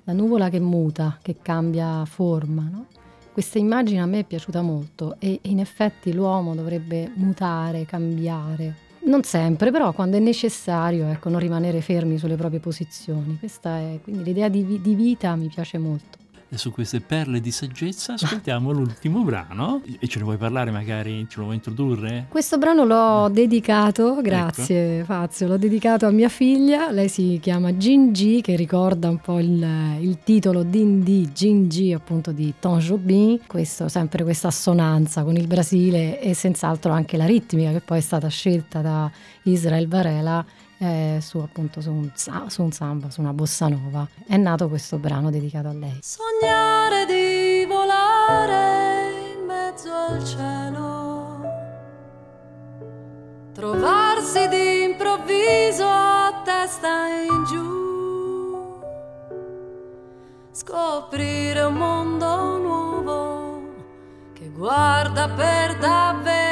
la 0.04 0.12
nuvola 0.12 0.48
che 0.50 0.60
muta, 0.60 1.18
che 1.22 1.36
cambia 1.40 2.04
forma. 2.04 2.68
no? 2.70 2.86
Questa 3.32 3.58
immagine 3.58 4.00
a 4.00 4.06
me 4.06 4.20
è 4.20 4.24
piaciuta 4.24 4.62
molto 4.62 5.16
e 5.18 5.40
in 5.42 5.60
effetti 5.60 6.12
l'uomo 6.12 6.54
dovrebbe 6.54 7.10
mutare, 7.14 7.84
cambiare. 7.84 8.82
Non 9.06 9.22
sempre, 9.22 9.70
però 9.70 9.92
quando 9.92 10.16
è 10.16 10.20
necessario, 10.20 11.08
ecco, 11.08 11.28
non 11.28 11.40
rimanere 11.40 11.80
fermi 11.80 12.16
sulle 12.16 12.36
proprie 12.36 12.60
posizioni. 12.60 13.38
Questa 13.38 13.78
è, 13.78 14.00
quindi 14.02 14.22
l'idea 14.24 14.48
di, 14.48 14.80
di 14.80 14.94
vita 14.94 15.34
mi 15.36 15.48
piace 15.48 15.78
molto. 15.78 16.23
E 16.54 16.56
su 16.56 16.70
queste 16.70 17.00
perle 17.00 17.40
di 17.40 17.50
saggezza 17.50 18.12
ascoltiamo 18.12 18.70
l'ultimo 18.70 19.22
brano. 19.22 19.82
E 19.98 20.06
ce 20.06 20.18
ne 20.18 20.24
vuoi 20.24 20.36
parlare 20.36 20.70
magari? 20.70 21.26
Ce 21.28 21.38
lo 21.38 21.46
vuoi 21.46 21.56
introdurre? 21.56 22.26
Questo 22.28 22.58
brano 22.58 22.84
l'ho 22.84 23.28
dedicato, 23.28 24.20
grazie 24.22 25.02
Fazio, 25.02 25.48
l'ho 25.48 25.56
dedicato 25.56 26.06
a 26.06 26.10
mia 26.10 26.28
figlia, 26.28 26.92
lei 26.92 27.08
si 27.08 27.40
chiama 27.42 27.76
Gingy 27.76 28.40
che 28.40 28.54
ricorda 28.54 29.08
un 29.08 29.18
po' 29.18 29.40
il, 29.40 29.66
il 29.98 30.18
titolo 30.22 30.62
Dindi 30.62 31.32
Gingy 31.32 31.92
appunto 31.92 32.30
di 32.30 32.54
Tom 32.60 32.78
Jobim, 32.78 33.40
questo, 33.48 33.88
sempre 33.88 34.22
questa 34.22 34.46
assonanza 34.46 35.24
con 35.24 35.34
il 35.34 35.48
Brasile 35.48 36.20
e 36.20 36.34
senz'altro 36.34 36.92
anche 36.92 37.16
la 37.16 37.26
ritmica 37.26 37.72
che 37.72 37.80
poi 37.80 37.98
è 37.98 38.00
stata 38.00 38.28
scelta 38.28 38.80
da 38.80 39.10
Israel 39.42 39.88
Varela 39.88 40.46
eh, 40.84 41.18
su 41.22 41.38
appunto 41.38 41.80
su 41.80 41.90
un, 41.90 42.10
su 42.14 42.62
un 42.62 42.72
samba, 42.72 43.10
su 43.10 43.20
una 43.20 43.32
bossa 43.32 43.68
nova. 43.68 44.06
È 44.26 44.36
nato 44.36 44.68
questo 44.68 44.98
brano 44.98 45.30
dedicato 45.30 45.68
a 45.68 45.72
lei. 45.72 45.98
Sognare 46.02 47.06
di 47.06 47.64
volare 47.66 49.32
in 49.34 49.46
mezzo 49.46 49.90
al 49.90 50.24
cielo, 50.24 51.40
trovarsi 53.54 54.46
d'improvviso 54.48 55.86
a 55.86 56.42
testa 56.44 57.08
in 57.08 57.44
giù, 57.44 58.80
scoprire 60.52 61.62
un 61.62 61.74
mondo 61.74 62.58
nuovo 62.58 63.72
che 64.34 64.50
guarda 64.50 65.28
per 65.30 65.78
davvero 65.78 66.43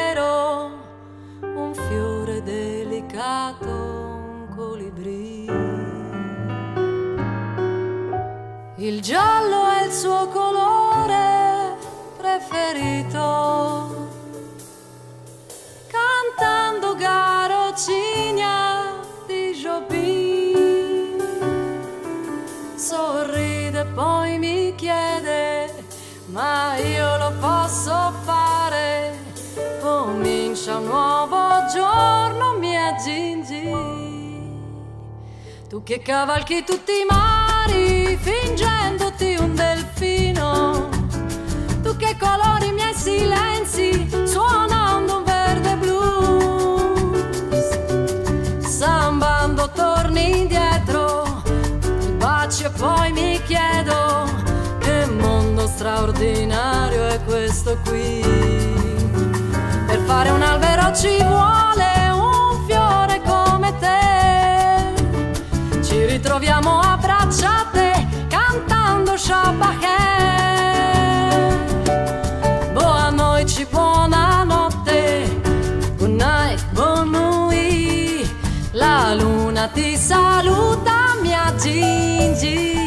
Il 8.93 9.01
giallo 9.01 9.71
è 9.71 9.87
il 9.87 9.91
suo 9.91 10.29
colore 10.29 11.79
preferito. 12.19 14.11
Cantando 15.89 16.95
Garocinia 16.97 18.93
di 19.27 19.55
Jobin. 19.55 21.17
sorride 22.77 23.87
poi 23.95 24.37
mi 24.37 24.75
chiede, 24.75 25.73
ma 26.27 26.77
io 26.77 27.17
lo 27.17 27.33
posso 27.41 28.13
fare. 28.25 29.19
Comincia 29.81 30.77
un 30.77 30.85
nuovo 30.85 31.65
giorno, 31.73 32.59
mia 32.59 32.89
aggiungi. 32.89 33.71
Tu 35.71 35.83
che 35.83 36.01
cavalchi 36.01 36.63
tutti 36.63 36.93
i 36.93 37.07
mari 37.09 37.42
fingendoti 38.21 39.37
un 39.39 39.55
delfino. 39.55 40.89
Tu 41.83 41.97
che 41.97 42.17
colori 42.19 42.69
i 42.69 42.73
miei 42.73 42.95
silenzi 42.95 44.09
suonando 44.25 45.19
un 45.19 45.25
verde 45.25 45.77
blues. 45.77 47.09
Sambando 48.61 49.71
torni 49.71 50.41
indietro, 50.41 51.43
ti 52.01 52.11
baci 52.17 52.65
e 52.65 52.71
poi 52.71 53.13
mi 53.13 53.41
chiedo 53.45 54.25
che 54.79 55.07
mondo 55.07 55.67
straordinario 55.67 57.07
è 57.07 57.21
questo 57.25 57.79
qui. 57.85 58.21
Per 59.87 60.01
fare 60.07 60.31
un 60.31 60.43
albero 60.43 60.95
ci 60.95 61.17
vuole 61.23 62.11
un 62.13 62.32
Ci 66.33 66.39
ritroviamo 66.39 66.81
abbracciate 66.81 68.07
cantando 68.27 69.19
Shabbat. 69.19 69.91
Ci 73.45 73.67
buonanotte. 73.69 75.29
Good 75.99 76.09
night, 76.09 76.65
buon 76.73 77.11
nuit. 77.11 78.27
La 78.71 79.13
luna 79.15 79.69
ti 79.69 79.95
saluta, 79.95 81.17
mia 81.21 81.53
Gingi. 81.57 82.82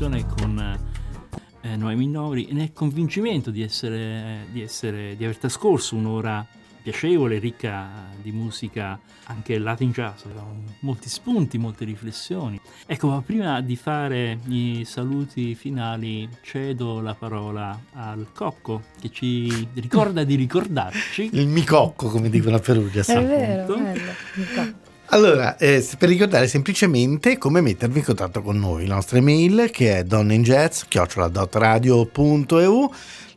Trasmissione 0.00 0.24
con 0.24 0.78
eh, 1.60 1.76
Noemi 1.76 2.06
Novri 2.08 2.48
nel 2.52 2.72
convincimento 2.72 3.50
di, 3.50 3.62
essere, 3.62 4.46
di, 4.50 4.62
essere, 4.62 5.14
di 5.16 5.24
aver 5.24 5.36
trascorso 5.36 5.94
un'ora 5.94 6.46
piacevole, 6.82 7.38
ricca 7.38 8.08
di 8.22 8.32
musica, 8.32 8.98
anche 9.24 9.58
Latin 9.58 9.90
jazz, 9.90 10.22
con 10.22 10.64
molti 10.80 11.10
spunti, 11.10 11.58
molte 11.58 11.84
riflessioni. 11.84 12.58
Ecco, 12.86 13.08
ma 13.08 13.20
prima 13.20 13.60
di 13.60 13.76
fare 13.76 14.38
i 14.46 14.84
saluti 14.86 15.54
finali 15.54 16.26
cedo 16.40 17.00
la 17.00 17.14
parola 17.14 17.78
al 17.92 18.28
Cocco 18.32 18.84
che 18.98 19.10
ci 19.10 19.68
ricorda 19.74 20.24
di 20.24 20.36
ricordarci. 20.36 21.28
Il 21.32 21.48
micocco, 21.48 22.08
come 22.08 22.30
dicono 22.30 22.56
a 22.56 22.60
Perugia. 22.60 23.02
È 23.02 23.26
vero, 23.26 23.74
bello. 23.74 24.88
Allora, 25.12 25.56
eh, 25.56 25.84
per 25.98 26.08
ricordare 26.08 26.46
semplicemente 26.46 27.36
come 27.36 27.60
mettervi 27.60 27.98
in 27.98 28.04
contatto 28.04 28.42
con 28.42 28.60
noi, 28.60 28.86
la 28.86 28.94
nostra 28.94 29.18
email 29.18 29.70
che 29.72 29.98
è 29.98 30.04
donneinjazz.radio.eu 30.04 32.92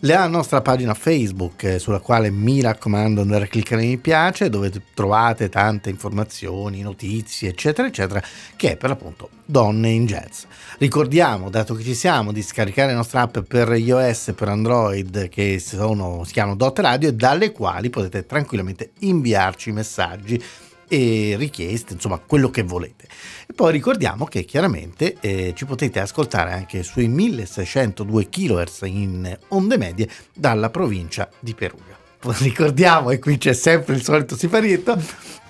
la 0.06 0.28
nostra 0.28 0.62
pagina 0.62 0.94
Facebook 0.94 1.64
eh, 1.64 1.80
sulla 1.80 2.00
quale 2.00 2.30
mi 2.30 2.62
raccomando 2.62 3.22
andare 3.22 3.46
a 3.46 3.48
cliccare 3.48 3.86
mi 3.86 3.98
piace 3.98 4.50
dove 4.50 4.70
trovate 4.94 5.48
tante 5.48 5.90
informazioni, 5.90 6.82
notizie 6.82 7.50
eccetera 7.50 7.88
eccetera 7.88 8.22
che 8.56 8.74
è 8.74 8.78
per 8.78 8.90
l'appunto 8.90 9.30
Donne 9.46 9.90
in 9.90 10.06
Jazz. 10.06 10.44
Ricordiamo, 10.78 11.50
dato 11.50 11.74
che 11.74 11.84
ci 11.84 11.96
siamo, 11.96 12.32
di 12.32 12.42
scaricare 12.42 12.92
la 12.92 12.98
nostra 12.98 13.22
app 13.22 13.40
per 13.40 13.74
iOS 13.74 14.28
e 14.28 14.34
per 14.34 14.50
Android 14.50 15.30
che 15.30 15.58
sono, 15.60 16.24
si 16.24 16.34
chiamano 16.34 16.56
Dot 16.56 16.78
Radio 16.80 17.10
e 17.10 17.14
dalle 17.14 17.52
quali 17.52 17.90
potete 17.90 18.26
tranquillamente 18.26 18.92
inviarci 19.00 19.72
messaggi 19.72 20.42
e 20.88 21.36
richieste, 21.38 21.94
insomma 21.94 22.20
quello 22.20 22.50
che 22.50 22.64
volete. 22.64 23.08
E 23.48 23.54
poi 23.54 23.72
ricordiamo 23.72 24.26
che 24.26 24.46
chiaramente 24.46 25.18
eh, 25.20 25.54
ci 25.56 25.66
potete 25.66 26.00
ascoltare 26.00 26.52
anche 26.52 26.84
sui 26.84 27.08
1602 27.08 28.30
kHz 28.30 28.82
in 28.86 29.38
onde 29.50 29.78
medie 29.78 30.10
dalla 30.34 30.70
provincia 30.70 31.30
di 31.40 31.54
Perugia. 31.54 31.93
Ricordiamo, 32.40 33.12
e 33.12 33.20
qui 33.20 33.38
c'è 33.38 33.54
sempre 33.54 33.96
il 33.96 34.04
solito 34.04 34.36
siparietto, 34.38 34.98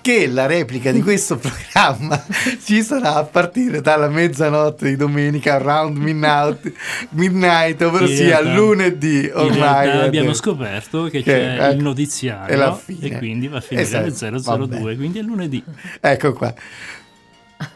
che 0.04 0.26
la 0.26 0.44
replica 0.44 0.92
di 0.92 1.00
questo 1.00 1.38
programma 1.40 2.22
ci 2.62 2.82
sarà 2.82 3.14
a 3.14 3.24
partire 3.24 3.80
dalla 3.80 4.08
mezzanotte 4.08 4.90
di 4.90 4.96
domenica 4.96 5.54
around 5.54 5.96
midnight, 5.96 6.72
midnight 7.10 7.80
ovvero 7.80 8.06
sia 8.06 8.42
lunedì 8.42 9.30
ormai. 9.32 9.88
abbiamo 9.88 10.34
scoperto 10.34 11.04
che, 11.04 11.22
che 11.22 11.32
c'è 11.32 11.54
ecco, 11.54 11.76
il 11.76 11.82
notiziario 11.82 12.80
e 13.00 13.16
quindi 13.16 13.48
va 13.48 13.56
a 13.56 13.60
finire 13.62 13.86
esatto, 13.86 14.26
alle 14.26 14.68
002, 14.68 14.96
quindi 14.96 15.20
è 15.20 15.22
lunedì. 15.22 15.64
Ecco 16.00 16.32
qua. 16.34 16.54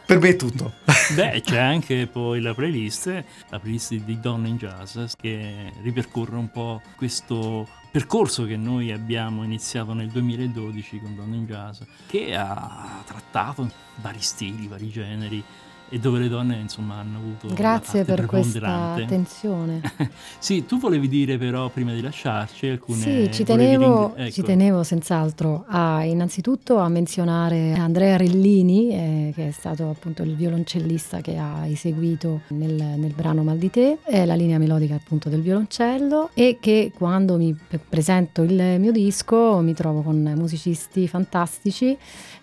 Per 0.09 0.17
me 0.17 0.29
è 0.29 0.35
tutto. 0.35 0.73
Beh, 1.13 1.39
c'è 1.45 1.59
anche 1.59 2.07
poi 2.07 2.41
la 2.41 2.55
playlist, 2.55 3.23
la 3.49 3.59
playlist 3.59 3.93
di 3.93 4.19
Donne 4.19 4.47
in 4.47 4.57
Jazz, 4.57 4.97
che 5.15 5.71
ripercorre 5.83 6.35
un 6.35 6.49
po' 6.49 6.81
questo 6.95 7.67
percorso 7.91 8.45
che 8.45 8.57
noi 8.57 8.91
abbiamo 8.91 9.43
iniziato 9.43 9.93
nel 9.93 10.09
2012 10.09 10.99
con 10.99 11.15
Donne 11.15 11.35
in 11.35 11.45
Jazz, 11.45 11.81
che 12.07 12.35
ha 12.35 13.03
trattato 13.05 13.69
vari 13.97 14.19
stili, 14.19 14.65
vari 14.65 14.89
generi 14.89 15.43
e 15.89 15.99
dove 15.99 16.19
le 16.19 16.27
donne 16.27 16.57
insomma 16.57 16.95
hanno 16.95 17.17
avuto 17.17 17.53
grazie 17.53 18.03
per 18.03 18.25
questa 18.25 18.93
attenzione 18.93 19.81
sì 20.37 20.65
tu 20.65 20.79
volevi 20.79 21.07
dire 21.07 21.37
però 21.37 21.69
prima 21.69 21.93
di 21.93 22.01
lasciarci 22.01 22.67
alcune 22.67 22.99
sì 22.99 23.29
ci 23.31 23.43
tenevo, 23.43 24.15
ecco. 24.15 24.31
ci 24.31 24.41
tenevo 24.43 24.83
senz'altro 24.83 25.65
a, 25.67 26.03
innanzitutto 26.03 26.77
a 26.77 26.87
menzionare 26.89 27.73
Andrea 27.73 28.17
Rellini 28.17 28.89
eh, 28.89 29.31
che 29.35 29.47
è 29.47 29.51
stato 29.51 29.89
appunto 29.89 30.23
il 30.23 30.35
violoncellista 30.35 31.21
che 31.21 31.37
ha 31.37 31.65
eseguito 31.65 32.41
nel, 32.49 32.73
nel 32.73 33.13
brano 33.13 33.43
Mal 33.43 33.57
di 33.57 33.69
te 33.69 33.97
è 34.03 34.25
la 34.25 34.35
linea 34.35 34.57
melodica 34.57 34.95
appunto 34.95 35.29
del 35.29 35.41
violoncello 35.41 36.29
e 36.33 36.57
che 36.59 36.91
quando 36.95 37.37
mi 37.37 37.57
presento 37.87 38.43
il 38.43 38.79
mio 38.79 38.91
disco 38.91 39.59
mi 39.59 39.73
trovo 39.73 40.01
con 40.01 40.33
musicisti 40.35 41.07
fantastici 41.07 41.97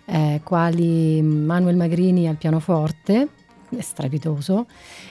eh, 0.09 0.41
quali 0.43 1.21
Manuel 1.21 1.75
Magrini 1.75 2.27
al 2.27 2.37
pianoforte, 2.37 3.27
strepitoso, 3.79 4.65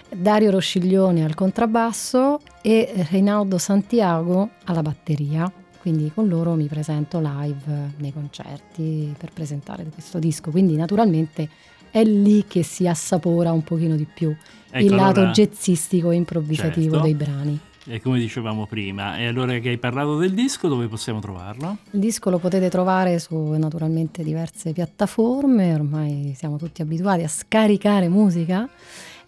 Dario 0.08 0.50
Rosciglione 0.50 1.24
al 1.24 1.34
contrabbasso 1.34 2.40
e 2.62 3.06
Reinaldo 3.10 3.58
Santiago 3.58 4.50
alla 4.64 4.82
batteria. 4.82 5.50
Quindi 5.80 6.10
con 6.12 6.26
loro 6.26 6.54
mi 6.54 6.66
presento 6.66 7.20
live 7.20 7.92
nei 7.98 8.12
concerti 8.12 9.14
per 9.16 9.30
presentare 9.32 9.84
questo 9.84 10.18
disco. 10.18 10.50
Quindi 10.50 10.74
naturalmente 10.74 11.48
è 11.90 12.02
lì 12.02 12.44
che 12.46 12.62
si 12.62 12.88
assapora 12.88 13.52
un 13.52 13.62
pochino 13.62 13.94
di 13.94 14.06
più 14.12 14.34
ecco, 14.68 14.84
il 14.84 14.94
lato 14.94 15.20
allora, 15.20 15.32
jazzistico 15.32 16.10
e 16.10 16.16
improvvisativo 16.16 16.94
certo. 16.94 17.04
dei 17.04 17.14
brani 17.14 17.60
e 17.88 18.00
come 18.00 18.18
dicevamo 18.18 18.66
prima. 18.66 19.18
E 19.18 19.26
allora 19.26 19.58
che 19.58 19.70
hai 19.70 19.78
parlato 19.78 20.18
del 20.18 20.34
disco, 20.34 20.68
dove 20.68 20.88
possiamo 20.88 21.20
trovarlo? 21.20 21.78
Il 21.92 22.00
disco 22.00 22.30
lo 22.30 22.38
potete 22.38 22.68
trovare 22.68 23.18
su 23.18 23.36
naturalmente 23.52 24.22
diverse 24.22 24.72
piattaforme, 24.72 25.74
ormai 25.74 26.34
siamo 26.36 26.56
tutti 26.56 26.82
abituati 26.82 27.22
a 27.22 27.28
scaricare 27.28 28.08
musica. 28.08 28.68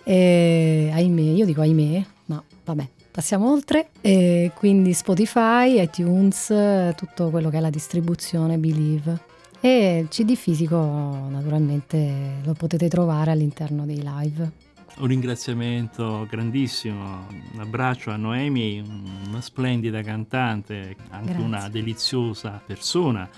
E 0.05 0.91
ahimè, 0.93 1.21
io 1.21 1.45
dico 1.45 1.61
ahimè, 1.61 2.05
ma 2.27 2.43
vabbè, 2.65 2.89
passiamo 3.11 3.51
oltre. 3.51 3.91
E 4.01 4.53
quindi 4.55 4.93
Spotify, 4.93 5.81
iTunes, 5.83 6.53
tutto 6.97 7.31
quello 7.31 7.51
che 7.51 7.59
è 7.59 7.61
la 7.61 7.71
distribuzione 7.71 8.59
Believe. 8.59 9.27
E 9.61 9.99
il 9.99 10.09
CD 10.09 10.35
fisico 10.35 10.77
naturalmente 10.77 12.37
lo 12.45 12.53
potete 12.53 12.89
trovare 12.89 13.33
all'interno 13.33 13.85
dei 13.85 14.03
live 14.03 14.67
un 14.99 15.07
ringraziamento 15.07 16.27
grandissimo, 16.29 17.27
un 17.53 17.61
abbraccio 17.61 18.11
a 18.11 18.17
Noemi, 18.17 18.83
una 19.27 19.41
splendida 19.41 20.03
cantante, 20.03 20.97
anche 21.11 21.27
Grazie. 21.27 21.45
una 21.45 21.69
deliziosa 21.69 22.61
persona, 22.65 23.29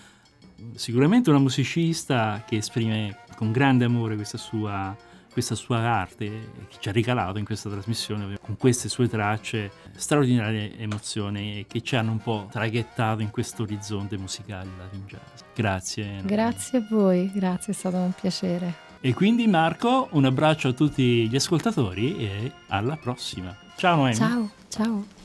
sicuramente 0.75 1.31
una 1.31 1.39
musicista 1.39 2.43
che 2.47 2.57
esprime 2.57 3.19
con 3.37 3.53
grande 3.53 3.85
amore 3.85 4.17
questa 4.17 4.39
sua, 4.39 4.97
questa 5.33 5.55
sua 5.55 5.79
arte 5.79 6.51
che 6.69 6.77
ci 6.79 6.89
ha 6.89 6.93
regalato 6.93 7.39
in 7.39 7.45
questa 7.45 7.69
trasmissione 7.69 8.39
con 8.41 8.57
queste 8.57 8.89
sue 8.89 9.09
tracce 9.09 9.71
straordinarie 9.95 10.79
emozioni 10.79 11.65
che 11.69 11.83
ci 11.83 11.97
hanno 11.97 12.13
un 12.13 12.19
po' 12.19 12.49
traghettato 12.51 13.23
in 13.23 13.31
questo 13.31 13.63
orizzonte 13.63 14.17
musicale 14.17 14.69
Latin 14.77 15.05
Jazz. 15.07 15.41
Grazie. 15.55 16.05
Noemi. 16.05 16.27
Grazie 16.27 16.79
a 16.79 16.87
voi, 16.89 17.31
grazie, 17.33 17.73
è 17.73 17.77
stato 17.77 17.97
un 17.97 18.13
piacere. 18.19 18.90
E 19.03 19.15
quindi 19.15 19.47
Marco, 19.47 20.09
un 20.13 20.27
abbraccio 20.27 20.69
a 20.69 20.73
tutti 20.73 21.27
gli 21.27 21.37
ascoltatori 21.37 22.19
e 22.19 22.53
alla 22.69 22.97
prossima. 22.97 23.57
Ciao 23.77 23.97
Noemi. 23.97 24.15
Ciao, 24.15 24.51
ciao. 24.69 25.19